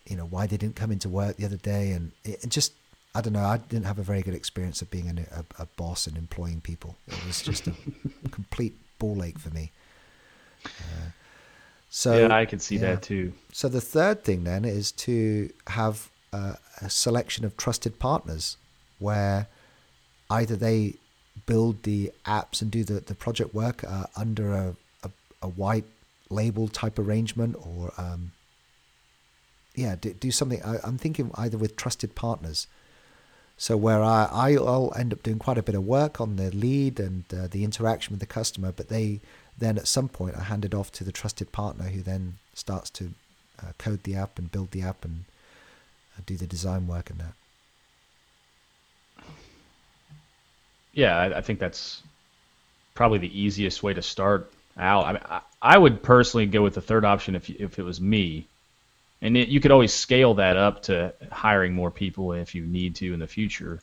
you 0.08 0.16
know, 0.16 0.26
why 0.26 0.48
they 0.48 0.58
didn't 0.58 0.76
come 0.76 0.92
into 0.92 1.10
work 1.10 1.36
the 1.38 1.46
other 1.46 1.58
day, 1.58 1.92
and 1.92 2.12
it 2.24 2.48
just, 2.50 2.74
I 3.16 3.22
don't 3.22 3.34
know, 3.34 3.46
I 3.46 3.58
didn't 3.58 3.86
have 3.86 4.00
a 4.00 4.04
very 4.04 4.22
good 4.22 4.34
experience 4.34 4.82
of 4.82 4.90
being 4.90 5.08
a, 5.08 5.40
a, 5.40 5.64
a 5.64 5.66
boss 5.78 6.08
and 6.08 6.18
employing 6.18 6.62
people. 6.62 6.96
It 7.08 7.26
was 7.28 7.42
just 7.42 7.68
a 7.68 7.74
complete 8.32 8.76
ball 8.98 9.24
ache 9.24 9.38
for 9.38 9.52
me. 9.52 9.72
Uh, 10.66 11.10
so 11.90 12.18
yeah, 12.18 12.36
I 12.36 12.46
can 12.46 12.60
see 12.60 12.76
yeah. 12.76 12.96
that 12.96 13.04
too. 13.04 13.34
So 13.52 13.70
the 13.70 13.82
third 13.82 14.24
thing 14.24 14.46
then 14.46 14.66
is 14.66 14.92
to 14.94 15.52
have 15.68 16.10
a, 16.32 16.58
a 16.82 16.90
selection 16.90 17.46
of 17.46 17.56
trusted 17.56 18.00
partners 18.00 18.58
where 18.98 19.48
either 20.30 20.56
they 20.56 20.96
build 21.46 21.84
the 21.84 22.12
apps 22.26 22.62
and 22.62 22.72
do 22.72 22.84
the, 22.84 23.00
the 23.00 23.14
project 23.14 23.54
work 23.54 23.84
uh, 23.84 24.06
under 24.16 24.54
a, 24.54 24.76
a, 25.04 25.12
a, 25.42 25.48
white 25.48 25.86
label 26.30 26.68
type 26.68 26.98
arrangement 26.98 27.56
or 27.56 27.94
um, 27.98 28.32
yeah 29.76 29.96
do, 30.00 30.14
do 30.14 30.32
something 30.32 30.64
I, 30.64 30.78
am 30.88 30.98
thinking 30.98 31.32
either 31.36 31.58
with 31.58 31.76
trusted 31.76 32.16
partners 32.16 32.68
so 33.58 33.78
where 33.78 34.02
I, 34.04 34.28
I'll 34.32 34.94
end 34.96 35.14
up 35.14 35.24
doing 35.24 35.40
quite 35.40 35.58
a 35.58 35.64
bit 35.64 35.76
of 35.76 35.84
work 35.86 36.20
on 36.20 36.36
the 36.36 36.52
lead 36.52 37.00
and 37.00 37.24
uh, 37.34 37.48
the 37.48 37.64
interaction 37.64 38.14
with 38.14 38.20
the 38.20 38.26
customer 38.26 38.72
but 38.72 38.90
they 38.90 39.20
then 39.58 39.78
at 39.78 39.88
some 39.88 40.10
point 40.10 40.36
I 40.36 40.44
hand 40.44 40.66
it 40.66 40.74
off 40.74 40.92
to 40.94 41.04
the 41.04 41.12
trusted 41.12 41.52
partner 41.52 41.86
who 41.86 42.02
then 42.02 42.38
starts 42.54 42.90
to 42.92 43.12
uh, 43.62 43.72
code 43.78 44.04
the 44.04 44.16
app 44.16 44.40
and 44.40 44.52
build 44.52 44.72
the 44.72 44.82
app 44.82 45.06
and 45.06 45.26
uh, 46.18 46.22
do 46.26 46.38
the 46.38 46.48
design 46.48 46.88
work 46.88 47.10
and 47.10 47.20
that 47.20 47.34
yeah, 50.94 51.18
I, 51.18 51.38
I, 51.40 51.42
think 51.42 51.60
that's 51.60 52.02
probably 52.94 53.18
the 53.18 53.40
easiest 53.40 53.84
way 53.84 53.94
to 53.94 54.02
start 54.02 54.52
out. 54.78 55.06
I, 55.06 55.14
mean, 55.14 55.22
I, 55.26 55.42
I 55.62 55.78
would 55.78 56.04
personally 56.04 56.46
go 56.46 56.62
with 56.62 56.76
the 56.76 56.82
third 56.82 57.04
option 57.04 57.36
if 57.36 57.50
if 57.50 57.80
it 57.80 57.84
was 57.84 58.00
me, 58.00 58.48
and 59.24 59.38
it, 59.38 59.48
you 59.48 59.60
could 59.62 59.72
always 59.72 59.94
scale 59.94 60.36
that 60.36 60.58
up 60.58 60.84
to 60.84 61.14
hiring 61.32 61.74
more 61.74 61.90
people 61.90 62.34
if 62.34 62.54
you 62.54 62.66
need 62.66 62.96
to 62.98 63.14
in 63.14 63.20
the 63.20 63.28
future. 63.28 63.80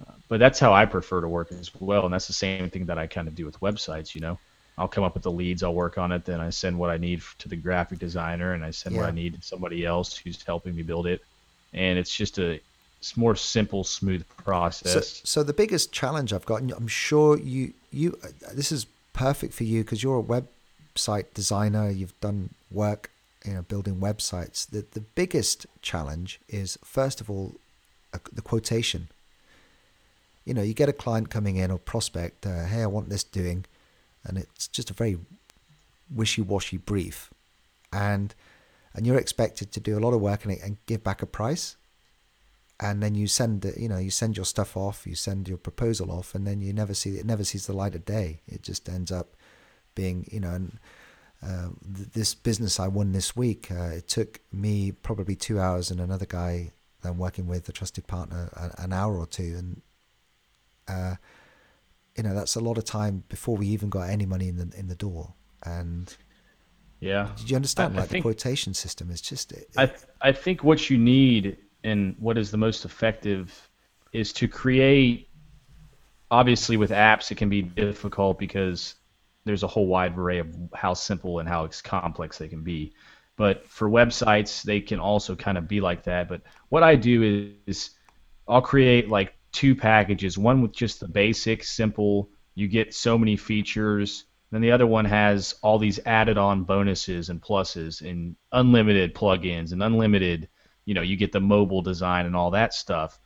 Uh, 0.00 0.12
but 0.28 0.38
that's 0.38 0.60
how 0.60 0.72
I 0.72 0.86
prefer 0.86 1.20
to 1.20 1.28
work 1.28 1.50
as 1.52 1.70
well, 1.78 2.04
and 2.04 2.14
that's 2.14 2.28
the 2.28 2.32
same 2.32 2.70
thing 2.70 2.86
that 2.86 2.96
I 2.96 3.08
kind 3.08 3.28
of 3.28 3.34
do 3.34 3.44
with 3.44 3.58
websites. 3.60 4.14
You 4.14 4.20
know, 4.20 4.38
I'll 4.78 4.88
come 4.88 5.02
up 5.04 5.14
with 5.14 5.24
the 5.24 5.30
leads, 5.32 5.64
I'll 5.64 5.74
work 5.74 5.98
on 5.98 6.12
it, 6.12 6.24
then 6.24 6.40
I 6.40 6.50
send 6.50 6.78
what 6.78 6.88
I 6.88 6.96
need 6.96 7.20
to 7.40 7.48
the 7.48 7.56
graphic 7.56 7.98
designer, 7.98 8.54
and 8.54 8.64
I 8.64 8.70
send 8.70 8.94
yeah. 8.94 9.02
what 9.02 9.10
I 9.10 9.12
need 9.12 9.34
to 9.34 9.42
somebody 9.42 9.84
else 9.84 10.16
who's 10.16 10.40
helping 10.42 10.76
me 10.76 10.82
build 10.82 11.08
it, 11.08 11.20
and 11.72 11.98
it's 11.98 12.14
just 12.14 12.38
a 12.38 12.60
it's 13.00 13.16
more 13.16 13.36
simple, 13.36 13.82
smooth 13.84 14.24
process. 14.44 15.08
So, 15.08 15.20
so 15.24 15.42
the 15.42 15.52
biggest 15.52 15.92
challenge 15.92 16.32
I've 16.32 16.46
got, 16.46 16.62
and 16.62 16.70
I'm 16.72 16.88
sure 16.88 17.36
you 17.38 17.74
you 17.90 18.18
this 18.52 18.70
is 18.70 18.86
perfect 19.12 19.52
for 19.52 19.64
you 19.64 19.82
because 19.82 20.02
you're 20.02 20.20
a 20.20 20.22
website 20.22 21.34
designer. 21.34 21.90
You've 21.90 22.18
done 22.20 22.50
work, 22.70 23.10
you 23.44 23.54
know, 23.54 23.62
building 23.62 23.96
websites. 23.96 24.68
The 24.68 24.84
the 24.90 25.00
biggest 25.00 25.66
challenge 25.82 26.40
is 26.48 26.78
first 26.84 27.20
of 27.20 27.30
all 27.30 27.56
the 28.32 28.42
quotation. 28.42 29.08
You 30.44 30.54
know, 30.54 30.62
you 30.62 30.74
get 30.74 30.88
a 30.88 30.92
client 30.92 31.30
coming 31.30 31.56
in 31.56 31.70
or 31.70 31.78
prospect, 31.78 32.46
uh, 32.46 32.66
hey, 32.66 32.82
I 32.82 32.86
want 32.86 33.08
this 33.08 33.24
doing, 33.24 33.64
and 34.24 34.36
it's 34.36 34.68
just 34.68 34.90
a 34.90 34.94
very 34.94 35.18
wishy-washy 36.14 36.76
brief, 36.76 37.32
and 37.92 38.34
and 38.94 39.06
you're 39.06 39.18
expected 39.18 39.72
to 39.72 39.80
do 39.80 39.98
a 39.98 40.00
lot 40.00 40.14
of 40.14 40.20
work 40.20 40.44
and, 40.44 40.58
and 40.60 40.76
give 40.86 41.02
back 41.02 41.22
a 41.22 41.26
price 41.26 41.76
and 42.80 43.02
then 43.02 43.14
you 43.14 43.26
send 43.26 43.64
it 43.64 43.78
you 43.78 43.88
know 43.88 43.98
you 43.98 44.10
send 44.10 44.36
your 44.36 44.44
stuff 44.44 44.76
off 44.76 45.06
you 45.06 45.14
send 45.14 45.48
your 45.48 45.58
proposal 45.58 46.10
off 46.10 46.34
and 46.34 46.46
then 46.46 46.60
you 46.60 46.72
never 46.72 46.94
see 46.94 47.16
it 47.16 47.26
never 47.26 47.44
sees 47.44 47.66
the 47.66 47.72
light 47.72 47.94
of 47.94 48.04
day 48.04 48.40
it 48.46 48.62
just 48.62 48.88
ends 48.88 49.12
up 49.12 49.36
being 49.94 50.26
you 50.30 50.40
know 50.40 50.50
and 50.50 50.78
uh, 51.44 51.68
th- 51.94 52.08
this 52.12 52.34
business 52.34 52.80
I 52.80 52.88
won 52.88 53.12
this 53.12 53.36
week 53.36 53.70
uh, 53.70 53.90
it 53.96 54.08
took 54.08 54.40
me 54.52 54.92
probably 54.92 55.36
two 55.36 55.60
hours 55.60 55.90
and 55.90 56.00
another 56.00 56.26
guy 56.26 56.70
that 57.04 57.10
I'm 57.10 57.18
working 57.18 57.46
with 57.46 57.68
a 57.68 57.72
trusted 57.72 58.06
partner 58.06 58.50
an 58.78 58.92
hour 58.92 59.16
or 59.16 59.26
two. 59.26 59.54
And 59.56 59.82
uh, 60.88 61.14
you 62.16 62.24
know 62.24 62.34
that's 62.34 62.56
a 62.56 62.60
lot 62.60 62.78
of 62.78 62.84
time 62.84 63.22
before 63.28 63.56
we 63.56 63.68
even 63.68 63.88
got 63.90 64.10
any 64.10 64.26
money 64.26 64.48
in 64.48 64.56
the 64.56 64.76
in 64.76 64.88
the 64.88 64.96
door. 64.96 65.34
And 65.62 66.14
yeah. 67.00 67.28
did 67.36 67.50
you 67.50 67.56
understand 67.56 67.94
I, 67.94 67.96
like 67.96 68.04
I 68.04 68.06
think, 68.08 68.24
the 68.24 68.30
quotation 68.30 68.74
system 68.74 69.10
is 69.10 69.20
just 69.20 69.52
it, 69.52 69.68
I 69.76 69.92
I 70.20 70.32
think 70.32 70.64
what 70.64 70.90
you 70.90 70.98
need 70.98 71.58
and 71.84 72.16
what 72.18 72.38
is 72.38 72.50
the 72.50 72.56
most 72.56 72.84
effective 72.84 73.70
is 74.12 74.32
to 74.34 74.48
create 74.48 75.28
obviously 76.30 76.76
with 76.76 76.90
apps 76.90 77.30
it 77.30 77.36
can 77.36 77.48
be 77.48 77.62
difficult 77.62 78.38
because 78.38 78.94
there's 79.44 79.62
a 79.62 79.68
whole 79.68 79.86
wide 79.86 80.16
array 80.16 80.38
of 80.38 80.54
how 80.74 80.94
simple 80.94 81.38
and 81.38 81.48
how 81.48 81.68
complex 81.82 82.38
they 82.38 82.48
can 82.48 82.62
be. 82.62 82.92
But 83.36 83.66
for 83.68 83.88
websites 83.88 84.62
they 84.62 84.80
can 84.80 85.00
also 85.00 85.36
kind 85.36 85.58
of 85.58 85.68
be 85.68 85.80
like 85.80 86.04
that. 86.04 86.28
But 86.28 86.42
what 86.68 86.82
i 86.82 86.96
do 86.96 87.56
is 87.66 87.90
i'll 88.48 88.62
create 88.62 89.08
like 89.08 89.34
two 89.52 89.74
packages 89.74 90.36
one 90.36 90.60
with 90.60 90.72
just 90.72 91.00
the 91.00 91.08
basic 91.08 91.64
simple 91.64 92.30
you 92.54 92.68
get 92.68 92.94
so 92.94 93.18
many 93.18 93.36
features. 93.36 94.26
Then 94.50 94.60
the 94.60 94.70
other 94.70 94.86
one 94.86 95.04
has 95.06 95.56
all 95.62 95.78
these 95.78 95.98
added 96.06 96.38
on 96.38 96.62
bonuses 96.62 97.28
and 97.28 97.42
pluses 97.42 98.08
and 98.08 98.36
unlimited 98.52 99.14
plugins 99.14 99.72
and 99.72 99.82
unlimited 99.82 100.48
you 100.84 100.94
know 100.94 101.02
you 101.02 101.16
get 101.16 101.32
the 101.32 101.40
mobile 101.40 101.82
design 101.82 102.26
and 102.26 102.36
all 102.36 102.50
that 102.52 102.72
stuff. 102.72 103.18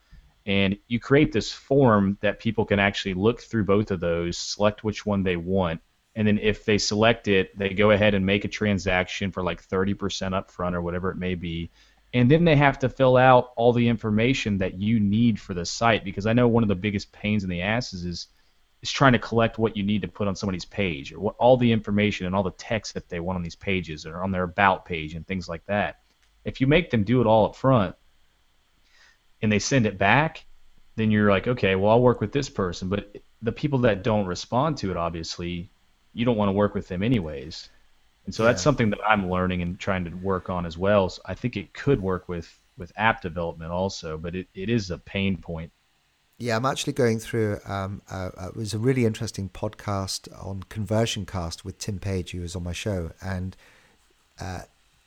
And 0.46 0.78
you 0.86 0.98
create 0.98 1.32
this 1.32 1.52
form 1.52 2.16
that 2.22 2.40
people 2.40 2.64
can 2.64 2.78
actually 2.78 3.12
look 3.12 3.42
through 3.42 3.64
both 3.64 3.90
of 3.90 4.00
those 4.00 4.38
select 4.38 4.82
which 4.82 5.04
one 5.04 5.22
they 5.22 5.36
want 5.36 5.82
and 6.18 6.26
then 6.26 6.38
if 6.38 6.64
they 6.64 6.76
select 6.76 7.28
it 7.28 7.56
they 7.56 7.70
go 7.70 7.90
ahead 7.90 8.14
and 8.14 8.26
make 8.26 8.44
a 8.44 8.48
transaction 8.48 9.32
for 9.32 9.42
like 9.42 9.66
30% 9.66 10.34
up 10.34 10.50
front 10.50 10.76
or 10.76 10.82
whatever 10.82 11.10
it 11.10 11.16
may 11.16 11.34
be 11.34 11.70
and 12.14 12.30
then 12.30 12.44
they 12.44 12.56
have 12.56 12.78
to 12.78 12.88
fill 12.88 13.16
out 13.16 13.52
all 13.56 13.72
the 13.72 13.88
information 13.88 14.58
that 14.58 14.80
you 14.80 14.98
need 14.98 15.40
for 15.40 15.54
the 15.54 15.64
site 15.64 16.04
because 16.04 16.26
i 16.26 16.32
know 16.32 16.48
one 16.48 16.62
of 16.62 16.68
the 16.68 16.74
biggest 16.74 17.12
pains 17.12 17.44
in 17.44 17.50
the 17.50 17.62
asses 17.62 18.04
is 18.04 18.28
is 18.80 18.90
trying 18.92 19.12
to 19.12 19.18
collect 19.18 19.58
what 19.58 19.76
you 19.76 19.82
need 19.82 20.02
to 20.02 20.08
put 20.08 20.28
on 20.28 20.36
somebody's 20.36 20.64
page 20.64 21.12
or 21.12 21.20
what 21.20 21.34
all 21.38 21.56
the 21.56 21.72
information 21.72 22.26
and 22.26 22.34
all 22.34 22.44
the 22.44 22.50
text 22.52 22.94
that 22.94 23.08
they 23.08 23.20
want 23.20 23.36
on 23.36 23.42
these 23.42 23.56
pages 23.56 24.06
or 24.06 24.22
on 24.22 24.30
their 24.30 24.44
about 24.44 24.84
page 24.84 25.14
and 25.14 25.26
things 25.26 25.48
like 25.48 25.64
that 25.66 26.00
if 26.44 26.60
you 26.60 26.66
make 26.66 26.90
them 26.90 27.04
do 27.04 27.20
it 27.20 27.26
all 27.26 27.46
up 27.46 27.56
front 27.56 27.94
and 29.42 29.52
they 29.52 29.58
send 29.58 29.86
it 29.86 29.98
back, 29.98 30.44
then 30.96 31.10
you're 31.10 31.30
like, 31.30 31.46
okay, 31.46 31.76
well, 31.76 31.92
I'll 31.92 32.00
work 32.00 32.20
with 32.20 32.32
this 32.32 32.48
person. 32.48 32.88
But 32.88 33.16
the 33.42 33.52
people 33.52 33.80
that 33.80 34.02
don't 34.02 34.26
respond 34.26 34.78
to 34.78 34.90
it, 34.90 34.96
obviously, 34.96 35.70
you 36.18 36.24
don't 36.24 36.36
want 36.36 36.48
to 36.48 36.52
work 36.52 36.74
with 36.74 36.88
them 36.88 37.02
anyways. 37.02 37.70
And 38.26 38.34
so 38.34 38.42
yeah. 38.42 38.48
that's 38.48 38.62
something 38.62 38.90
that 38.90 38.98
I'm 39.06 39.30
learning 39.30 39.62
and 39.62 39.78
trying 39.78 40.04
to 40.04 40.10
work 40.10 40.50
on 40.50 40.66
as 40.66 40.76
well. 40.76 41.08
So 41.08 41.22
I 41.24 41.34
think 41.34 41.56
it 41.56 41.72
could 41.72 42.02
work 42.02 42.28
with, 42.28 42.58
with 42.76 42.92
app 42.96 43.22
development 43.22 43.70
also, 43.70 44.18
but 44.18 44.34
it, 44.34 44.48
it 44.52 44.68
is 44.68 44.90
a 44.90 44.98
pain 44.98 45.36
point. 45.36 45.70
Yeah, 46.36 46.56
I'm 46.56 46.66
actually 46.66 46.92
going 46.92 47.20
through. 47.20 47.60
Um, 47.64 48.02
uh, 48.10 48.30
it 48.48 48.56
was 48.56 48.74
a 48.74 48.78
really 48.78 49.06
interesting 49.06 49.48
podcast 49.48 50.28
on 50.44 50.64
Conversion 50.64 51.24
Cast 51.24 51.64
with 51.64 51.78
Tim 51.78 51.98
Paige, 52.00 52.32
who 52.32 52.40
was 52.40 52.54
on 52.54 52.64
my 52.64 52.72
show, 52.72 53.10
and 53.20 53.56
uh, 54.40 54.60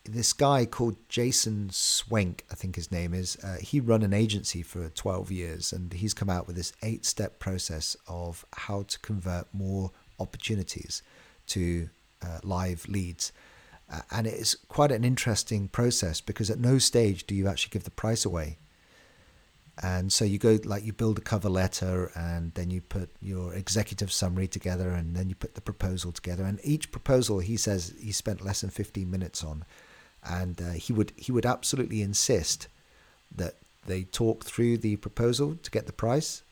this 0.04 0.34
guy 0.34 0.66
called 0.66 0.98
Jason 1.08 1.70
Swenk, 1.70 2.42
I 2.52 2.56
think 2.56 2.76
his 2.76 2.92
name 2.92 3.14
is. 3.14 3.38
Uh, 3.44 3.58
he 3.62 3.80
run 3.80 4.02
an 4.02 4.14
agency 4.14 4.62
for 4.62 4.90
12 4.90 5.32
years, 5.32 5.72
and 5.72 5.94
he's 5.94 6.14
come 6.14 6.30
out 6.30 6.48
with 6.48 6.56
this 6.56 6.74
eight-step 6.82 7.40
process 7.40 7.96
of 8.08 8.46
how 8.54 8.84
to 8.84 9.00
convert 9.00 9.54
more 9.54 9.92
opportunities 10.22 11.04
to 11.48 11.90
uh, 12.22 12.40
live 12.44 12.88
leads. 12.88 13.32
Uh, 13.92 14.02
and 14.12 14.28
it's 14.28 14.56
quite 14.56 14.92
an 14.92 15.04
interesting 15.04 15.68
process 15.68 16.22
because 16.22 16.50
at 16.50 16.60
no 16.60 16.78
stage 16.78 17.26
do 17.28 17.36
you 17.36 17.48
actually 17.48 17.72
give 17.72 17.84
the 17.84 17.92
price 17.92 18.24
away. 18.24 18.58
And 19.82 20.14
so 20.14 20.26
you 20.26 20.38
go 20.38 20.60
like 20.64 20.86
you 20.86 20.94
build 20.94 21.18
a 21.18 21.22
cover 21.22 21.50
letter 21.50 22.12
and 22.16 22.54
then 22.54 22.70
you 22.70 22.82
put 22.82 23.10
your 23.22 23.54
executive 23.54 24.12
summary 24.12 24.48
together 24.48 24.92
and 24.92 25.16
then 25.16 25.28
you 25.28 25.36
put 25.36 25.56
the 25.56 25.62
proposal 25.62 26.12
together. 26.12 26.44
And 26.44 26.60
each 26.64 26.92
proposal 26.92 27.40
he 27.40 27.58
says 27.58 27.94
he 28.00 28.12
spent 28.12 28.46
less 28.46 28.62
than 28.62 28.70
15 28.70 29.10
minutes 29.10 29.44
on 29.44 29.66
and 30.24 30.62
uh, 30.62 30.72
he 30.72 30.94
would 30.94 31.14
he 31.16 31.32
would 31.32 31.46
absolutely 31.46 32.02
insist 32.02 32.68
that 33.36 33.56
they 33.86 34.04
talk 34.04 34.46
through 34.46 34.78
the 34.78 34.98
proposal 34.98 35.56
to 35.64 35.72
get 35.72 35.88
the 35.88 35.94
price. 35.94 36.44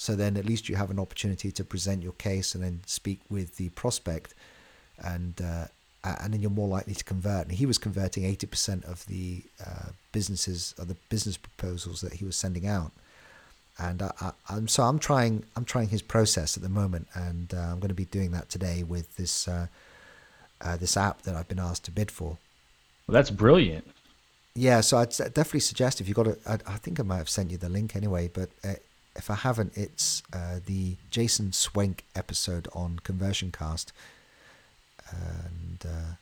So 0.00 0.16
then 0.16 0.38
at 0.38 0.46
least 0.46 0.70
you 0.70 0.76
have 0.76 0.90
an 0.90 0.98
opportunity 0.98 1.52
to 1.52 1.62
present 1.62 2.02
your 2.02 2.14
case 2.14 2.54
and 2.54 2.64
then 2.64 2.80
speak 2.86 3.20
with 3.28 3.58
the 3.58 3.68
prospect, 3.68 4.32
and 4.96 5.34
uh, 5.42 5.66
and 6.02 6.32
then 6.32 6.40
you're 6.40 6.50
more 6.50 6.68
likely 6.68 6.94
to 6.94 7.04
convert. 7.04 7.48
And 7.48 7.52
he 7.58 7.66
was 7.66 7.76
converting 7.76 8.24
eighty 8.24 8.46
percent 8.46 8.82
of 8.86 9.04
the 9.08 9.42
uh, 9.60 9.90
businesses 10.10 10.74
of 10.78 10.88
the 10.88 10.96
business 11.10 11.36
proposals 11.36 12.00
that 12.00 12.14
he 12.14 12.24
was 12.24 12.34
sending 12.34 12.66
out. 12.66 12.92
And 13.78 14.00
I, 14.00 14.32
am 14.48 14.68
so 14.68 14.84
I'm 14.84 14.98
trying 14.98 15.44
I'm 15.54 15.66
trying 15.66 15.90
his 15.90 16.00
process 16.00 16.56
at 16.56 16.62
the 16.62 16.70
moment, 16.70 17.08
and 17.12 17.52
uh, 17.52 17.58
I'm 17.58 17.78
going 17.78 17.88
to 17.88 17.94
be 17.94 18.06
doing 18.06 18.30
that 18.30 18.48
today 18.48 18.82
with 18.82 19.16
this 19.16 19.46
uh, 19.46 19.66
uh, 20.62 20.78
this 20.78 20.96
app 20.96 21.20
that 21.22 21.34
I've 21.34 21.48
been 21.48 21.58
asked 21.58 21.84
to 21.84 21.90
bid 21.90 22.10
for. 22.10 22.38
Well, 23.06 23.12
that's 23.12 23.30
brilliant. 23.30 23.86
Yeah, 24.54 24.80
so 24.80 24.96
I'd 24.96 25.10
definitely 25.10 25.60
suggest 25.60 26.00
if 26.00 26.08
you've 26.08 26.16
got 26.16 26.26
a, 26.26 26.38
I, 26.46 26.54
I 26.66 26.76
think 26.78 26.98
I 26.98 27.02
might 27.02 27.18
have 27.18 27.28
sent 27.28 27.50
you 27.50 27.58
the 27.58 27.68
link 27.68 27.94
anyway, 27.94 28.30
but 28.32 28.48
uh, 28.64 28.74
if 29.16 29.30
I 29.30 29.34
haven't, 29.34 29.76
it's 29.76 30.22
uh, 30.32 30.60
the 30.64 30.96
Jason 31.10 31.50
Swenk 31.50 32.00
episode 32.14 32.68
on 32.72 33.00
Conversion 33.02 33.52
Cast, 33.52 33.92
and 35.10 35.84
uh, 35.84 36.14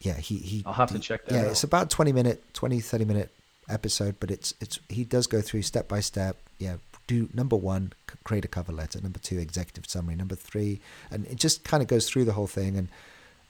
yeah, 0.00 0.14
he 0.14 0.36
he. 0.36 0.62
I'll 0.66 0.72
have 0.72 0.92
to 0.92 0.98
check 0.98 1.26
that. 1.26 1.34
Yeah, 1.34 1.40
out. 1.42 1.48
it's 1.48 1.64
about 1.64 1.90
20 1.90 2.12
minute, 2.12 2.42
20 2.54 2.80
30 2.80 3.04
minute 3.04 3.30
episode, 3.68 4.16
but 4.20 4.30
it's 4.30 4.54
it's 4.60 4.78
he 4.88 5.04
does 5.04 5.26
go 5.26 5.40
through 5.40 5.62
step 5.62 5.88
by 5.88 6.00
step. 6.00 6.36
Yeah, 6.58 6.76
do 7.06 7.28
number 7.34 7.56
one, 7.56 7.92
create 8.24 8.44
a 8.44 8.48
cover 8.48 8.72
letter. 8.72 9.00
Number 9.00 9.18
two, 9.18 9.38
executive 9.38 9.86
summary. 9.86 10.16
Number 10.16 10.34
three, 10.34 10.80
and 11.10 11.26
it 11.26 11.36
just 11.36 11.64
kind 11.64 11.82
of 11.82 11.88
goes 11.88 12.08
through 12.08 12.24
the 12.24 12.32
whole 12.32 12.46
thing. 12.46 12.76
And 12.76 12.88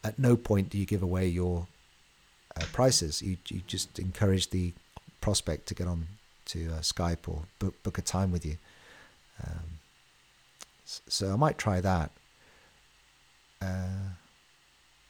at 0.03 0.19
no 0.19 0.37
point 0.37 0.71
do 0.71 0.79
you 0.79 0.87
give 0.87 1.03
away 1.03 1.27
your 1.27 1.67
uh, 2.57 2.65
prices. 2.73 3.23
You 3.23 3.37
you 3.49 3.63
just 3.67 3.99
encourage 3.99 4.51
the 4.51 4.73
prospect 5.21 5.67
to 5.67 5.75
get 5.75 5.87
on 5.87 6.07
to 6.47 6.69
uh, 6.69 6.81
Skype 6.81 7.29
or 7.29 7.43
book 7.59 7.81
book 7.83 7.99
a 7.99 8.03
time 8.03 8.33
with 8.33 8.45
you. 8.45 8.57
Um, 9.45 9.79
so 10.85 11.33
I 11.33 11.37
might 11.37 11.59
try 11.59 11.81
that. 11.81 12.11
Uh, 13.61 14.11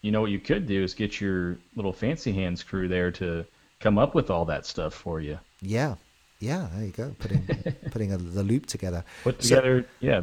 you 0.03 0.11
know 0.11 0.21
what 0.21 0.31
you 0.31 0.39
could 0.39 0.67
do 0.67 0.83
is 0.83 0.95
get 0.95 1.21
your 1.21 1.57
little 1.75 1.93
fancy 1.93 2.33
hands 2.33 2.63
crew 2.63 2.89
there 2.89 3.11
to 3.13 3.45
come 3.81 3.99
up 3.99 4.15
with 4.15 4.31
all 4.31 4.45
that 4.47 4.67
stuff 4.67 4.95
for 4.95 5.21
you. 5.21 5.39
Yeah, 5.61 5.97
yeah. 6.39 6.69
There 6.75 6.85
you 6.85 6.93
go. 6.93 7.15
Putting 7.19 7.47
putting 7.91 8.13
a, 8.13 8.17
the 8.19 8.43
loop 8.43 8.67
together. 8.67 9.05
Put 9.23 9.41
together, 9.41 9.83
so, 9.83 9.89
yeah. 10.01 10.23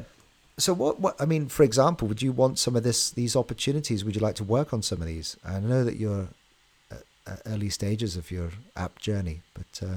So 0.57 0.73
what? 0.73 0.99
What 0.99 1.19
I 1.19 1.25
mean, 1.25 1.47
for 1.47 1.63
example, 1.63 2.07
would 2.07 2.21
you 2.21 2.31
want 2.31 2.59
some 2.59 2.75
of 2.75 2.83
this 2.83 3.11
these 3.11 3.35
opportunities? 3.35 4.03
Would 4.05 4.15
you 4.15 4.21
like 4.21 4.35
to 4.35 4.43
work 4.43 4.73
on 4.73 4.81
some 4.81 5.01
of 5.01 5.07
these? 5.07 5.37
I 5.45 5.59
know 5.59 5.83
that 5.83 5.97
you're 5.97 6.29
early 7.45 7.69
stages 7.69 8.15
of 8.15 8.31
your 8.31 8.51
app 8.75 8.99
journey. 8.99 9.41
But 9.53 9.87
uh... 9.87 9.95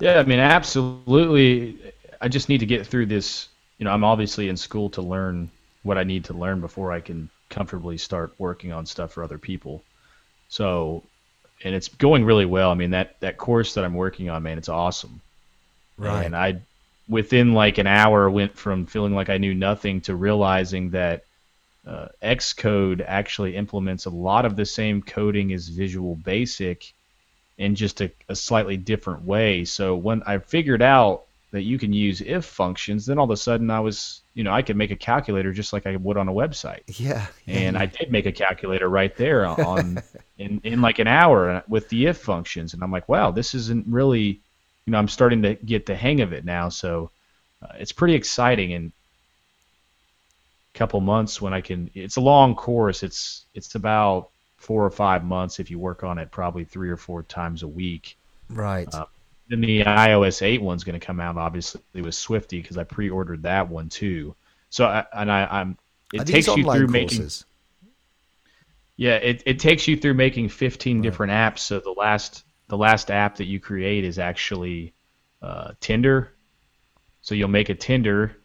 yeah, 0.00 0.18
I 0.18 0.24
mean, 0.24 0.38
absolutely. 0.38 1.78
I 2.20 2.28
just 2.28 2.48
need 2.48 2.58
to 2.58 2.66
get 2.66 2.86
through 2.86 3.06
this. 3.06 3.48
You 3.78 3.84
know, 3.84 3.92
I'm 3.92 4.04
obviously 4.04 4.48
in 4.48 4.56
school 4.56 4.90
to 4.90 5.02
learn 5.02 5.50
what 5.82 5.98
I 5.98 6.04
need 6.04 6.24
to 6.26 6.34
learn 6.34 6.60
before 6.60 6.92
I 6.92 7.00
can 7.00 7.28
comfortably 7.50 7.98
start 7.98 8.34
working 8.38 8.72
on 8.72 8.86
stuff 8.86 9.12
for 9.12 9.22
other 9.22 9.38
people. 9.38 9.82
So, 10.48 11.02
and 11.62 11.74
it's 11.74 11.88
going 11.88 12.24
really 12.24 12.46
well. 12.46 12.70
I 12.70 12.74
mean, 12.74 12.90
that 12.90 13.18
that 13.20 13.36
course 13.36 13.74
that 13.74 13.84
I'm 13.84 13.94
working 13.94 14.30
on, 14.30 14.42
man, 14.42 14.58
it's 14.58 14.68
awesome. 14.68 15.20
Right. 15.96 16.24
And 16.24 16.34
I, 16.34 16.60
within 17.08 17.52
like 17.52 17.78
an 17.78 17.86
hour, 17.86 18.28
went 18.30 18.56
from 18.56 18.86
feeling 18.86 19.14
like 19.14 19.30
I 19.30 19.38
knew 19.38 19.54
nothing 19.54 20.00
to 20.02 20.14
realizing 20.14 20.90
that 20.90 21.24
uh, 21.86 22.08
Xcode 22.22 23.04
actually 23.06 23.56
implements 23.56 24.06
a 24.06 24.10
lot 24.10 24.46
of 24.46 24.56
the 24.56 24.64
same 24.64 25.02
coding 25.02 25.52
as 25.52 25.68
Visual 25.68 26.16
Basic 26.16 26.92
in 27.58 27.74
just 27.74 28.00
a, 28.00 28.10
a, 28.28 28.34
slightly 28.34 28.76
different 28.76 29.24
way. 29.24 29.64
So 29.64 29.96
when 29.96 30.22
I 30.24 30.38
figured 30.38 30.82
out 30.82 31.24
that 31.52 31.62
you 31.62 31.78
can 31.78 31.92
use 31.92 32.20
if 32.20 32.44
functions, 32.44 33.06
then 33.06 33.18
all 33.18 33.24
of 33.24 33.30
a 33.30 33.36
sudden 33.36 33.70
I 33.70 33.80
was, 33.80 34.22
you 34.34 34.42
know, 34.42 34.52
I 34.52 34.62
could 34.62 34.76
make 34.76 34.90
a 34.90 34.96
calculator 34.96 35.52
just 35.52 35.72
like 35.72 35.86
I 35.86 35.94
would 35.94 36.16
on 36.16 36.28
a 36.28 36.32
website. 36.32 36.82
Yeah. 36.98 37.26
And 37.46 37.78
I 37.78 37.86
did 37.86 38.10
make 38.10 38.26
a 38.26 38.32
calculator 38.32 38.88
right 38.88 39.14
there 39.16 39.46
on 39.46 40.02
in, 40.38 40.60
in 40.64 40.82
like 40.82 40.98
an 40.98 41.06
hour 41.06 41.62
with 41.68 41.88
the 41.90 42.06
if 42.06 42.18
functions. 42.18 42.74
And 42.74 42.82
I'm 42.82 42.90
like, 42.90 43.08
wow, 43.08 43.30
this 43.30 43.54
isn't 43.54 43.86
really, 43.86 44.40
you 44.84 44.90
know, 44.90 44.98
I'm 44.98 45.08
starting 45.08 45.42
to 45.42 45.54
get 45.54 45.86
the 45.86 45.94
hang 45.94 46.22
of 46.22 46.32
it 46.32 46.44
now. 46.44 46.70
So 46.70 47.10
uh, 47.62 47.74
it's 47.78 47.92
pretty 47.92 48.14
exciting. 48.14 48.72
And 48.72 48.92
a 50.74 50.78
couple 50.78 51.00
months 51.00 51.40
when 51.40 51.54
I 51.54 51.60
can. 51.60 51.90
It's 51.94 52.16
a 52.16 52.20
long 52.20 52.54
course. 52.54 53.02
It's 53.02 53.44
it's 53.54 53.74
about 53.74 54.30
four 54.64 54.84
or 54.84 54.90
five 54.90 55.24
months 55.24 55.60
if 55.60 55.70
you 55.70 55.78
work 55.78 56.02
on 56.02 56.18
it 56.18 56.30
probably 56.30 56.64
three 56.64 56.88
or 56.88 56.96
four 56.96 57.22
times 57.22 57.62
a 57.62 57.68
week. 57.68 58.16
Right. 58.48 58.92
Uh, 58.92 59.04
then 59.48 59.60
the 59.60 59.82
iOS 59.82 60.40
8 60.40 60.62
one's 60.62 60.84
going 60.84 60.98
to 60.98 61.04
come 61.04 61.20
out 61.20 61.36
obviously 61.36 61.82
with 61.94 62.14
Swifty 62.14 62.62
because 62.62 62.78
I 62.78 62.84
pre-ordered 62.84 63.42
that 63.42 63.68
one 63.68 63.90
too. 63.90 64.34
So 64.70 64.86
I, 64.86 65.04
and 65.12 65.30
I, 65.30 65.46
I'm 65.50 65.76
it 66.12 66.26
takes 66.26 66.46
you 66.46 66.64
through 66.64 66.88
courses? 66.88 66.88
making. 66.88 67.30
Yeah, 68.96 69.16
it, 69.16 69.42
it 69.44 69.58
takes 69.58 69.86
you 69.86 69.96
through 69.96 70.14
making 70.14 70.48
15 70.48 70.96
right. 70.96 71.02
different 71.02 71.32
apps. 71.32 71.58
So 71.58 71.80
the 71.80 71.90
last 71.90 72.44
the 72.68 72.78
last 72.78 73.10
app 73.10 73.36
that 73.36 73.44
you 73.44 73.60
create 73.60 74.04
is 74.04 74.18
actually 74.18 74.94
uh, 75.42 75.72
Tinder. 75.80 76.32
So 77.20 77.34
you'll 77.34 77.48
make 77.48 77.68
a 77.68 77.74
Tinder 77.74 78.36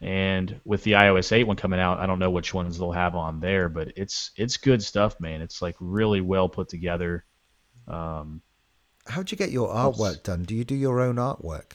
and 0.00 0.60
with 0.64 0.82
the 0.82 0.92
iOS 0.92 1.32
8 1.32 1.44
one 1.44 1.56
coming 1.56 1.80
out, 1.80 1.98
I 1.98 2.06
don't 2.06 2.18
know 2.18 2.30
which 2.30 2.54
ones 2.54 2.78
they'll 2.78 2.92
have 2.92 3.14
on 3.14 3.40
there, 3.40 3.68
but 3.68 3.92
it's 3.96 4.30
it's 4.36 4.56
good 4.56 4.82
stuff, 4.82 5.20
man. 5.20 5.42
It's 5.42 5.60
like 5.60 5.76
really 5.78 6.20
well 6.20 6.48
put 6.48 6.68
together. 6.68 7.24
Um, 7.86 8.42
How'd 9.06 9.30
you 9.30 9.36
get 9.36 9.50
your 9.50 9.68
artwork 9.68 10.22
done? 10.22 10.44
Do 10.44 10.54
you 10.54 10.64
do 10.64 10.74
your 10.74 11.00
own 11.00 11.16
artwork? 11.16 11.72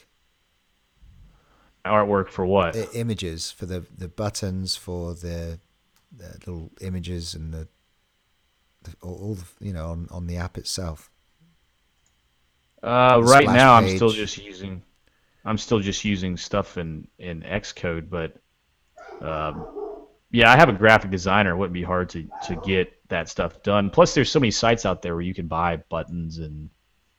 Artwork 1.84 2.30
for 2.30 2.46
what? 2.46 2.72
The 2.72 2.92
images 2.98 3.50
for 3.50 3.66
the 3.66 3.84
the 3.96 4.08
buttons 4.08 4.74
for 4.74 5.14
the, 5.14 5.60
the 6.16 6.38
little 6.46 6.72
images 6.80 7.34
and 7.34 7.52
the, 7.52 7.68
the 8.82 8.94
all 9.02 9.34
the, 9.34 9.44
you 9.60 9.72
know 9.72 9.90
on 9.90 10.08
on 10.10 10.26
the 10.26 10.36
app 10.36 10.58
itself. 10.58 11.10
Uh, 12.82 13.20
right 13.24 13.46
now, 13.46 13.80
page. 13.80 13.90
I'm 13.90 13.96
still 13.96 14.10
just 14.10 14.38
using 14.38 14.82
I'm 15.46 15.58
still 15.58 15.80
just 15.80 16.04
using 16.04 16.36
stuff 16.36 16.76
in 16.76 17.08
in 17.18 17.42
Xcode, 17.42 18.10
but 18.10 18.36
um, 19.20 19.66
yeah, 20.30 20.52
I 20.52 20.56
have 20.56 20.68
a 20.68 20.72
graphic 20.72 21.10
designer. 21.10 21.52
It 21.52 21.56
wouldn't 21.56 21.74
be 21.74 21.82
hard 21.82 22.08
to 22.10 22.28
to 22.46 22.56
get 22.64 22.92
that 23.08 23.28
stuff 23.28 23.62
done. 23.62 23.90
Plus, 23.90 24.14
there's 24.14 24.30
so 24.30 24.40
many 24.40 24.50
sites 24.50 24.84
out 24.84 25.02
there 25.02 25.14
where 25.14 25.22
you 25.22 25.34
can 25.34 25.46
buy 25.46 25.76
buttons 25.76 26.38
and 26.38 26.68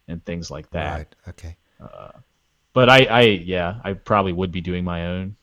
and 0.07 0.23
things 0.25 0.51
like 0.51 0.69
that. 0.71 0.97
Right. 0.97 1.15
Okay. 1.29 1.57
Uh, 1.81 2.11
but 2.73 2.89
I, 2.89 3.05
I, 3.05 3.21
yeah, 3.21 3.79
I 3.83 3.93
probably 3.93 4.33
would 4.33 4.51
be 4.51 4.61
doing 4.61 4.83
my 4.83 5.07
own 5.07 5.35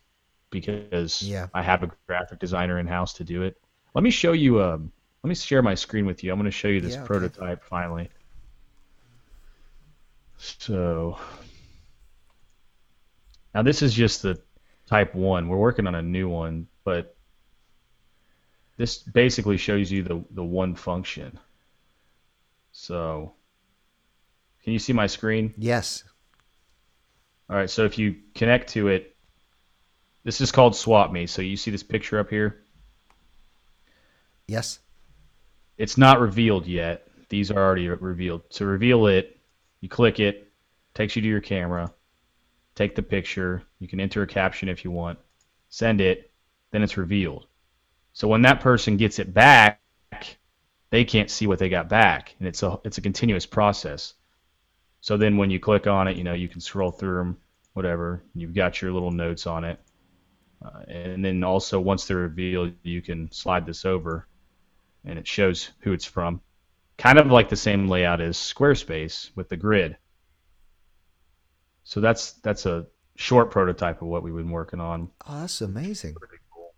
because 0.51 1.20
yeah. 1.20 1.49
I 1.53 1.62
have 1.62 1.82
a 1.82 1.91
graphic 2.07 2.39
designer 2.39 2.78
in 2.78 2.87
house 2.87 3.12
to 3.14 3.24
do 3.24 3.43
it. 3.43 3.61
Let 3.95 4.05
me 4.05 4.11
show 4.11 4.32
you. 4.32 4.62
Um, 4.62 4.93
let 5.22 5.28
me 5.28 5.35
share 5.35 5.62
my 5.62 5.74
screen 5.74 6.07
with 6.07 6.22
you. 6.22 6.30
I'm 6.30 6.39
going 6.39 6.45
to 6.45 6.57
show 6.57 6.68
you 6.68 6.80
this 6.80 6.95
yeah, 6.95 7.01
okay. 7.01 7.07
prototype 7.07 7.64
finally. 7.64 8.11
So 10.37 11.18
now 13.55 13.63
this 13.63 13.83
is 13.83 13.95
just 13.95 14.23
the 14.23 14.41
type 14.87 15.15
1. 15.15 15.49
We're 15.49 15.57
working 15.57 15.87
on 15.87 15.95
a 15.95 16.03
new 16.03 16.29
one, 16.29 16.67
but 16.85 17.17
this 18.77 18.99
basically 18.99 19.57
shows 19.57 19.91
you 19.91 20.03
the, 20.03 20.25
the 20.33 20.45
one 20.45 20.75
function. 20.75 21.39
So 22.73 23.35
can 24.63 24.73
you 24.73 24.79
see 24.79 24.93
my 24.93 25.07
screen? 25.07 25.55
Yes. 25.57 26.05
All 27.49 27.57
right, 27.57 27.71
so 27.71 27.85
if 27.85 27.99
you 27.99 28.17
connect 28.35 28.71
to 28.71 28.89
it, 28.89 29.15
this 30.25 30.41
is 30.41 30.51
called 30.51 30.75
Swap 30.75 31.13
Me. 31.13 31.27
So 31.27 31.43
you 31.43 31.57
see 31.57 31.71
this 31.71 31.83
picture 31.83 32.19
up 32.19 32.31
here? 32.31 32.63
Yes. 34.49 34.81
It's 35.77 35.99
not 35.99 36.21
revealed 36.21 36.67
yet. 36.67 37.07
These 37.29 37.51
are 37.51 37.59
already 37.59 37.89
revealed. 37.89 38.49
To 38.53 38.67
reveal 38.67 39.07
it, 39.07 39.39
you 39.81 39.89
click 39.89 40.19
it, 40.19 40.51
takes 40.95 41.15
you 41.15 41.23
to 41.23 41.29
your 41.29 41.41
camera 41.41 41.93
take 42.75 42.95
the 42.95 43.03
picture, 43.03 43.62
you 43.79 43.89
can 43.89 44.01
enter 44.01 44.22
a 44.22 44.27
caption 44.27 44.68
if 44.68 44.85
you 44.85 44.91
want, 44.91 45.18
send 45.68 46.01
it, 46.01 46.33
then 46.70 46.83
it's 46.83 46.97
revealed. 46.97 47.47
So 48.12 48.29
when 48.29 48.43
that 48.43 48.61
person 48.61 48.97
gets 48.97 49.18
it 49.18 49.35
back, 49.35 49.81
they 50.91 51.05
can't 51.05 51.31
see 51.31 51.47
what 51.47 51.59
they 51.59 51.68
got 51.68 51.89
back, 51.89 52.37
and 52.39 52.47
it's 52.47 52.62
a 52.62 52.79
it's 52.85 52.99
a 52.99 53.03
continuous 53.03 53.47
process. 53.47 54.14
So 55.01 55.16
then 55.16 55.37
when 55.37 55.51
you 55.51 55.59
click 55.59 55.87
on 55.87 56.07
it, 56.07 56.16
you 56.16 56.22
know 56.22 56.35
you 56.35 56.49
can 56.49 56.61
scroll 56.61 56.93
through 56.93 57.18
them, 57.18 57.37
whatever. 57.72 58.22
You've 58.35 58.55
got 58.55 58.81
your 58.81 58.93
little 58.93 59.11
notes 59.11 59.47
on 59.49 59.64
it, 59.64 59.81
uh, 60.64 60.83
and 60.87 61.25
then 61.25 61.43
also 61.43 61.81
once 61.81 62.07
they're 62.07 62.16
revealed, 62.16 62.75
you 62.85 63.03
can 63.03 63.31
slide 63.33 63.66
this 63.66 63.85
over, 63.85 64.29
and 65.05 65.18
it 65.18 65.27
shows 65.27 65.70
who 65.81 65.93
it's 65.93 66.05
from. 66.05 66.41
Kind 66.97 67.18
of 67.18 67.27
like 67.27 67.49
the 67.49 67.57
same 67.57 67.89
layout 67.89 68.20
as 68.20 68.37
Squarespace 68.37 69.31
with 69.35 69.49
the 69.49 69.57
grid. 69.57 69.97
So 71.85 72.01
that's 72.01 72.32
that's 72.43 72.66
a 72.66 72.87
short 73.16 73.51
prototype 73.51 74.03
of 74.03 74.09
what 74.09 74.22
we've 74.22 74.35
been 74.35 74.51
working 74.51 74.80
on. 74.80 75.11
Oh, 75.26 75.41
that's 75.41 75.61
amazing. 75.61 76.22
Cool. 76.51 76.74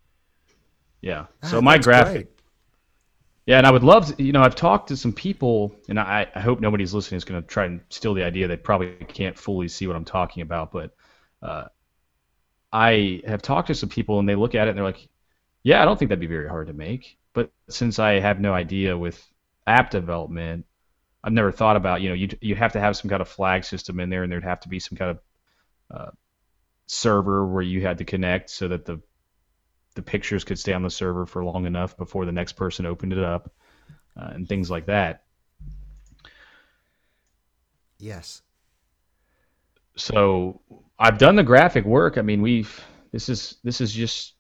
Yeah. 1.01 1.27
Ah, 1.43 1.49
So 1.49 1.63
my 1.63 1.79
graphic. 1.79 2.27
great. 2.27 2.29
Yeah, 3.47 3.59
and 3.59 3.67
I 3.67 3.71
would 3.71 3.85
love 3.85 4.15
to, 4.17 4.23
you 4.23 4.33
know, 4.33 4.43
I've 4.43 4.57
talked 4.57 4.89
to 4.89 4.97
some 4.97 5.13
people, 5.13 5.77
and 5.89 6.01
I, 6.01 6.27
I 6.35 6.41
hope 6.41 6.61
nobody's 6.61 6.93
listening 6.93 7.17
is 7.19 7.25
going 7.25 7.41
to 7.41 7.47
try 7.47 7.67
and 7.67 7.81
steal 7.91 8.13
the 8.13 8.25
idea. 8.25 8.49
They 8.49 8.57
probably 8.57 8.89
can't 9.07 9.39
fully 9.39 9.69
see 9.69 9.87
what 9.87 9.95
I'm 9.95 10.05
talking 10.05 10.43
about, 10.43 10.73
but 10.73 10.95
uh, 11.43 11.67
I 12.73 13.23
have 13.27 13.43
talked 13.43 13.69
to 13.69 13.75
some 13.75 13.89
people, 13.89 14.19
and 14.19 14.29
they 14.29 14.35
look 14.35 14.55
at 14.55 14.67
it 14.67 14.71
and 14.71 14.79
they're 14.79 14.85
like, 14.85 15.09
yeah, 15.65 15.83
I 15.83 15.85
don't 15.85 15.99
think 15.99 16.11
that'd 16.11 16.21
be 16.21 16.27
very 16.29 16.49
hard 16.49 16.69
to 16.69 16.73
make. 16.75 17.19
But 17.35 17.53
since 17.69 17.99
I 18.01 18.21
have 18.21 18.41
no 18.41 18.55
idea 18.55 18.99
with 18.99 19.23
app 19.67 19.91
development, 19.91 20.66
I've 21.27 21.33
never 21.33 21.51
thought 21.51 21.75
about, 21.75 22.03
you 22.03 22.09
know, 22.09 22.15
you 22.15 22.29
you 22.41 22.55
have 22.55 22.75
to 22.75 22.81
have 22.81 22.97
some 22.97 23.11
kind 23.11 23.21
of 23.21 23.27
flag 23.29 23.65
system 23.65 23.99
in 23.99 24.11
there, 24.11 24.23
and 24.23 24.31
there'd 24.31 24.45
have 24.45 24.61
to 24.61 24.69
be 24.69 24.79
some 24.79 24.97
kind 24.97 25.11
of 25.11 25.21
uh, 25.91 26.11
server 26.87 27.45
where 27.45 27.65
you 27.65 27.81
had 27.83 27.99
to 27.99 28.05
connect 28.05 28.49
so 28.49 28.69
that 28.69 28.85
the 28.85 29.01
the 29.97 30.03
pictures 30.03 30.45
could 30.45 30.57
stay 30.57 30.73
on 30.73 30.85
the 30.85 30.91
server 30.91 31.27
for 31.27 31.45
long 31.45 31.67
enough 31.67 31.97
before 31.97 32.27
the 32.27 32.33
next 32.33 32.53
person 32.53 32.87
opened 32.87 33.13
it 33.13 33.19
up, 33.19 33.51
uh, 34.17 34.31
and 34.35 34.49
things 34.49 34.71
like 34.71 34.87
that. 34.87 35.25
Yes. 37.99 38.43
So 39.97 40.61
I've 40.97 41.19
done 41.19 41.35
the 41.35 41.43
graphic 41.43 41.85
work. 41.85 42.19
I 42.19 42.23
mean, 42.23 42.41
we've 42.41 42.81
this 43.11 43.29
is 43.29 43.57
this 43.65 43.81
is 43.81 43.93
just 43.93 44.35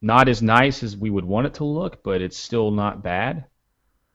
not 0.00 0.26
as 0.26 0.40
nice 0.40 0.82
as 0.82 0.96
we 0.96 1.10
would 1.10 1.26
want 1.26 1.48
it 1.48 1.54
to 1.54 1.64
look, 1.64 2.02
but 2.02 2.22
it's 2.22 2.38
still 2.38 2.70
not 2.70 3.02
bad. 3.02 3.44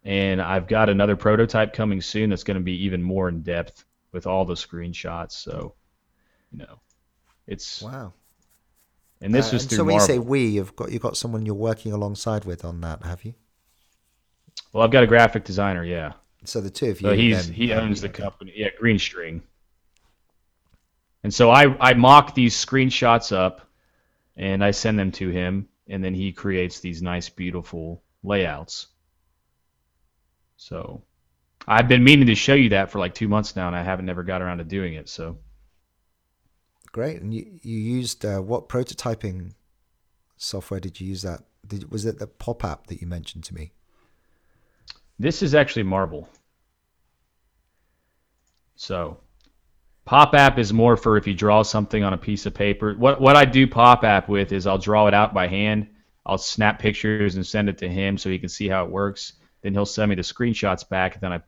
And 0.06 0.40
I've 0.42 0.68
got 0.68 0.88
another 0.90 1.16
prototype 1.16 1.74
coming 1.74 2.00
soon 2.00 2.30
that's 2.30 2.44
going 2.44 2.58
to 2.58 2.64
be 2.64 2.84
even 2.86 3.02
more 3.02 3.28
in 3.28 3.42
depth 3.42 3.86
with 4.12 4.28
all 4.28 4.46
the 4.46 4.54
screenshots. 4.54 5.32
So, 5.32 5.74
you 6.52 6.60
know, 6.60 6.80
it's 7.48 7.82
Wow. 7.82 8.14
and 9.22 9.34
this 9.34 9.50
Uh, 9.52 9.56
was 9.56 9.66
through 9.66 9.78
so 9.78 9.84
when 9.84 9.96
you 9.96 10.02
say 10.02 10.20
we, 10.20 10.46
you've 10.46 10.76
got 10.76 10.92
you've 10.92 11.02
got 11.02 11.18
someone 11.18 11.46
you're 11.46 11.56
working 11.56 11.92
alongside 11.92 12.46
with 12.46 12.64
on 12.64 12.82
that, 12.82 13.04
have 13.04 13.26
you? 13.26 13.34
well, 14.72 14.84
I've 14.84 14.92
got 14.92 15.04
a 15.04 15.08
graphic 15.08 15.44
designer, 15.44 15.84
yeah. 15.84 16.14
So 16.44 16.62
the 16.62 16.70
two 16.70 16.92
of 16.92 17.02
you. 17.02 17.10
So 17.10 17.16
he's 17.16 17.46
then- 17.48 17.56
he 17.56 17.74
owns 17.74 18.02
the 18.02 18.10
company. 18.10 18.54
Yeah, 18.56 18.70
Green 18.80 19.00
String. 19.00 19.42
And 21.24 21.34
so 21.34 21.50
I 21.50 21.76
I 21.80 21.94
mock 21.96 22.36
these 22.36 22.56
screenshots 22.56 23.36
up, 23.36 23.68
and 24.38 24.64
I 24.64 24.70
send 24.72 25.00
them 25.00 25.12
to 25.14 25.30
him, 25.30 25.68
and 25.88 26.04
then 26.04 26.14
he 26.14 26.32
creates 26.32 26.80
these 26.80 27.02
nice, 27.02 27.30
beautiful 27.30 28.04
layouts. 28.24 28.88
So 30.58 31.04
I've 31.68 31.88
been 31.88 32.04
meaning 32.04 32.28
to 32.28 32.36
show 32.36 32.54
you 32.54 32.70
that 32.70 32.92
for 32.92 33.00
like 33.00 33.14
two 33.14 33.28
months 33.28 33.56
now, 33.56 33.68
and 33.68 33.76
I 33.76 33.84
haven't 33.84 34.06
never 34.06 34.24
got 34.24 34.42
around 34.42 34.60
to 34.60 34.64
doing 34.64 34.94
it. 34.94 35.10
So 35.10 35.38
Great. 36.92 37.22
And 37.22 37.34
you 37.34 37.60
you 37.62 37.78
used 37.78 38.24
uh, 38.24 38.40
what 38.40 38.70
prototyping 38.70 39.52
software 40.38 40.80
did 40.80 41.02
you 41.02 41.08
use 41.08 41.24
that? 41.24 41.42
Did, 41.68 41.92
was 41.92 42.06
it 42.06 42.20
the 42.20 42.28
pop 42.28 42.64
app 42.64 42.88
that 42.88 43.02
you 43.02 43.08
mentioned 43.08 43.44
to 43.46 43.54
me? 43.54 43.72
this 45.20 45.42
is 45.42 45.56
actually 45.56 45.84
Marvel. 45.84 46.28
So 48.76 49.18
Pop 50.06 50.36
App 50.36 50.60
is 50.60 50.72
more 50.72 50.98
for 50.98 51.18
if 51.18 51.26
you 51.26 51.34
draw 51.34 51.64
something 51.64 52.04
on 52.04 52.14
a 52.14 52.18
piece 52.18 52.46
of 52.46 52.54
paper. 52.54 52.94
What 52.94 53.20
what 53.22 53.36
I 53.36 53.46
do 53.46 53.68
Pop 53.68 54.04
App 54.04 54.30
with 54.30 54.52
is 54.52 54.68
I'll 54.68 54.78
draw 54.78 55.08
it 55.08 55.14
out 55.14 55.34
by 55.34 55.48
hand. 55.48 55.88
I'll 56.26 56.38
snap 56.38 56.80
pictures 56.80 57.36
and 57.36 57.46
send 57.46 57.70
it 57.70 57.78
to 57.80 57.90
him 57.90 58.18
so 58.18 58.30
he 58.30 58.40
can 58.40 58.50
see 58.50 58.68
how 58.68 58.84
it 58.84 58.92
works. 58.92 59.34
Then 59.66 59.74
he'll 59.74 59.88
send 59.88 60.10
me 60.10 60.16
the 60.16 60.22
screenshots 60.22 60.88
back, 60.88 61.16
and 61.16 61.22
then 61.24 61.34
I. 61.34 61.42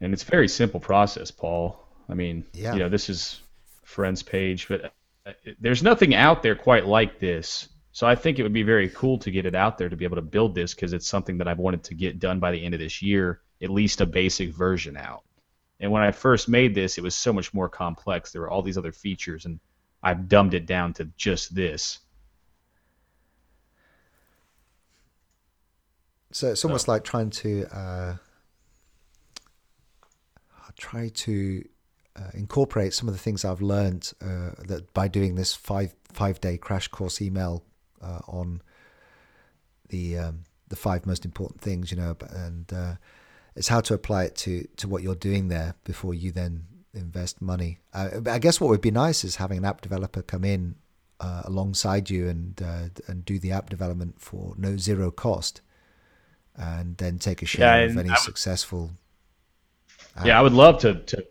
And 0.00 0.14
it's 0.14 0.22
a 0.22 0.26
very 0.26 0.48
simple 0.48 0.80
process, 0.80 1.30
Paul. 1.30 1.78
I 2.08 2.14
mean, 2.14 2.46
Yeah. 2.54 2.72
you 2.72 2.78
know, 2.78 2.88
this 2.88 3.10
is 3.10 3.42
friends 3.82 4.22
page, 4.22 4.68
but 4.68 4.94
uh, 5.26 5.32
there's 5.60 5.82
nothing 5.82 6.14
out 6.14 6.42
there 6.42 6.54
quite 6.54 6.86
like 6.86 7.18
this. 7.20 7.68
So 7.92 8.06
I 8.06 8.14
think 8.14 8.38
it 8.38 8.42
would 8.42 8.54
be 8.54 8.62
very 8.62 8.88
cool 8.88 9.18
to 9.18 9.30
get 9.30 9.44
it 9.44 9.54
out 9.54 9.76
there 9.76 9.90
to 9.90 9.96
be 9.96 10.06
able 10.06 10.16
to 10.16 10.22
build 10.22 10.54
this 10.54 10.72
because 10.72 10.94
it's 10.94 11.06
something 11.06 11.36
that 11.36 11.46
I've 11.46 11.58
wanted 11.58 11.84
to 11.84 11.94
get 11.94 12.18
done 12.18 12.40
by 12.40 12.52
the 12.52 12.64
end 12.64 12.72
of 12.72 12.80
this 12.80 13.02
year, 13.02 13.42
at 13.62 13.68
least 13.68 14.00
a 14.00 14.06
basic 14.06 14.48
version 14.54 14.96
out. 14.96 15.24
And 15.78 15.92
when 15.92 16.02
I 16.02 16.10
first 16.10 16.48
made 16.48 16.74
this, 16.74 16.96
it 16.96 17.04
was 17.04 17.14
so 17.14 17.34
much 17.34 17.52
more 17.52 17.68
complex. 17.68 18.32
There 18.32 18.40
were 18.40 18.50
all 18.50 18.62
these 18.62 18.78
other 18.78 18.92
features, 18.92 19.44
and 19.44 19.60
I've 20.02 20.26
dumbed 20.26 20.54
it 20.54 20.64
down 20.64 20.94
to 20.94 21.04
just 21.18 21.54
this. 21.54 21.98
So 26.34 26.50
it's 26.50 26.64
almost 26.64 26.88
like 26.88 27.04
trying 27.04 27.30
to 27.30 27.64
uh, 27.72 28.14
try 30.76 31.08
to 31.08 31.64
uh, 32.16 32.30
incorporate 32.34 32.92
some 32.92 33.06
of 33.06 33.14
the 33.14 33.20
things 33.20 33.44
I've 33.44 33.62
learned 33.62 34.12
uh, 34.20 34.50
that 34.66 34.92
by 34.92 35.06
doing 35.06 35.36
this 35.36 35.54
five 35.54 35.94
five 36.12 36.40
day 36.40 36.58
crash 36.58 36.88
course 36.88 37.22
email 37.22 37.62
uh, 38.02 38.18
on 38.26 38.62
the 39.90 40.18
um, 40.18 40.40
the 40.70 40.74
five 40.74 41.06
most 41.06 41.24
important 41.24 41.60
things, 41.60 41.92
you 41.92 41.96
know, 41.96 42.16
and 42.30 42.72
uh, 42.72 42.94
it's 43.54 43.68
how 43.68 43.80
to 43.82 43.94
apply 43.94 44.24
it 44.24 44.34
to 44.38 44.66
to 44.78 44.88
what 44.88 45.04
you're 45.04 45.14
doing 45.14 45.46
there 45.46 45.76
before 45.84 46.14
you 46.14 46.32
then 46.32 46.66
invest 46.94 47.40
money. 47.40 47.78
Uh, 47.92 48.20
I 48.26 48.40
guess 48.40 48.60
what 48.60 48.70
would 48.70 48.80
be 48.80 48.90
nice 48.90 49.22
is 49.22 49.36
having 49.36 49.58
an 49.58 49.64
app 49.64 49.82
developer 49.82 50.20
come 50.20 50.42
in 50.42 50.74
uh, 51.20 51.42
alongside 51.44 52.10
you 52.10 52.28
and 52.28 52.60
uh, 52.60 52.88
and 53.06 53.24
do 53.24 53.38
the 53.38 53.52
app 53.52 53.70
development 53.70 54.20
for 54.20 54.54
no 54.58 54.76
zero 54.76 55.12
cost, 55.12 55.60
and 56.56 56.96
then 56.96 57.18
take 57.18 57.42
a 57.42 57.46
share 57.46 57.84
Yeah, 57.84 57.90
of 57.90 57.96
any 57.98 58.10
would- 58.10 58.18
successful. 58.18 58.90
Yeah, 60.24 60.38
I 60.38 60.42
would 60.42 60.52
love 60.52 60.78
to 60.80 60.94
to 60.94 61.26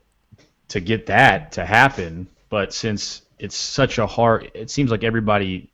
to 0.70 0.80
get 0.82 1.06
that 1.06 1.54
to 1.54 1.66
happen, 1.66 2.28
but 2.50 2.74
since 2.74 3.22
it's 3.40 3.56
such 3.56 3.98
a 3.98 4.06
hard, 4.08 4.52
it 4.54 4.70
seems 4.70 4.92
like 4.92 5.04
everybody 5.04 5.70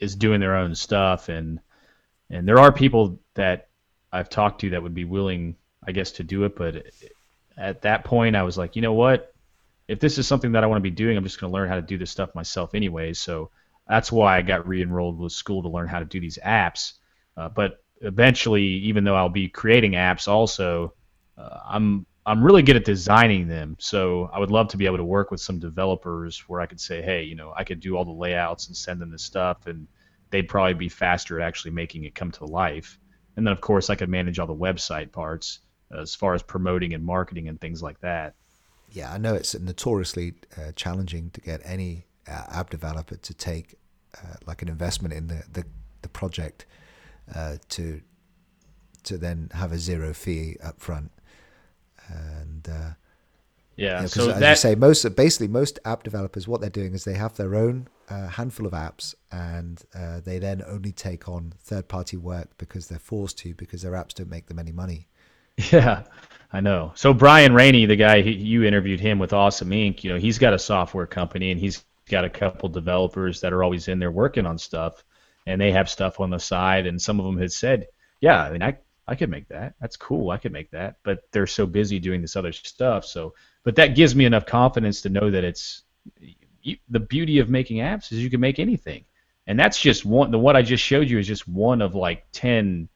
is 0.00 0.16
doing 0.16 0.40
their 0.40 0.56
own 0.56 0.74
stuff, 0.74 1.28
and 1.28 1.60
and 2.30 2.48
there 2.48 2.58
are 2.58 2.72
people 2.72 3.18
that 3.34 3.68
I've 4.12 4.28
talked 4.28 4.60
to 4.62 4.70
that 4.70 4.82
would 4.82 4.94
be 4.94 5.04
willing, 5.04 5.54
I 5.86 5.92
guess, 5.92 6.12
to 6.12 6.24
do 6.24 6.44
it, 6.44 6.56
but 6.56 6.84
at 7.56 7.82
that 7.82 8.04
point, 8.04 8.34
I 8.34 8.42
was 8.42 8.58
like, 8.58 8.74
you 8.74 8.82
know 8.82 8.94
what? 8.94 9.32
If 9.88 10.00
this 10.00 10.18
is 10.18 10.26
something 10.26 10.52
that 10.52 10.64
I 10.64 10.66
want 10.66 10.78
to 10.78 10.82
be 10.82 10.90
doing, 10.90 11.16
I'm 11.16 11.24
just 11.24 11.40
going 11.40 11.50
to 11.50 11.54
learn 11.54 11.68
how 11.68 11.76
to 11.76 11.82
do 11.82 11.98
this 11.98 12.10
stuff 12.10 12.34
myself 12.34 12.74
anyway. 12.74 13.12
So 13.12 13.50
that's 13.88 14.10
why 14.10 14.38
I 14.38 14.42
got 14.42 14.66
re-enrolled 14.66 15.18
with 15.18 15.32
school 15.32 15.62
to 15.62 15.68
learn 15.68 15.88
how 15.88 15.98
to 15.98 16.04
do 16.04 16.18
these 16.20 16.38
apps. 16.44 16.94
Uh, 17.36 17.48
but 17.50 17.81
eventually, 18.02 18.64
even 18.64 19.04
though 19.04 19.14
I'll 19.14 19.28
be 19.28 19.48
creating 19.48 19.92
apps, 19.92 20.28
also, 20.28 20.94
uh, 21.38 21.60
I'm 21.68 22.06
I'm 22.24 22.44
really 22.44 22.62
good 22.62 22.76
at 22.76 22.84
designing 22.84 23.48
them. 23.48 23.76
So 23.80 24.30
I 24.32 24.38
would 24.38 24.50
love 24.50 24.68
to 24.68 24.76
be 24.76 24.86
able 24.86 24.98
to 24.98 25.04
work 25.04 25.32
with 25.32 25.40
some 25.40 25.58
developers 25.58 26.38
where 26.48 26.60
I 26.60 26.66
could 26.66 26.80
say, 26.80 27.02
hey, 27.02 27.24
you 27.24 27.34
know, 27.34 27.52
I 27.56 27.64
could 27.64 27.80
do 27.80 27.96
all 27.96 28.04
the 28.04 28.12
layouts 28.12 28.68
and 28.68 28.76
send 28.76 29.00
them 29.00 29.10
the 29.10 29.18
stuff, 29.18 29.66
and 29.66 29.88
they'd 30.30 30.48
probably 30.48 30.74
be 30.74 30.88
faster 30.88 31.40
at 31.40 31.46
actually 31.46 31.72
making 31.72 32.04
it 32.04 32.14
come 32.14 32.30
to 32.32 32.44
life. 32.44 32.98
And 33.36 33.46
then, 33.46 33.52
of 33.52 33.60
course, 33.60 33.90
I 33.90 33.96
could 33.96 34.08
manage 34.08 34.38
all 34.38 34.46
the 34.46 34.54
website 34.54 35.10
parts 35.10 35.60
as 35.90 36.14
far 36.14 36.34
as 36.34 36.42
promoting 36.42 36.94
and 36.94 37.04
marketing 37.04 37.48
and 37.48 37.60
things 37.60 37.82
like 37.82 38.00
that. 38.00 38.34
Yeah, 38.90 39.12
I 39.12 39.18
know 39.18 39.34
it's 39.34 39.58
notoriously 39.58 40.34
uh, 40.56 40.72
challenging 40.76 41.30
to 41.30 41.40
get 41.40 41.60
any 41.64 42.06
uh, 42.28 42.44
app 42.50 42.70
developer 42.70 43.16
to 43.16 43.34
take 43.34 43.74
uh, 44.18 44.36
like 44.46 44.62
an 44.62 44.68
investment 44.68 45.14
in 45.14 45.26
the 45.26 45.42
the, 45.52 45.64
the 46.02 46.08
project 46.08 46.66
uh, 47.34 47.56
to 47.70 48.02
to 49.04 49.18
then 49.18 49.50
have 49.54 49.72
a 49.72 49.78
zero 49.78 50.12
fee 50.14 50.56
up 50.62 50.80
front. 50.80 51.10
And 52.08 52.68
uh, 52.68 52.90
Yeah. 53.76 54.02
yeah, 54.02 54.08
'cause 54.08 54.26
so 54.26 54.30
as 54.30 54.38
that 54.40 54.50
you 54.50 54.56
say, 54.56 54.74
most 54.74 55.02
basically 55.16 55.48
most 55.48 55.78
app 55.84 56.02
developers, 56.02 56.46
what 56.48 56.60
they're 56.60 56.70
doing 56.70 56.94
is 56.94 57.04
they 57.04 57.14
have 57.14 57.36
their 57.36 57.54
own 57.54 57.88
uh, 58.08 58.28
handful 58.28 58.66
of 58.66 58.72
apps, 58.72 59.14
and 59.30 59.82
uh, 59.94 60.20
they 60.20 60.38
then 60.38 60.62
only 60.66 60.92
take 60.92 61.28
on 61.28 61.54
third 61.58 61.88
party 61.88 62.16
work 62.16 62.50
because 62.58 62.88
they're 62.88 62.98
forced 62.98 63.38
to 63.38 63.54
because 63.54 63.82
their 63.82 63.92
apps 63.92 64.14
don't 64.14 64.28
make 64.30 64.46
them 64.46 64.58
any 64.58 64.72
money. 64.72 65.08
Yeah, 65.72 66.04
I 66.52 66.60
know. 66.60 66.92
So 66.94 67.12
Brian 67.14 67.54
Raney, 67.54 67.86
the 67.86 67.96
guy 67.96 68.16
you 68.16 68.64
interviewed 68.64 69.00
him 69.00 69.18
with 69.18 69.32
Awesome 69.32 69.70
Inc., 69.70 70.02
you 70.04 70.10
know, 70.12 70.18
he's 70.18 70.38
got 70.38 70.54
a 70.54 70.58
software 70.58 71.06
company 71.06 71.50
and 71.50 71.60
he's 71.60 71.84
got 72.08 72.24
a 72.24 72.30
couple 72.30 72.68
developers 72.68 73.40
that 73.40 73.52
are 73.52 73.62
always 73.62 73.88
in 73.88 73.98
there 73.98 74.10
working 74.10 74.46
on 74.46 74.58
stuff, 74.58 75.04
and 75.46 75.60
they 75.60 75.72
have 75.72 75.90
stuff 75.90 76.20
on 76.20 76.30
the 76.30 76.38
side. 76.38 76.86
And 76.86 77.00
some 77.00 77.18
of 77.20 77.26
them 77.26 77.38
had 77.38 77.52
said, 77.52 77.86
"Yeah, 78.20 78.42
I 78.42 78.50
mean, 78.52 78.62
I 78.62 78.78
I 79.08 79.14
could 79.16 79.30
make 79.30 79.48
that. 79.48 79.74
That's 79.80 79.96
cool. 79.96 80.30
I 80.30 80.38
could 80.38 80.52
make 80.52 80.70
that." 80.72 80.96
But 81.04 81.20
they're 81.32 81.46
so 81.46 81.66
busy 81.66 81.98
doing 82.00 82.20
this 82.22 82.36
other 82.36 82.52
stuff. 82.52 83.04
So, 83.04 83.34
but 83.64 83.76
that 83.76 83.94
gives 83.96 84.14
me 84.14 84.24
enough 84.26 84.46
confidence 84.46 85.02
to 85.02 85.08
know 85.10 85.30
that 85.30 85.44
it's 85.44 85.82
you, 86.62 86.76
the 86.90 87.00
beauty 87.00 87.38
of 87.38 87.48
making 87.50 87.78
apps 87.78 88.12
is 88.12 88.22
you 88.22 88.30
can 88.30 88.40
make 88.40 88.58
anything. 88.58 89.04
and 89.46 89.58
that's 89.58 89.80
just 89.80 90.04
one. 90.04 90.30
The 90.30 90.38
what 90.38 90.56
I 90.56 90.62
just 90.62 90.84
showed 90.84 91.10
you 91.10 91.18
is 91.18 91.26
just 91.26 91.48
one 91.48 91.82
of 91.82 91.94
like 91.94 92.26
ten 92.32 92.88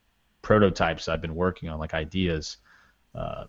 prototypes 0.43 1.09
I've 1.09 1.23
been 1.23 1.35
working 1.35 1.69
on, 1.69 1.79
like 1.81 1.95
ideas. 1.95 2.59
Uh, 3.15 3.45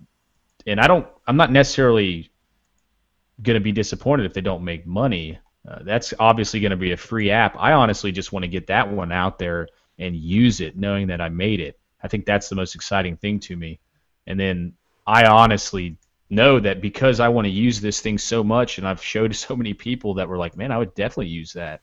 and 0.68 0.80
I 0.80 0.88
don't. 0.88 1.08
I'm 1.28 1.38
not 1.38 1.52
necessarily 1.52 2.32
going 3.42 3.56
to 3.56 3.62
be 3.64 3.72
disappointed 3.72 4.26
if 4.26 4.34
they 4.34 4.42
don't 4.42 4.64
make 4.64 4.88
money. 4.88 5.40
Uh, 5.68 5.80
that's 5.82 6.14
obviously 6.20 6.60
going 6.62 6.72
to 6.72 6.78
be 6.78 6.94
a 6.94 6.98
free 6.98 7.30
app. 7.30 7.56
I 7.60 7.74
honestly 7.74 8.12
just 8.12 8.32
want 8.32 8.44
to 8.44 8.50
get 8.50 8.68
that 8.68 8.90
one 8.90 9.12
out 9.12 9.38
there 9.38 9.68
and 10.00 10.16
use 10.16 10.62
it, 10.62 10.78
knowing 10.78 11.08
that 11.08 11.20
I 11.20 11.30
made 11.30 11.60
it. 11.60 11.78
I 12.02 12.08
think 12.08 12.26
that's 12.26 12.48
the 12.48 12.56
most 12.56 12.76
exciting 12.76 13.18
thing 13.18 13.40
to 13.42 13.56
me. 13.56 13.80
And 14.28 14.40
then 14.40 14.74
I 15.06 15.26
honestly 15.26 15.98
know 16.30 16.60
that 16.60 16.82
because 16.82 17.20
I 17.20 17.28
want 17.28 17.46
to 17.46 17.52
use 17.52 17.82
this 17.82 18.00
thing 18.00 18.18
so 18.18 18.44
much, 18.44 18.78
and 18.78 18.88
I've 18.88 19.04
showed 19.04 19.36
so 19.36 19.56
many 19.56 19.74
people 19.74 20.14
that 20.16 20.30
were 20.30 20.38
like, 20.38 20.56
"Man, 20.56 20.72
I 20.72 20.78
would 20.78 20.94
definitely 20.94 21.28
use 21.28 21.54
that." 21.54 21.82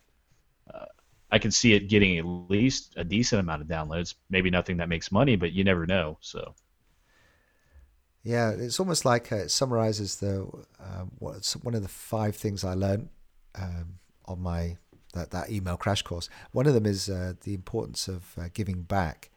Uh, 0.73 0.87
I 1.31 1.39
can 1.39 1.51
see 1.51 1.75
it 1.75 1.89
getting 1.89 2.19
at 2.19 2.25
least 2.25 2.95
a 2.97 3.05
decent 3.05 3.41
amount 3.41 3.63
of 3.63 3.69
downloads. 3.69 4.15
Maybe 4.31 4.51
nothing 4.51 4.79
that 4.79 4.89
makes 4.89 5.13
money, 5.13 5.37
but 5.37 5.53
you 5.53 5.65
never 5.65 5.87
know. 5.87 6.17
So. 6.21 6.55
Yeah, 8.23 8.53
it's 8.53 8.81
almost 8.81 9.05
like 9.05 9.31
uh, 9.31 9.37
it 9.37 9.51
summarizes 9.51 10.17
the 10.17 10.49
uh, 10.81 11.05
one 11.19 11.75
of 11.75 11.83
the 11.83 11.89
five 11.89 12.35
things 12.35 12.65
I 12.65 12.73
learned 12.73 13.11
um, 13.57 13.99
on 14.27 14.41
my 14.41 14.77
that, 15.13 15.31
that 15.31 15.51
email 15.51 15.77
crash 15.77 16.03
course. 16.03 16.29
One 16.53 16.67
of 16.67 16.75
them 16.75 16.87
is 16.87 17.09
uh, 17.09 17.35
the 17.43 17.55
importance 17.55 18.09
of 18.09 18.35
uh, 18.39 18.49
giving 18.53 18.83
back, 18.83 19.31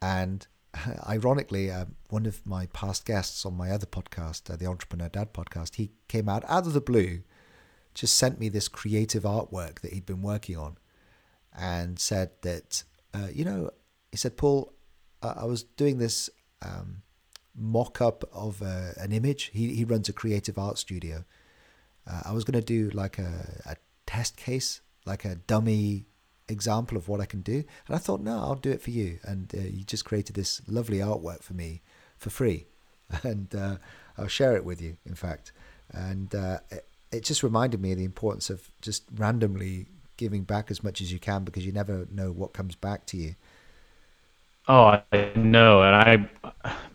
and 0.00 0.46
ironically, 1.08 1.70
uh, 1.70 1.86
one 2.10 2.26
of 2.26 2.44
my 2.46 2.66
past 2.66 3.04
guests 3.04 3.46
on 3.46 3.56
my 3.56 3.70
other 3.70 3.86
podcast, 3.86 4.52
uh, 4.52 4.56
the 4.56 4.66
Entrepreneur 4.66 5.08
Dad 5.08 5.32
podcast, 5.32 5.76
he 5.76 5.92
came 6.08 6.28
out 6.28 6.44
out 6.48 6.66
of 6.66 6.72
the 6.72 6.80
blue, 6.80 7.22
just 7.94 8.16
sent 8.16 8.38
me 8.38 8.48
this 8.48 8.68
creative 8.68 9.22
artwork 9.22 9.80
that 9.80 9.92
he'd 9.92 10.06
been 10.06 10.22
working 10.22 10.56
on, 10.56 10.76
and 11.56 11.98
said 11.98 12.30
that 12.42 12.84
uh, 13.14 13.28
you 13.32 13.44
know, 13.44 13.70
he 14.10 14.18
said, 14.18 14.36
Paul, 14.36 14.72
I 15.22 15.44
was 15.44 15.62
doing 15.62 15.98
this. 15.98 16.28
Um, 16.62 17.02
mock 17.56 18.00
up 18.00 18.24
of 18.32 18.62
uh, 18.62 18.92
an 18.98 19.12
image. 19.12 19.50
He 19.52 19.74
he 19.74 19.84
runs 19.84 20.08
a 20.08 20.12
creative 20.12 20.58
art 20.58 20.78
studio, 20.78 21.24
uh, 22.06 22.22
I 22.26 22.32
was 22.32 22.44
going 22.44 22.60
to 22.60 22.64
do 22.64 22.90
like 22.90 23.18
a, 23.18 23.62
a 23.66 23.76
test 24.06 24.36
case, 24.36 24.80
like 25.04 25.24
a 25.24 25.34
dummy 25.34 26.06
example 26.48 26.96
of 26.96 27.08
what 27.08 27.20
I 27.20 27.26
can 27.26 27.40
do. 27.40 27.64
And 27.86 27.96
I 27.96 27.98
thought, 27.98 28.20
no, 28.20 28.38
I'll 28.38 28.54
do 28.54 28.70
it 28.70 28.80
for 28.80 28.90
you. 28.90 29.18
And 29.24 29.52
uh, 29.54 29.60
you 29.60 29.84
just 29.84 30.04
created 30.04 30.34
this 30.34 30.62
lovely 30.68 30.98
artwork 30.98 31.42
for 31.42 31.54
me 31.54 31.82
for 32.16 32.30
free. 32.30 32.66
And 33.22 33.54
uh, 33.54 33.76
I'll 34.18 34.26
share 34.26 34.56
it 34.56 34.64
with 34.64 34.82
you, 34.82 34.96
in 35.06 35.14
fact. 35.14 35.52
And 35.92 36.34
uh, 36.34 36.58
it, 36.70 36.88
it, 37.12 37.22
just 37.22 37.44
reminded 37.44 37.80
me 37.80 37.92
of 37.92 37.98
the 37.98 38.04
importance 38.04 38.50
of 38.50 38.68
just 38.82 39.04
randomly 39.14 39.86
giving 40.16 40.42
back 40.42 40.72
as 40.72 40.82
much 40.82 41.00
as 41.00 41.12
you 41.12 41.20
can 41.20 41.44
because 41.44 41.64
you 41.64 41.70
never 41.70 42.08
know 42.10 42.32
what 42.32 42.52
comes 42.52 42.74
back 42.74 43.06
to 43.06 43.16
you. 43.16 43.36
Oh, 44.66 44.86
I 44.86 45.32
know, 45.36 45.82
and 45.82 45.94
I, 45.94 46.28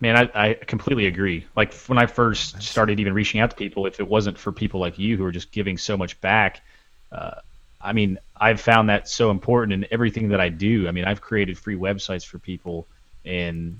man, 0.02 0.16
I, 0.16 0.48
I 0.48 0.54
completely 0.54 1.06
agree. 1.06 1.46
Like 1.54 1.72
when 1.86 1.96
I 1.96 2.06
first 2.06 2.60
started 2.60 2.98
even 2.98 3.14
reaching 3.14 3.40
out 3.40 3.50
to 3.50 3.56
people, 3.56 3.86
if 3.86 4.00
it 4.00 4.08
wasn't 4.08 4.36
for 4.36 4.50
people 4.50 4.80
like 4.80 4.98
you 4.98 5.16
who 5.16 5.24
are 5.24 5.30
just 5.30 5.52
giving 5.52 5.78
so 5.78 5.96
much 5.96 6.20
back, 6.20 6.60
uh, 7.12 7.36
I 7.80 7.92
mean, 7.92 8.18
I've 8.36 8.60
found 8.60 8.88
that 8.88 9.08
so 9.08 9.30
important 9.30 9.72
in 9.72 9.86
everything 9.92 10.28
that 10.30 10.40
I 10.40 10.48
do. 10.48 10.88
I 10.88 10.90
mean, 10.90 11.04
I've 11.04 11.20
created 11.20 11.56
free 11.56 11.76
websites 11.76 12.26
for 12.26 12.40
people, 12.40 12.88
and 13.24 13.78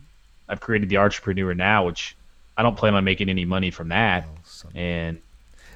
I've 0.49 0.61
created 0.61 0.89
the 0.89 0.99
Entrepreneur 0.99 1.55
Now, 1.55 1.87
which 1.87 2.17
I 2.57 2.63
don't 2.63 2.77
plan 2.77 2.95
on 2.95 3.03
making 3.03 3.29
any 3.29 3.45
money 3.45 3.73
from 3.73 3.89
that, 3.89 4.25
oh, 4.25 4.69
and 4.77 5.21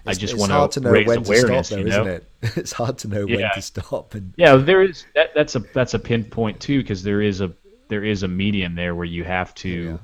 it's, 0.07 0.18
I 0.18 0.20
just 0.20 0.38
want 0.38 0.72
to, 0.72 0.80
to 0.80 0.88
raise 0.88 1.09
awareness. 1.09 1.66
Stop, 1.66 1.76
though, 1.76 1.84
you 1.84 1.90
know? 1.90 2.01
isn't 2.03 2.09
it? 2.09 2.24
It's 2.57 2.72
hard 2.72 2.99
to 2.99 3.09
know 3.09 3.26
yeah. 3.26 3.36
when 3.36 3.51
to 3.55 3.62
stop. 3.62 4.14
And 4.14 4.32
yeah, 4.36 4.55
there 4.55 4.82
is 4.82 5.05
that, 5.16 5.34
that's 5.34 5.57
a 5.57 5.61
that's 5.74 5.94
a 5.94 5.99
pinpoint 5.99 6.61
too 6.61 6.82
because 6.82 7.03
there 7.03 7.20
is 7.20 7.40
a 7.40 7.53
there 7.88 8.05
is 8.05 8.22
a 8.22 8.28
medium 8.28 8.76
there 8.76 8.94
where 8.94 9.07
you 9.07 9.24
have 9.24 9.53
to 9.57 9.68
yeah. 9.68 9.97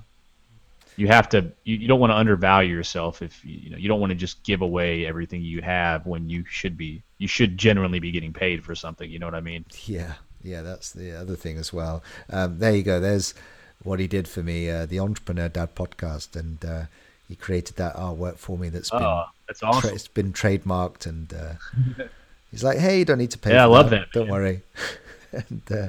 You 1.02 1.08
have 1.08 1.28
to 1.28 1.50
you, 1.64 1.74
you 1.76 1.88
don't 1.88 1.98
want 1.98 2.12
to 2.12 2.16
undervalue 2.16 2.72
yourself 2.72 3.22
if 3.22 3.44
you, 3.44 3.58
you 3.64 3.70
know 3.70 3.76
you 3.76 3.88
don't 3.88 3.98
want 3.98 4.10
to 4.10 4.14
just 4.14 4.40
give 4.44 4.62
away 4.62 5.04
everything 5.04 5.42
you 5.42 5.60
have 5.60 6.06
when 6.06 6.30
you 6.30 6.44
should 6.48 6.76
be 6.76 7.02
you 7.18 7.26
should 7.26 7.58
generally 7.58 7.98
be 7.98 8.12
getting 8.12 8.32
paid 8.32 8.64
for 8.64 8.76
something 8.76 9.10
you 9.10 9.18
know 9.18 9.26
what 9.26 9.34
i 9.34 9.40
mean 9.40 9.64
yeah 9.86 10.14
yeah 10.44 10.62
that's 10.62 10.92
the 10.92 11.10
other 11.12 11.34
thing 11.34 11.58
as 11.58 11.72
well 11.72 12.04
um, 12.30 12.60
there 12.60 12.76
you 12.76 12.84
go 12.84 13.00
there's 13.00 13.34
what 13.82 13.98
he 13.98 14.06
did 14.06 14.28
for 14.28 14.44
me 14.44 14.70
uh, 14.70 14.86
the 14.86 15.00
entrepreneur 15.00 15.48
dad 15.48 15.74
podcast 15.74 16.36
and 16.36 16.64
uh, 16.64 16.84
he 17.26 17.34
created 17.34 17.74
that 17.76 17.96
artwork 17.96 18.38
for 18.38 18.56
me 18.56 18.68
that's 18.68 18.90
been 18.90 19.02
oh, 19.02 19.24
that's 19.48 19.60
awesome. 19.64 19.80
Tra- 19.80 19.94
it's 19.94 20.06
been 20.06 20.32
trademarked 20.32 21.06
and 21.06 21.34
uh, 21.34 22.04
he's 22.52 22.62
like 22.62 22.78
hey 22.78 23.00
you 23.00 23.04
don't 23.04 23.18
need 23.18 23.32
to 23.32 23.38
pay 23.38 23.54
yeah 23.54 23.64
i 23.64 23.66
love 23.66 23.90
that, 23.90 24.06
that 24.12 24.12
don't 24.12 24.28
worry 24.28 24.62
and 25.32 25.62
uh, 25.72 25.88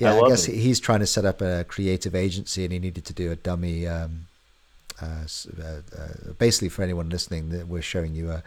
yeah, 0.00 0.14
I, 0.14 0.20
I 0.20 0.28
guess 0.30 0.48
it. 0.48 0.54
he's 0.54 0.80
trying 0.80 1.00
to 1.00 1.06
set 1.06 1.26
up 1.26 1.42
a 1.42 1.64
creative 1.64 2.14
agency, 2.14 2.64
and 2.64 2.72
he 2.72 2.78
needed 2.78 3.04
to 3.04 3.12
do 3.12 3.30
a 3.30 3.36
dummy. 3.36 3.86
Um, 3.86 4.28
basically, 6.38 6.68
for 6.68 6.82
anyone 6.82 7.08
listening, 7.08 7.68
we're 7.68 7.82
showing 7.82 8.14
you 8.14 8.30
a, 8.30 8.42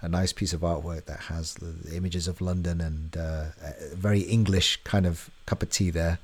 a 0.00 0.08
nice 0.08 0.32
piece 0.32 0.52
of 0.52 0.60
artwork 0.60 1.06
that 1.06 1.20
has 1.20 1.54
the, 1.54 1.66
the 1.66 1.96
images 1.96 2.28
of 2.28 2.40
London 2.40 2.80
and 2.80 3.16
uh, 3.16 3.46
a 3.62 3.94
very 3.94 4.20
English 4.20 4.80
kind 4.84 5.06
of 5.06 5.30
cup 5.46 5.62
of 5.62 5.70
tea 5.70 5.90
there. 5.90 6.18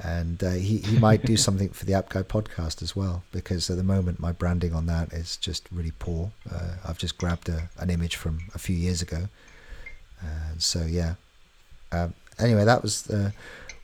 And 0.00 0.42
uh, 0.44 0.52
he, 0.52 0.78
he 0.78 0.98
might 0.98 1.24
do 1.24 1.36
something 1.46 1.70
for 1.70 1.84
the 1.84 1.94
App 1.94 2.08
Guy 2.08 2.22
podcast 2.22 2.82
as 2.82 2.94
well, 2.94 3.24
because 3.32 3.68
at 3.68 3.76
the 3.76 3.82
moment 3.82 4.20
my 4.20 4.32
branding 4.32 4.72
on 4.74 4.86
that 4.86 5.12
is 5.12 5.36
just 5.36 5.68
really 5.72 5.92
poor. 5.98 6.30
Uh, 6.50 6.76
I've 6.86 6.98
just 6.98 7.18
grabbed 7.18 7.48
a, 7.48 7.68
an 7.78 7.90
image 7.90 8.16
from 8.16 8.40
a 8.54 8.58
few 8.58 8.76
years 8.76 9.02
ago. 9.02 9.28
And 10.20 10.62
so, 10.62 10.84
yeah. 10.84 11.14
Um, 11.92 12.14
anyway, 12.38 12.64
that 12.64 12.82
was 12.82 13.10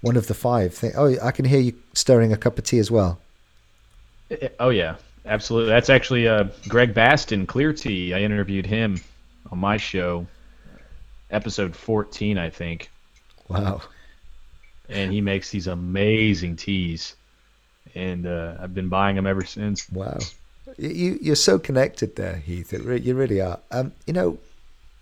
one 0.00 0.16
of 0.16 0.26
the 0.26 0.34
five. 0.34 0.78
Oh, 0.96 1.16
I 1.22 1.30
can 1.32 1.44
hear 1.46 1.60
you 1.60 1.74
stirring 1.94 2.32
a 2.32 2.36
cup 2.36 2.58
of 2.58 2.64
tea 2.64 2.78
as 2.78 2.90
well. 2.90 3.18
Oh 4.60 4.70
yeah, 4.70 4.96
absolutely. 5.26 5.70
That's 5.70 5.90
actually 5.90 6.28
uh, 6.28 6.44
Greg 6.68 6.94
Baston, 6.94 7.46
Clear 7.46 7.72
Tea. 7.72 8.14
I 8.14 8.20
interviewed 8.20 8.66
him 8.66 9.00
on 9.50 9.58
my 9.58 9.76
show, 9.76 10.26
episode 11.30 11.74
14, 11.74 12.38
I 12.38 12.50
think. 12.50 12.90
Wow. 13.48 13.82
And 14.88 15.12
he 15.12 15.20
makes 15.20 15.50
these 15.50 15.66
amazing 15.66 16.56
teas, 16.56 17.14
and 17.94 18.26
uh, 18.26 18.56
I've 18.60 18.74
been 18.74 18.88
buying 18.88 19.16
them 19.16 19.26
ever 19.26 19.44
since. 19.44 19.90
Wow. 19.90 20.18
You 20.78 21.18
you're 21.20 21.36
so 21.36 21.58
connected 21.58 22.16
there, 22.16 22.36
Heath. 22.36 22.72
you 22.72 23.14
really 23.14 23.40
are. 23.40 23.60
Um, 23.70 23.92
you 24.06 24.12
know, 24.12 24.38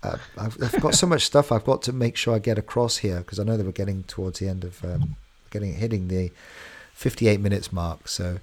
uh, 0.03 0.16
I've, 0.37 0.62
I've, 0.62 0.80
got 0.80 0.95
so 0.95 1.07
much 1.07 1.22
stuff 1.22 1.53
I've 1.53 1.64
got 1.64 1.83
to 1.83 1.93
make 1.93 2.16
sure 2.16 2.35
I 2.35 2.39
get 2.39 2.59
across 2.59 2.99
here 2.99 3.18
because 3.18 3.39
I 3.39 3.45
know 3.45 3.57
that 3.57 3.64
we're 3.64 3.72
getting 3.72 4.03
towards 4.05 4.41
the 4.41 4.49
end 4.49 4.64
of 4.64 4.85
um, 4.85 5.16
getting 5.51 5.74
hitting 5.74 6.09
the 6.09 6.33
58 6.95 7.41
minutes 7.41 7.72
mark. 7.72 8.09
So, 8.09 8.39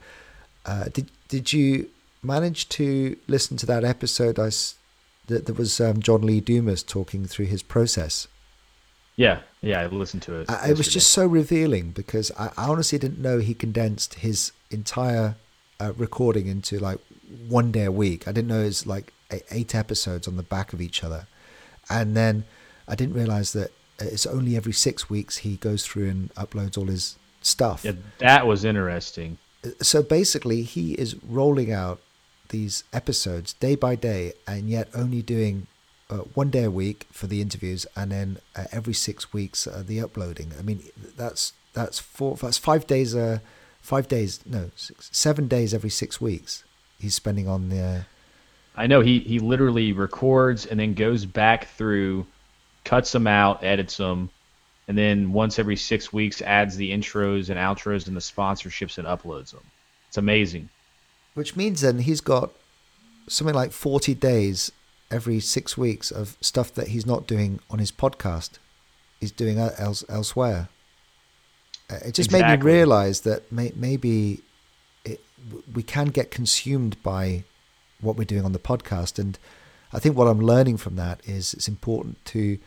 uh, 0.69 0.85
did 0.93 1.09
did 1.27 1.53
you 1.53 1.89
manage 2.21 2.69
to 2.69 3.15
listen 3.27 3.57
to 3.57 3.65
that 3.65 3.83
episode? 3.83 4.39
I 4.39 4.49
that 5.27 5.45
there 5.45 5.55
was 5.55 5.79
um, 5.79 6.01
John 6.01 6.21
Lee 6.21 6.41
Dumas 6.41 6.83
talking 6.83 7.25
through 7.25 7.45
his 7.45 7.61
process. 7.61 8.27
Yeah, 9.15 9.41
yeah, 9.61 9.81
I 9.81 9.87
listened 9.87 10.23
to 10.23 10.35
it. 10.39 10.49
I, 10.49 10.69
it 10.69 10.77
was 10.77 10.87
just 10.87 11.11
so 11.11 11.27
revealing 11.27 11.91
because 11.91 12.31
I, 12.39 12.51
I, 12.57 12.69
honestly 12.69 12.97
didn't 12.97 13.19
know 13.19 13.39
he 13.39 13.53
condensed 13.53 14.15
his 14.15 14.53
entire 14.71 15.35
uh, 15.79 15.91
recording 15.97 16.47
into 16.47 16.79
like 16.79 16.99
one 17.47 17.71
day 17.71 17.83
a 17.83 17.91
week. 17.91 18.27
I 18.27 18.31
didn't 18.31 18.47
know 18.47 18.61
it 18.61 18.65
was 18.65 18.87
like 18.87 19.11
eight 19.51 19.75
episodes 19.75 20.27
on 20.27 20.37
the 20.37 20.43
back 20.43 20.71
of 20.71 20.81
each 20.81 21.03
other 21.03 21.27
and 21.89 22.15
then 22.15 22.45
I 22.87 22.95
didn't 22.95 23.15
realize 23.15 23.53
that 23.53 23.71
it's 23.99 24.25
only 24.25 24.55
every 24.55 24.73
six 24.73 25.09
weeks 25.09 25.37
he 25.37 25.57
goes 25.57 25.85
through 25.85 26.09
and 26.09 26.33
uploads 26.35 26.77
all 26.77 26.85
his 26.85 27.17
stuff. 27.41 27.83
Yeah, 27.83 27.93
that 28.19 28.47
was 28.47 28.63
interesting. 28.63 29.37
So 29.81 30.01
basically, 30.01 30.63
he 30.63 30.93
is 30.93 31.15
rolling 31.23 31.71
out 31.71 32.01
these 32.49 32.83
episodes 32.93 33.53
day 33.53 33.75
by 33.75 33.95
day, 33.95 34.33
and 34.47 34.69
yet 34.69 34.89
only 34.93 35.21
doing 35.21 35.67
uh, 36.09 36.19
one 36.33 36.49
day 36.49 36.63
a 36.63 36.71
week 36.71 37.05
for 37.11 37.27
the 37.27 37.41
interviews, 37.41 37.85
and 37.95 38.11
then 38.11 38.37
uh, 38.55 38.65
every 38.71 38.93
six 38.93 39.33
weeks 39.33 39.67
uh, 39.67 39.83
the 39.85 40.01
uploading. 40.01 40.53
I 40.57 40.61
mean, 40.61 40.83
that's 41.17 41.53
that's 41.73 41.99
four. 41.99 42.35
That's 42.37 42.57
five 42.57 42.87
days. 42.87 43.15
Uh, 43.15 43.39
five 43.81 44.07
days. 44.07 44.39
No, 44.45 44.71
six, 44.75 45.09
seven 45.11 45.47
days 45.47 45.73
every 45.73 45.89
six 45.89 46.19
weeks. 46.19 46.63
He's 46.99 47.15
spending 47.15 47.47
on 47.47 47.69
the 47.69 48.05
I 48.79 48.87
know 48.87 49.01
he 49.01 49.19
he 49.19 49.39
literally 49.39 49.91
records 49.91 50.65
and 50.65 50.79
then 50.79 50.93
goes 50.93 51.25
back 51.25 51.67
through, 51.67 52.25
cuts 52.85 53.11
them 53.11 53.27
out, 53.27 53.61
edits 53.61 53.97
them, 53.97 54.29
and 54.89 54.97
then 54.97 55.31
once 55.31 55.59
every 55.59 55.75
six 55.75 56.11
weeks 56.11 56.41
adds 56.41 56.75
the 56.75 56.91
intros 56.91 57.49
and 57.49 57.59
outros 57.59 58.07
and 58.07 58.17
the 58.17 58.21
sponsorships 58.21 58.97
and 58.97 59.07
uploads 59.07 59.51
them. 59.51 59.63
It's 60.07 60.17
amazing. 60.17 60.67
Which 61.35 61.55
means 61.55 61.81
then 61.81 61.99
he's 61.99 62.21
got 62.21 62.49
something 63.27 63.55
like 63.55 63.71
forty 63.71 64.15
days 64.15 64.71
every 65.11 65.39
six 65.39 65.77
weeks 65.77 66.09
of 66.09 66.35
stuff 66.41 66.73
that 66.73 66.87
he's 66.87 67.05
not 67.05 67.27
doing 67.27 67.59
on 67.69 67.77
his 67.77 67.91
podcast. 67.91 68.57
He's 69.19 69.31
doing 69.31 69.59
else, 69.59 70.03
elsewhere. 70.09 70.69
Uh, 71.87 71.99
it 72.05 72.15
just 72.15 72.31
exactly. 72.31 72.57
made 72.57 72.59
me 72.59 72.65
realize 72.65 73.21
that 73.21 73.51
may, 73.51 73.71
maybe 73.75 74.41
it, 75.05 75.21
we 75.71 75.83
can 75.83 76.07
get 76.07 76.31
consumed 76.31 77.01
by 77.03 77.43
what 78.01 78.15
we're 78.15 78.23
doing 78.23 78.45
on 78.45 78.53
the 78.53 78.59
podcast. 78.59 79.19
And 79.19 79.37
I 79.93 79.99
think 79.99 80.17
what 80.17 80.27
I'm 80.27 80.39
learning 80.39 80.77
from 80.77 80.95
that 80.95 81.21
is 81.25 81.53
it's 81.53 81.67
important 81.67 82.23
to 82.25 82.57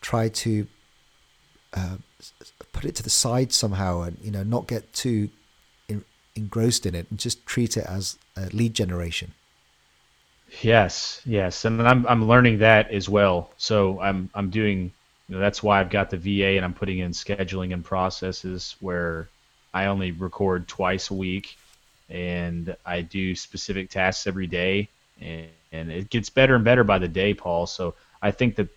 try 0.00 0.28
to 0.28 0.68
uh, 1.74 1.96
put 2.72 2.84
it 2.84 2.94
to 2.96 3.02
the 3.02 3.10
side 3.10 3.52
somehow, 3.52 4.02
and 4.02 4.18
you 4.22 4.30
know, 4.30 4.42
not 4.42 4.66
get 4.66 4.92
too 4.92 5.28
in, 5.88 6.04
engrossed 6.34 6.86
in 6.86 6.94
it, 6.94 7.06
and 7.10 7.18
just 7.18 7.44
treat 7.46 7.76
it 7.76 7.86
as 7.86 8.18
a 8.36 8.46
lead 8.46 8.74
generation. 8.74 9.32
Yes, 10.62 11.20
yes, 11.24 11.64
and 11.64 11.86
I'm 11.86 12.06
I'm 12.06 12.26
learning 12.26 12.58
that 12.58 12.90
as 12.90 13.08
well. 13.08 13.50
So 13.56 14.00
I'm 14.00 14.30
I'm 14.34 14.50
doing 14.50 14.92
you 15.28 15.34
know, 15.34 15.40
that's 15.40 15.62
why 15.62 15.80
I've 15.80 15.90
got 15.90 16.10
the 16.10 16.16
VA 16.16 16.56
and 16.56 16.64
I'm 16.64 16.74
putting 16.74 17.00
in 17.00 17.10
scheduling 17.10 17.72
and 17.72 17.84
processes 17.84 18.76
where 18.80 19.28
I 19.74 19.86
only 19.86 20.12
record 20.12 20.68
twice 20.68 21.10
a 21.10 21.14
week 21.14 21.56
and 22.08 22.76
I 22.86 23.00
do 23.00 23.34
specific 23.34 23.90
tasks 23.90 24.26
every 24.26 24.46
day 24.46 24.88
and, 25.20 25.48
and 25.72 25.90
it 25.90 26.10
gets 26.10 26.30
better 26.30 26.54
and 26.54 26.64
better 26.64 26.84
by 26.84 26.98
the 26.98 27.08
day, 27.08 27.34
Paul. 27.34 27.66
So 27.66 27.94
I 28.22 28.30
think 28.30 28.54
that 28.56 28.68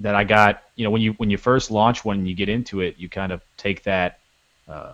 that 0.00 0.14
I 0.14 0.24
got, 0.24 0.62
you 0.76 0.84
know, 0.84 0.90
when 0.90 1.02
you 1.02 1.12
when 1.14 1.30
you 1.30 1.38
first 1.38 1.70
launch 1.70 2.04
when 2.04 2.26
you 2.26 2.34
get 2.34 2.48
into 2.48 2.80
it, 2.80 2.96
you 2.98 3.08
kind 3.08 3.32
of 3.32 3.42
take 3.56 3.82
that 3.84 4.18
uh, 4.68 4.92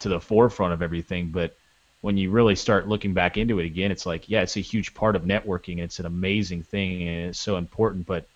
to 0.00 0.08
the 0.08 0.20
forefront 0.20 0.72
of 0.72 0.82
everything, 0.82 1.28
but 1.28 1.56
when 2.00 2.16
you 2.16 2.30
really 2.30 2.54
start 2.54 2.88
looking 2.88 3.14
back 3.14 3.36
into 3.36 3.58
it 3.58 3.66
again, 3.66 3.90
it's 3.90 4.06
like, 4.06 4.28
yeah, 4.28 4.42
it's 4.42 4.56
a 4.56 4.60
huge 4.60 4.94
part 4.94 5.16
of 5.16 5.22
networking. 5.22 5.78
It's 5.78 5.98
an 5.98 6.06
amazing 6.06 6.62
thing 6.62 7.02
and 7.02 7.30
it's 7.30 7.38
so 7.38 7.56
important, 7.56 8.06
but 8.06 8.28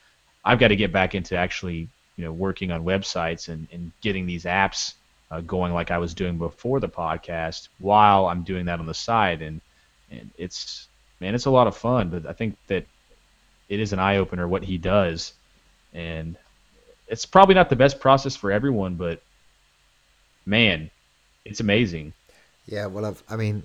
I've 0.44 0.58
got 0.58 0.68
to 0.68 0.76
get 0.76 0.92
back 0.92 1.14
into 1.14 1.36
actually, 1.36 1.88
you 2.16 2.24
know, 2.24 2.32
working 2.32 2.72
on 2.72 2.84
websites 2.84 3.48
and, 3.48 3.68
and 3.70 3.92
getting 4.00 4.26
these 4.26 4.44
apps 4.44 4.94
uh, 5.30 5.40
going 5.40 5.72
like 5.72 5.90
I 5.90 5.98
was 5.98 6.14
doing 6.14 6.38
before 6.38 6.80
the 6.80 6.88
podcast 6.88 7.68
while 7.78 8.26
I'm 8.26 8.42
doing 8.42 8.64
that 8.64 8.80
on 8.80 8.86
the 8.86 8.94
side. 8.94 9.42
And, 9.42 9.60
and 10.10 10.30
it's, 10.36 10.88
man, 11.20 11.34
it's 11.34 11.46
a 11.46 11.50
lot 11.50 11.66
of 11.66 11.76
fun, 11.76 12.08
but 12.08 12.26
I 12.26 12.32
think 12.32 12.56
that 12.66 12.86
it 13.68 13.78
is 13.78 13.92
an 13.92 14.00
eye 14.00 14.16
opener 14.16 14.48
what 14.48 14.64
he 14.64 14.78
does. 14.78 15.32
And 15.92 16.36
it's 17.08 17.26
probably 17.26 17.54
not 17.54 17.70
the 17.70 17.76
best 17.76 18.00
process 18.00 18.36
for 18.36 18.52
everyone, 18.52 18.94
but 18.94 19.22
man, 20.46 20.90
it's 21.44 21.60
amazing. 21.60 22.12
Yeah, 22.66 22.86
well, 22.86 23.04
I've, 23.04 23.22
I 23.28 23.36
mean, 23.36 23.64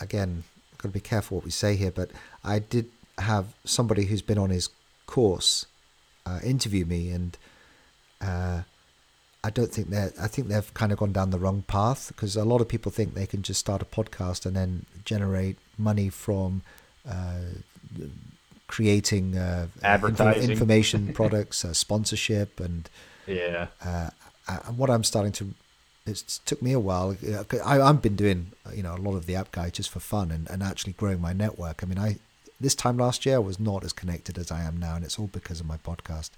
again, 0.00 0.44
got 0.78 0.88
to 0.88 0.92
be 0.92 1.00
careful 1.00 1.38
what 1.38 1.44
we 1.44 1.50
say 1.50 1.76
here, 1.76 1.90
but 1.90 2.10
I 2.44 2.60
did 2.60 2.88
have 3.18 3.54
somebody 3.64 4.04
who's 4.04 4.22
been 4.22 4.38
on 4.38 4.50
his 4.50 4.68
course 5.06 5.66
uh, 6.24 6.40
interview 6.44 6.84
me, 6.84 7.10
and 7.10 7.36
uh, 8.20 8.62
I 9.42 9.50
don't 9.50 9.72
think 9.72 9.90
that 9.90 10.12
I 10.20 10.28
think 10.28 10.48
they've 10.48 10.74
kind 10.74 10.92
of 10.92 10.98
gone 10.98 11.12
down 11.12 11.30
the 11.30 11.38
wrong 11.38 11.62
path 11.66 12.08
because 12.08 12.36
a 12.36 12.44
lot 12.44 12.60
of 12.60 12.68
people 12.68 12.92
think 12.92 13.14
they 13.14 13.26
can 13.26 13.42
just 13.42 13.60
start 13.60 13.82
a 13.82 13.84
podcast 13.84 14.44
and 14.46 14.56
then 14.56 14.86
generate 15.04 15.56
money 15.78 16.08
from 16.08 16.62
uh, 17.08 17.40
creating 18.68 19.36
uh, 19.36 19.68
advertising, 19.82 20.50
information 20.50 21.12
products, 21.14 21.64
uh, 21.64 21.72
sponsorship, 21.72 22.60
and 22.60 22.88
yeah. 23.26 23.68
Uh, 23.84 24.10
and 24.48 24.78
what 24.78 24.90
I'm 24.90 25.04
starting 25.04 25.32
to 25.32 25.54
it 26.06 26.40
took 26.44 26.62
me 26.62 26.72
a 26.72 26.80
while. 26.80 27.16
I, 27.64 27.80
I've 27.80 28.00
been 28.00 28.16
doing 28.16 28.52
you 28.72 28.82
know 28.82 28.94
a 28.94 28.98
lot 28.98 29.16
of 29.16 29.26
the 29.26 29.34
app 29.34 29.50
guy 29.50 29.70
just 29.70 29.90
for 29.90 30.00
fun 30.00 30.30
and, 30.30 30.48
and 30.48 30.62
actually 30.62 30.92
growing 30.92 31.20
my 31.20 31.32
network. 31.32 31.82
I 31.82 31.86
mean, 31.86 31.98
I 31.98 32.18
this 32.60 32.74
time 32.74 32.96
last 32.96 33.26
year 33.26 33.36
I 33.36 33.40
was 33.40 33.58
not 33.58 33.84
as 33.84 33.92
connected 33.92 34.38
as 34.38 34.50
I 34.50 34.62
am 34.62 34.78
now, 34.78 34.94
and 34.96 35.04
it's 35.04 35.18
all 35.18 35.26
because 35.26 35.60
of 35.60 35.66
my 35.66 35.76
podcast. 35.78 36.30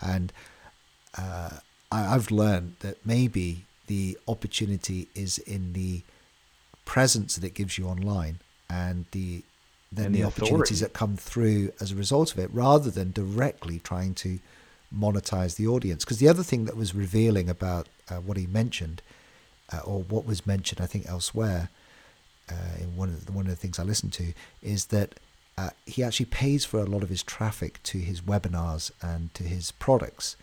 And 0.00 0.32
uh, 1.16 1.50
I, 1.92 2.02
have 2.02 2.30
learned 2.30 2.76
that 2.80 3.04
maybe 3.04 3.66
the 3.86 4.16
opportunity 4.26 5.08
is 5.14 5.38
in 5.38 5.74
the 5.74 6.02
presence 6.84 7.36
that 7.36 7.44
it 7.44 7.54
gives 7.54 7.76
you 7.76 7.86
online 7.86 8.38
and 8.68 9.04
the 9.10 9.42
then 9.92 10.06
and 10.06 10.14
the, 10.14 10.20
the 10.20 10.26
opportunities 10.26 10.80
that 10.80 10.92
come 10.92 11.16
through 11.16 11.72
as 11.80 11.92
a 11.92 11.96
result 11.96 12.32
of 12.32 12.38
it, 12.38 12.50
rather 12.52 12.90
than 12.90 13.12
directly 13.12 13.80
trying 13.80 14.14
to 14.14 14.38
monetize 14.96 15.56
the 15.56 15.66
audience. 15.66 16.04
Because 16.04 16.18
the 16.18 16.28
other 16.28 16.42
thing 16.42 16.64
that 16.64 16.76
was 16.76 16.94
revealing 16.94 17.48
about 17.48 17.88
uh, 18.08 18.16
what 18.16 18.36
he 18.36 18.46
mentioned, 18.46 19.02
uh, 19.72 19.80
or 19.84 20.02
what 20.02 20.26
was 20.26 20.46
mentioned, 20.46 20.80
I 20.80 20.86
think 20.86 21.06
elsewhere, 21.08 21.70
uh, 22.50 22.80
in 22.80 22.96
one 22.96 23.08
of 23.10 23.26
the, 23.26 23.32
one 23.32 23.46
of 23.46 23.50
the 23.50 23.56
things 23.56 23.78
I 23.78 23.82
listened 23.84 24.12
to, 24.14 24.32
is 24.62 24.86
that 24.86 25.14
uh, 25.56 25.70
he 25.86 26.02
actually 26.02 26.26
pays 26.26 26.64
for 26.64 26.80
a 26.80 26.86
lot 26.86 27.02
of 27.02 27.08
his 27.08 27.22
traffic 27.22 27.82
to 27.84 27.98
his 27.98 28.20
webinars 28.20 28.90
and 29.02 29.32
to 29.34 29.44
his 29.44 29.72
products, 29.72 30.36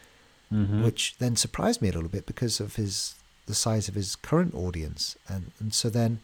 mm-hmm. 0.54 0.84
which 0.84 1.18
then 1.20 1.36
surprised 1.36 1.82
me 1.82 1.90
a 1.90 1.94
little 1.94 2.10
bit 2.10 2.26
because 2.26 2.60
of 2.60 2.76
his 2.76 3.16
the 3.48 3.56
size 3.56 3.88
of 3.88 3.96
his 3.96 4.18
current 4.18 4.54
audience, 4.54 5.16
and 5.30 5.52
and 5.60 5.74
so 5.74 5.90
then 5.90 6.20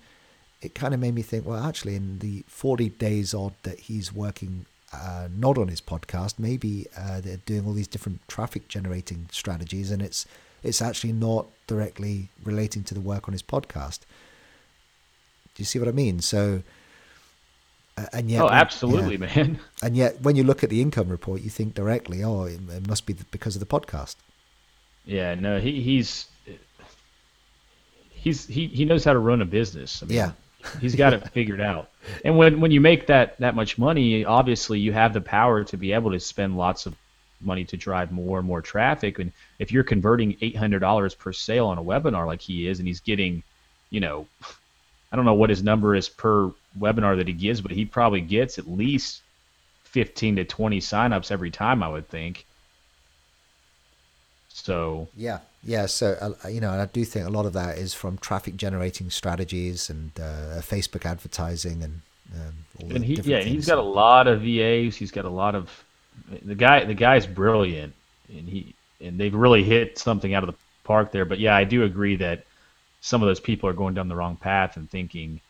it 0.63 0.73
kind 0.73 0.93
of 0.93 0.99
made 0.99 1.13
me 1.13 1.21
think, 1.21 1.45
well, 1.45 1.63
actually, 1.63 1.95
in 1.95 2.19
the 2.19 2.43
forty 2.47 2.89
days 2.89 3.33
odd 3.33 3.53
that 3.63 3.79
he's 3.79 4.13
working. 4.13 4.65
Uh, 4.95 5.27
not 5.35 5.57
on 5.57 5.69
his 5.69 5.81
podcast. 5.81 6.37
Maybe 6.37 6.85
uh, 6.95 7.19
they're 7.19 7.37
doing 7.47 7.65
all 7.65 7.73
these 7.73 7.87
different 7.87 8.21
traffic 8.27 8.67
generating 8.67 9.27
strategies, 9.31 9.89
and 9.89 10.03
it's 10.03 10.27
it's 10.61 10.83
actually 10.83 11.13
not 11.13 11.47
directly 11.65 12.29
relating 12.43 12.83
to 12.83 12.93
the 12.93 12.99
work 12.99 13.27
on 13.27 13.33
his 13.33 13.41
podcast. 13.41 14.01
Do 15.55 15.61
you 15.61 15.65
see 15.65 15.79
what 15.79 15.87
I 15.87 15.91
mean? 15.91 16.19
So, 16.19 16.61
uh, 17.97 18.05
and 18.13 18.29
yet, 18.29 18.43
oh, 18.43 18.49
absolutely, 18.49 19.17
yeah. 19.17 19.35
man. 19.35 19.59
And 19.81 19.97
yet, 19.97 20.21
when 20.21 20.35
you 20.35 20.43
look 20.43 20.63
at 20.63 20.69
the 20.69 20.81
income 20.81 21.09
report, 21.09 21.41
you 21.41 21.49
think 21.49 21.73
directly, 21.73 22.23
oh, 22.23 22.43
it, 22.43 22.59
it 22.69 22.87
must 22.87 23.05
be 23.05 23.15
because 23.31 23.55
of 23.55 23.59
the 23.59 23.65
podcast. 23.65 24.15
Yeah, 25.05 25.35
no, 25.35 25.59
he 25.59 25.81
he's 25.81 26.27
he's 28.09 28.47
he, 28.47 28.67
he 28.67 28.85
knows 28.85 29.03
how 29.03 29.13
to 29.13 29.19
run 29.19 29.41
a 29.41 29.45
business. 29.45 30.01
I 30.01 30.05
mean, 30.05 30.15
yeah, 30.17 30.31
he's 30.81 30.95
got 30.95 31.13
it 31.13 31.27
figured 31.33 31.61
out. 31.61 31.89
And 32.23 32.37
when 32.37 32.59
when 32.59 32.71
you 32.71 32.81
make 32.81 33.07
that 33.07 33.37
that 33.37 33.55
much 33.55 33.77
money, 33.77 34.25
obviously 34.25 34.79
you 34.79 34.93
have 34.93 35.13
the 35.13 35.21
power 35.21 35.63
to 35.65 35.77
be 35.77 35.93
able 35.93 36.11
to 36.11 36.19
spend 36.19 36.57
lots 36.57 36.85
of 36.85 36.95
money 37.41 37.65
to 37.65 37.77
drive 37.77 38.11
more 38.11 38.39
and 38.39 38.47
more 38.47 38.61
traffic. 38.61 39.19
And 39.19 39.31
if 39.59 39.71
you're 39.71 39.83
converting 39.83 40.37
eight 40.41 40.55
hundred 40.55 40.79
dollars 40.79 41.15
per 41.15 41.33
sale 41.33 41.67
on 41.67 41.77
a 41.77 41.83
webinar 41.83 42.25
like 42.25 42.41
he 42.41 42.67
is, 42.67 42.79
and 42.79 42.87
he's 42.87 43.01
getting, 43.01 43.43
you 43.89 43.99
know, 43.99 44.27
I 45.11 45.15
don't 45.15 45.25
know 45.25 45.33
what 45.33 45.49
his 45.49 45.63
number 45.63 45.95
is 45.95 46.09
per 46.09 46.51
webinar 46.79 47.17
that 47.17 47.27
he 47.27 47.33
gives, 47.33 47.61
but 47.61 47.71
he 47.71 47.85
probably 47.85 48.21
gets 48.21 48.57
at 48.57 48.67
least 48.67 49.21
15 49.83 50.37
to 50.37 50.43
20 50.43 50.79
signups 50.79 51.31
every 51.31 51.51
time, 51.51 51.83
I 51.83 51.87
would 51.87 52.09
think. 52.09 52.45
So 54.49 55.07
yeah, 55.15 55.39
yeah. 55.63 55.85
So 55.85 56.35
uh, 56.43 56.47
you 56.47 56.61
know, 56.61 56.71
I 56.71 56.85
do 56.85 57.03
think 57.05 57.27
a 57.27 57.31
lot 57.31 57.45
of 57.45 57.53
that 57.53 57.77
is 57.77 57.93
from 57.93 58.17
traffic 58.17 58.55
generating 58.55 59.09
strategies 59.09 59.89
and 59.89 60.11
uh, 60.19 60.61
Facebook 60.61 61.05
advertising 61.05 61.83
and 61.83 62.01
um, 62.35 62.95
and 62.95 63.05
he 63.05 63.15
yeah, 63.23 63.41
he's 63.41 63.67
got 63.67 63.77
a 63.77 63.81
lot 63.81 64.27
of 64.27 64.41
VAs. 64.41 64.95
He's 64.95 65.11
got 65.11 65.25
a 65.25 65.29
lot 65.29 65.55
of 65.55 65.69
the 66.43 66.55
guy. 66.55 66.83
The 66.83 66.93
guy's 66.93 67.27
brilliant, 67.27 67.93
and 68.29 68.47
he 68.47 68.73
and 69.01 69.19
they've 69.19 69.33
really 69.33 69.63
hit 69.63 69.97
something 69.97 70.33
out 70.33 70.43
of 70.43 70.47
the 70.47 70.59
park 70.83 71.11
there. 71.11 71.25
But 71.25 71.39
yeah, 71.39 71.55
I 71.55 71.63
do 71.63 71.83
agree 71.83 72.15
that 72.17 72.45
some 73.01 73.21
of 73.21 73.27
those 73.27 73.39
people 73.39 73.69
are 73.69 73.73
going 73.73 73.93
down 73.93 74.07
the 74.07 74.15
wrong 74.15 74.35
path 74.35 74.77
and 74.77 74.89
thinking 74.89 75.41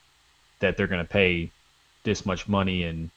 that 0.60 0.76
they're 0.76 0.88
going 0.88 1.06
to 1.06 1.10
pay 1.10 1.52
this 2.04 2.26
much 2.26 2.48
money 2.48 2.84
and 2.84 3.10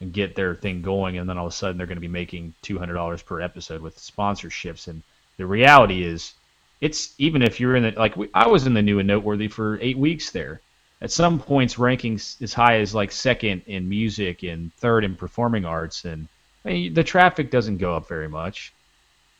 and 0.00 0.12
get 0.12 0.34
their 0.34 0.54
thing 0.54 0.82
going, 0.82 1.18
and 1.18 1.28
then 1.28 1.38
all 1.38 1.46
of 1.46 1.52
a 1.52 1.56
sudden 1.56 1.76
they're 1.76 1.86
going 1.86 1.96
to 1.96 2.00
be 2.00 2.08
making 2.08 2.54
two 2.62 2.78
hundred 2.78 2.94
dollars 2.94 3.22
per 3.22 3.40
episode 3.40 3.82
with 3.82 3.98
sponsorships. 3.98 4.88
And 4.88 5.02
the 5.36 5.46
reality 5.46 6.04
is, 6.04 6.34
it's 6.80 7.14
even 7.18 7.42
if 7.42 7.60
you're 7.60 7.76
in 7.76 7.82
the 7.84 7.90
like 7.92 8.16
we, 8.16 8.28
I 8.34 8.46
was 8.48 8.66
in 8.66 8.74
the 8.74 8.82
new 8.82 8.98
and 8.98 9.08
noteworthy 9.08 9.48
for 9.48 9.78
eight 9.80 9.98
weeks 9.98 10.30
there. 10.30 10.60
At 11.00 11.10
some 11.10 11.38
points, 11.38 11.74
rankings 11.74 12.40
as 12.40 12.54
high 12.54 12.78
as 12.78 12.94
like 12.94 13.12
second 13.12 13.62
in 13.66 13.88
music 13.88 14.42
and 14.42 14.72
third 14.74 15.04
in 15.04 15.16
performing 15.16 15.64
arts, 15.64 16.04
and 16.04 16.28
I 16.64 16.68
mean, 16.68 16.94
the 16.94 17.04
traffic 17.04 17.50
doesn't 17.50 17.78
go 17.78 17.94
up 17.94 18.08
very 18.08 18.28
much. 18.28 18.72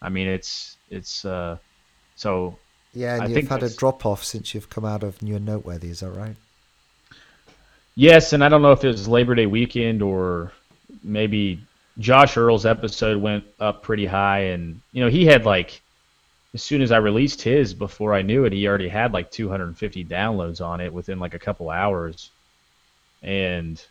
I 0.02 0.08
mean, 0.10 0.26
it's 0.26 0.76
it's 0.90 1.24
uh, 1.24 1.56
so 2.16 2.58
yeah, 2.92 3.14
and 3.14 3.24
I 3.24 3.26
you've 3.26 3.48
had 3.48 3.62
a 3.62 3.70
drop 3.70 4.04
off 4.04 4.22
since 4.22 4.54
you've 4.54 4.70
come 4.70 4.84
out 4.84 5.02
of 5.02 5.20
New 5.22 5.36
and 5.36 5.46
Noteworthy, 5.46 5.90
is 5.90 6.00
that 6.00 6.10
right? 6.10 6.36
Yes, 7.94 8.32
and 8.32 8.42
I 8.42 8.48
don't 8.48 8.62
know 8.62 8.72
if 8.72 8.84
it 8.84 8.88
was 8.88 9.08
Labor 9.08 9.34
Day 9.34 9.46
weekend 9.46 10.02
or 10.02 10.52
maybe 11.02 11.60
Josh 11.98 12.36
Earl's 12.36 12.66
episode 12.66 13.20
went 13.20 13.44
up 13.60 13.82
pretty 13.82 14.06
high, 14.06 14.40
and 14.40 14.80
you 14.92 15.02
know 15.02 15.10
he 15.10 15.26
had 15.26 15.44
like 15.44 15.80
as 16.54 16.62
soon 16.62 16.82
as 16.82 16.92
I 16.92 16.98
released 16.98 17.42
his, 17.42 17.74
before 17.74 18.14
I 18.14 18.22
knew 18.22 18.44
it, 18.44 18.52
he 18.52 18.68
already 18.68 18.88
had 18.88 19.12
like 19.12 19.30
250 19.32 20.04
downloads 20.04 20.64
on 20.64 20.80
it 20.80 20.92
within 20.92 21.18
like 21.18 21.34
a 21.34 21.38
couple 21.38 21.68
hours, 21.68 22.30
and 23.22 23.84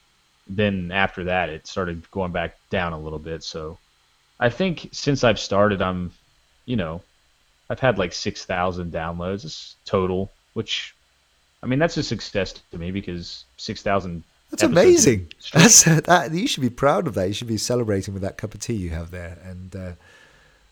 then 0.48 0.92
after 0.92 1.26
that 1.26 1.50
it 1.50 1.68
started 1.68 2.10
going 2.12 2.32
back 2.32 2.58
down 2.70 2.94
a 2.94 3.00
little 3.00 3.20
bit. 3.20 3.44
So 3.44 3.78
I 4.40 4.50
think 4.50 4.90
since 4.94 5.26
I've 5.26 5.40
started, 5.40 5.82
I'm, 5.82 6.12
you 6.66 6.78
know, 6.78 7.02
I've 7.70 7.82
had 7.82 7.98
like 7.98 8.14
6,000 8.14 8.94
downloads 8.94 9.76
total, 9.84 10.32
which, 10.54 10.96
I 11.62 11.66
mean, 11.66 11.80
that's 11.80 11.98
a 11.98 12.04
success 12.04 12.54
to 12.72 12.78
me 12.78 12.92
because 12.92 13.44
6,000. 13.58 14.24
That's 14.52 14.64
amazing. 14.64 15.34
That's 15.54 15.84
that. 15.84 16.32
You 16.32 16.48
should 16.48 16.62
be 16.62 16.70
proud 16.70 17.08
of 17.08 17.16
that. 17.16 17.28
You 17.28 17.34
should 17.34 17.48
be 17.48 17.58
celebrating 17.58 18.14
with 18.14 18.24
that 18.24 18.38
cup 18.38 18.54
of 18.54 18.62
tea 18.62 18.74
you 18.74 18.92
have 18.92 19.12
there. 19.12 19.40
And 19.44 19.76
uh, 19.76 19.92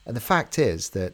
and 0.05 0.15
the 0.15 0.21
fact 0.21 0.59
is 0.59 0.89
that, 0.89 1.13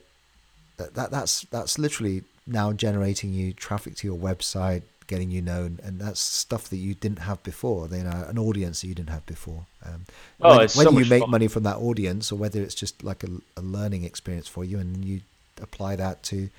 that 0.77 0.93
that 0.95 1.11
that's 1.11 1.41
that's 1.43 1.77
literally 1.77 2.23
now 2.45 2.71
generating 2.71 3.33
you 3.33 3.53
traffic 3.53 3.95
to 3.97 4.07
your 4.07 4.17
website, 4.17 4.83
getting 5.07 5.29
you 5.29 5.41
known, 5.41 5.79
and 5.83 5.99
that's 5.99 6.19
stuff 6.19 6.69
that 6.69 6.77
you 6.77 6.95
didn't 6.95 7.19
have 7.19 7.41
before. 7.43 7.87
You 7.91 8.03
know, 8.03 8.25
an 8.27 8.39
audience 8.39 8.81
that 8.81 8.87
you 8.87 8.95
didn't 8.95 9.09
have 9.09 9.25
before. 9.25 9.65
Um, 9.85 10.05
oh, 10.41 10.49
whether, 10.49 10.63
it's 10.63 10.75
whether 10.75 10.91
you 10.91 11.05
make 11.05 11.21
fun. 11.21 11.31
money 11.31 11.47
from 11.47 11.63
that 11.63 11.77
audience 11.77 12.31
or 12.31 12.35
whether 12.35 12.61
it's 12.61 12.75
just 12.75 13.03
like 13.03 13.23
a, 13.23 13.29
a 13.57 13.61
learning 13.61 14.03
experience 14.03 14.47
for 14.47 14.63
you, 14.63 14.79
and 14.79 15.03
you 15.03 15.21
apply 15.61 15.95
that 15.95 16.23
to 16.23 16.49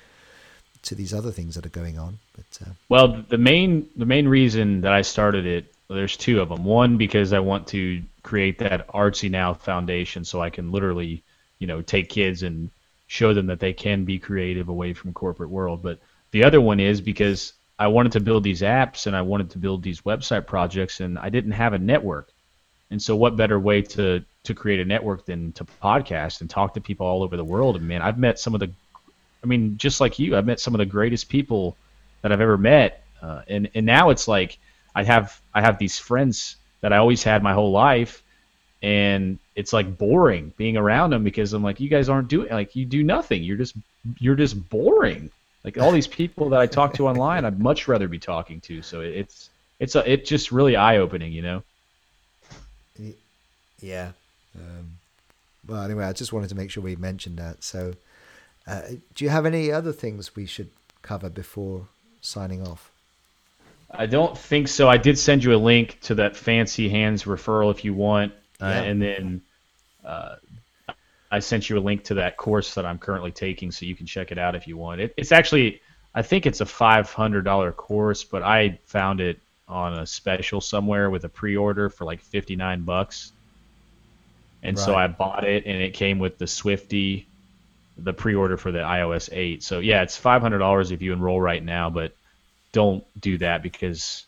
to 0.81 0.95
these 0.95 1.13
other 1.13 1.31
things 1.31 1.55
that 1.55 1.65
are 1.65 1.69
going 1.69 1.97
on. 1.97 2.19
But 2.35 2.67
uh, 2.67 2.71
well, 2.89 3.23
the 3.27 3.37
main 3.37 3.89
the 3.95 4.05
main 4.05 4.27
reason 4.27 4.81
that 4.81 4.93
I 4.93 5.01
started 5.01 5.45
it, 5.45 5.73
well, 5.87 5.97
there's 5.97 6.17
two 6.17 6.41
of 6.41 6.49
them. 6.49 6.63
One 6.63 6.97
because 6.97 7.33
I 7.33 7.39
want 7.39 7.67
to 7.67 8.01
create 8.23 8.59
that 8.59 8.87
artsy 8.89 9.29
now 9.31 9.53
foundation, 9.53 10.25
so 10.25 10.41
I 10.41 10.49
can 10.49 10.71
literally, 10.71 11.23
you 11.59 11.67
know, 11.67 11.81
take 11.81 12.09
kids 12.09 12.43
and 12.43 12.69
show 13.09 13.33
them 13.33 13.47
that 13.47 13.59
they 13.59 13.73
can 13.73 14.05
be 14.05 14.19
creative 14.19 14.69
away 14.69 14.93
from 14.93 15.11
corporate 15.13 15.49
world. 15.49 15.81
But 15.81 15.99
the 16.29 16.43
other 16.43 16.61
one 16.61 16.79
is 16.79 17.01
because 17.01 17.53
I 17.79 17.87
wanted 17.87 18.11
to 18.11 18.19
build 18.19 18.43
these 18.43 18.61
apps 18.61 19.07
and 19.07 19.15
I 19.15 19.23
wanted 19.23 19.49
to 19.49 19.57
build 19.57 19.81
these 19.81 20.01
website 20.01 20.45
projects, 20.45 20.99
and 20.99 21.17
I 21.17 21.29
didn't 21.29 21.53
have 21.53 21.73
a 21.73 21.79
network. 21.79 22.29
And 22.91 23.01
so, 23.01 23.15
what 23.15 23.35
better 23.35 23.59
way 23.59 23.81
to 23.81 24.23
to 24.43 24.53
create 24.53 24.79
a 24.79 24.85
network 24.85 25.25
than 25.25 25.51
to 25.53 25.65
podcast 25.65 26.41
and 26.41 26.49
talk 26.49 26.75
to 26.75 26.81
people 26.81 27.07
all 27.07 27.23
over 27.23 27.35
the 27.35 27.43
world? 27.43 27.77
And 27.77 27.87
man, 27.87 28.03
I've 28.03 28.19
met 28.19 28.39
some 28.39 28.53
of 28.53 28.59
the 28.59 28.71
I 29.43 29.47
mean, 29.47 29.77
just 29.77 29.99
like 29.99 30.19
you, 30.19 30.37
I've 30.37 30.45
met 30.45 30.59
some 30.59 30.75
of 30.75 30.79
the 30.79 30.85
greatest 30.85 31.29
people 31.29 31.75
that 32.21 32.31
I've 32.31 32.41
ever 32.41 32.59
met, 32.59 33.03
uh, 33.23 33.41
and 33.47 33.71
and 33.73 33.87
now 33.87 34.11
it's 34.11 34.27
like 34.27 34.59
I 34.93 35.03
have 35.03 35.41
I 35.51 35.61
have 35.61 35.79
these 35.79 35.97
friends 35.97 36.57
that 36.81 36.93
I 36.93 36.97
always 36.97 37.23
had 37.23 37.41
my 37.41 37.53
whole 37.53 37.71
life, 37.71 38.21
and 38.81 39.39
it's 39.55 39.73
like 39.73 39.97
boring 39.97 40.53
being 40.57 40.77
around 40.77 41.09
them 41.09 41.23
because 41.23 41.53
I'm 41.53 41.63
like, 41.63 41.79
you 41.79 41.89
guys 41.89 42.09
aren't 42.09 42.27
doing 42.27 42.49
like 42.49 42.75
you 42.75 42.85
do 42.85 43.03
nothing. 43.03 43.43
You're 43.43 43.57
just 43.57 43.75
you're 44.19 44.35
just 44.35 44.69
boring. 44.69 45.31
Like 45.63 45.77
all 45.77 45.91
these 45.91 46.07
people 46.07 46.49
that 46.49 46.59
I 46.59 46.67
talk 46.67 46.93
to 46.95 47.07
online, 47.07 47.43
I'd 47.45 47.59
much 47.59 47.87
rather 47.87 48.07
be 48.07 48.19
talking 48.19 48.61
to. 48.61 48.81
So 48.81 49.01
it's 49.01 49.49
it's 49.79 49.95
a, 49.95 50.09
it's 50.09 50.29
just 50.29 50.51
really 50.51 50.75
eye 50.75 50.97
opening, 50.97 51.31
you 51.31 51.41
know. 51.41 51.63
Yeah. 53.81 54.11
Um, 54.57 54.97
well, 55.67 55.83
anyway, 55.83 56.05
I 56.05 56.13
just 56.13 56.33
wanted 56.33 56.49
to 56.49 56.55
make 56.55 56.71
sure 56.71 56.83
we 56.83 56.95
mentioned 56.95 57.37
that. 57.37 57.63
So 57.63 57.93
uh, 58.67 58.81
do 59.15 59.23
you 59.23 59.29
have 59.29 59.45
any 59.45 59.71
other 59.71 59.91
things 59.91 60.35
we 60.35 60.45
should 60.45 60.69
cover 61.01 61.29
before 61.29 61.87
signing 62.21 62.65
off? 62.65 62.91
I 63.91 64.05
don't 64.05 64.37
think 64.37 64.67
so. 64.67 64.87
I 64.87 64.97
did 64.97 65.17
send 65.17 65.43
you 65.43 65.55
a 65.55 65.57
link 65.57 65.99
to 66.01 66.15
that 66.15 66.35
Fancy 66.35 66.89
Hands 66.89 67.23
referral 67.23 67.71
if 67.71 67.83
you 67.83 67.93
want, 67.93 68.33
uh, 68.61 68.65
yeah. 68.65 68.81
and 68.81 69.01
then 69.01 69.41
uh, 70.05 70.35
I 71.31 71.39
sent 71.39 71.69
you 71.69 71.77
a 71.77 71.81
link 71.81 72.03
to 72.05 72.15
that 72.15 72.37
course 72.37 72.73
that 72.75 72.85
I'm 72.85 72.97
currently 72.97 73.31
taking, 73.31 73.71
so 73.71 73.85
you 73.85 73.95
can 73.95 74.05
check 74.05 74.31
it 74.31 74.37
out 74.37 74.55
if 74.55 74.67
you 74.67 74.77
want. 74.77 75.01
It, 75.01 75.13
it's 75.17 75.31
actually, 75.31 75.81
I 76.13 76.21
think 76.21 76.45
it's 76.45 76.61
a 76.61 76.65
$500 76.65 77.75
course, 77.75 78.23
but 78.23 78.43
I 78.43 78.79
found 78.85 79.21
it 79.21 79.39
on 79.67 79.99
a 79.99 80.05
special 80.05 80.61
somewhere 80.61 81.09
with 81.09 81.25
a 81.25 81.29
pre-order 81.29 81.89
for 81.89 82.05
like 82.05 82.21
59 82.21 82.81
bucks, 82.81 83.31
and 84.63 84.77
right. 84.77 84.85
so 84.85 84.95
I 84.95 85.07
bought 85.07 85.43
it, 85.45 85.65
and 85.65 85.81
it 85.81 85.93
came 85.93 86.19
with 86.19 86.37
the 86.37 86.47
Swifty 86.47 87.27
the 88.03 88.13
pre-order 88.13 88.57
for 88.57 88.71
the 88.71 88.79
iOS 88.79 89.29
8. 89.31 89.63
So 89.63 89.79
yeah, 89.79 90.01
it's 90.01 90.19
$500 90.19 90.91
if 90.91 91.01
you 91.01 91.13
enroll 91.13 91.39
right 91.39 91.63
now, 91.63 91.89
but 91.89 92.13
don't 92.71 93.03
do 93.19 93.37
that 93.39 93.63
because 93.63 94.25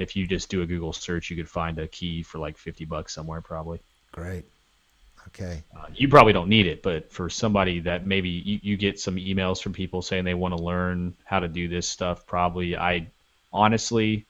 if 0.00 0.16
you 0.16 0.26
just 0.26 0.48
do 0.48 0.62
a 0.62 0.66
Google 0.66 0.92
search, 0.92 1.30
you 1.30 1.36
could 1.36 1.48
find 1.48 1.78
a 1.78 1.86
key 1.86 2.22
for 2.22 2.38
like 2.38 2.56
50 2.56 2.86
bucks 2.86 3.14
somewhere 3.14 3.42
probably. 3.42 3.80
Great. 4.12 4.46
Okay. 5.28 5.62
Uh, 5.76 5.86
you 5.94 6.08
probably 6.08 6.32
don't 6.32 6.48
need 6.48 6.66
it, 6.66 6.82
but 6.82 7.12
for 7.12 7.28
somebody 7.28 7.80
that 7.80 8.06
maybe 8.06 8.30
you, 8.30 8.58
you 8.62 8.76
get 8.78 8.98
some 8.98 9.16
emails 9.16 9.62
from 9.62 9.74
people 9.74 10.00
saying 10.00 10.24
they 10.24 10.34
want 10.34 10.56
to 10.56 10.62
learn 10.62 11.14
how 11.24 11.40
to 11.40 11.48
do 11.48 11.68
this 11.68 11.86
stuff, 11.86 12.26
probably 12.26 12.76
I 12.76 13.08
honestly 13.52 14.26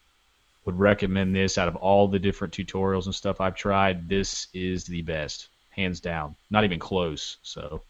would 0.64 0.78
recommend 0.78 1.34
this 1.34 1.56
out 1.56 1.68
of 1.68 1.76
all 1.76 2.08
the 2.08 2.18
different 2.18 2.52
tutorials 2.52 3.06
and 3.06 3.14
stuff 3.14 3.40
I've 3.40 3.54
tried. 3.54 4.08
This 4.08 4.48
is 4.52 4.84
the 4.84 5.02
best, 5.02 5.48
hands 5.70 6.00
down. 6.00 6.34
Not 6.50 6.64
even 6.64 6.80
close. 6.80 7.36
So 7.42 7.82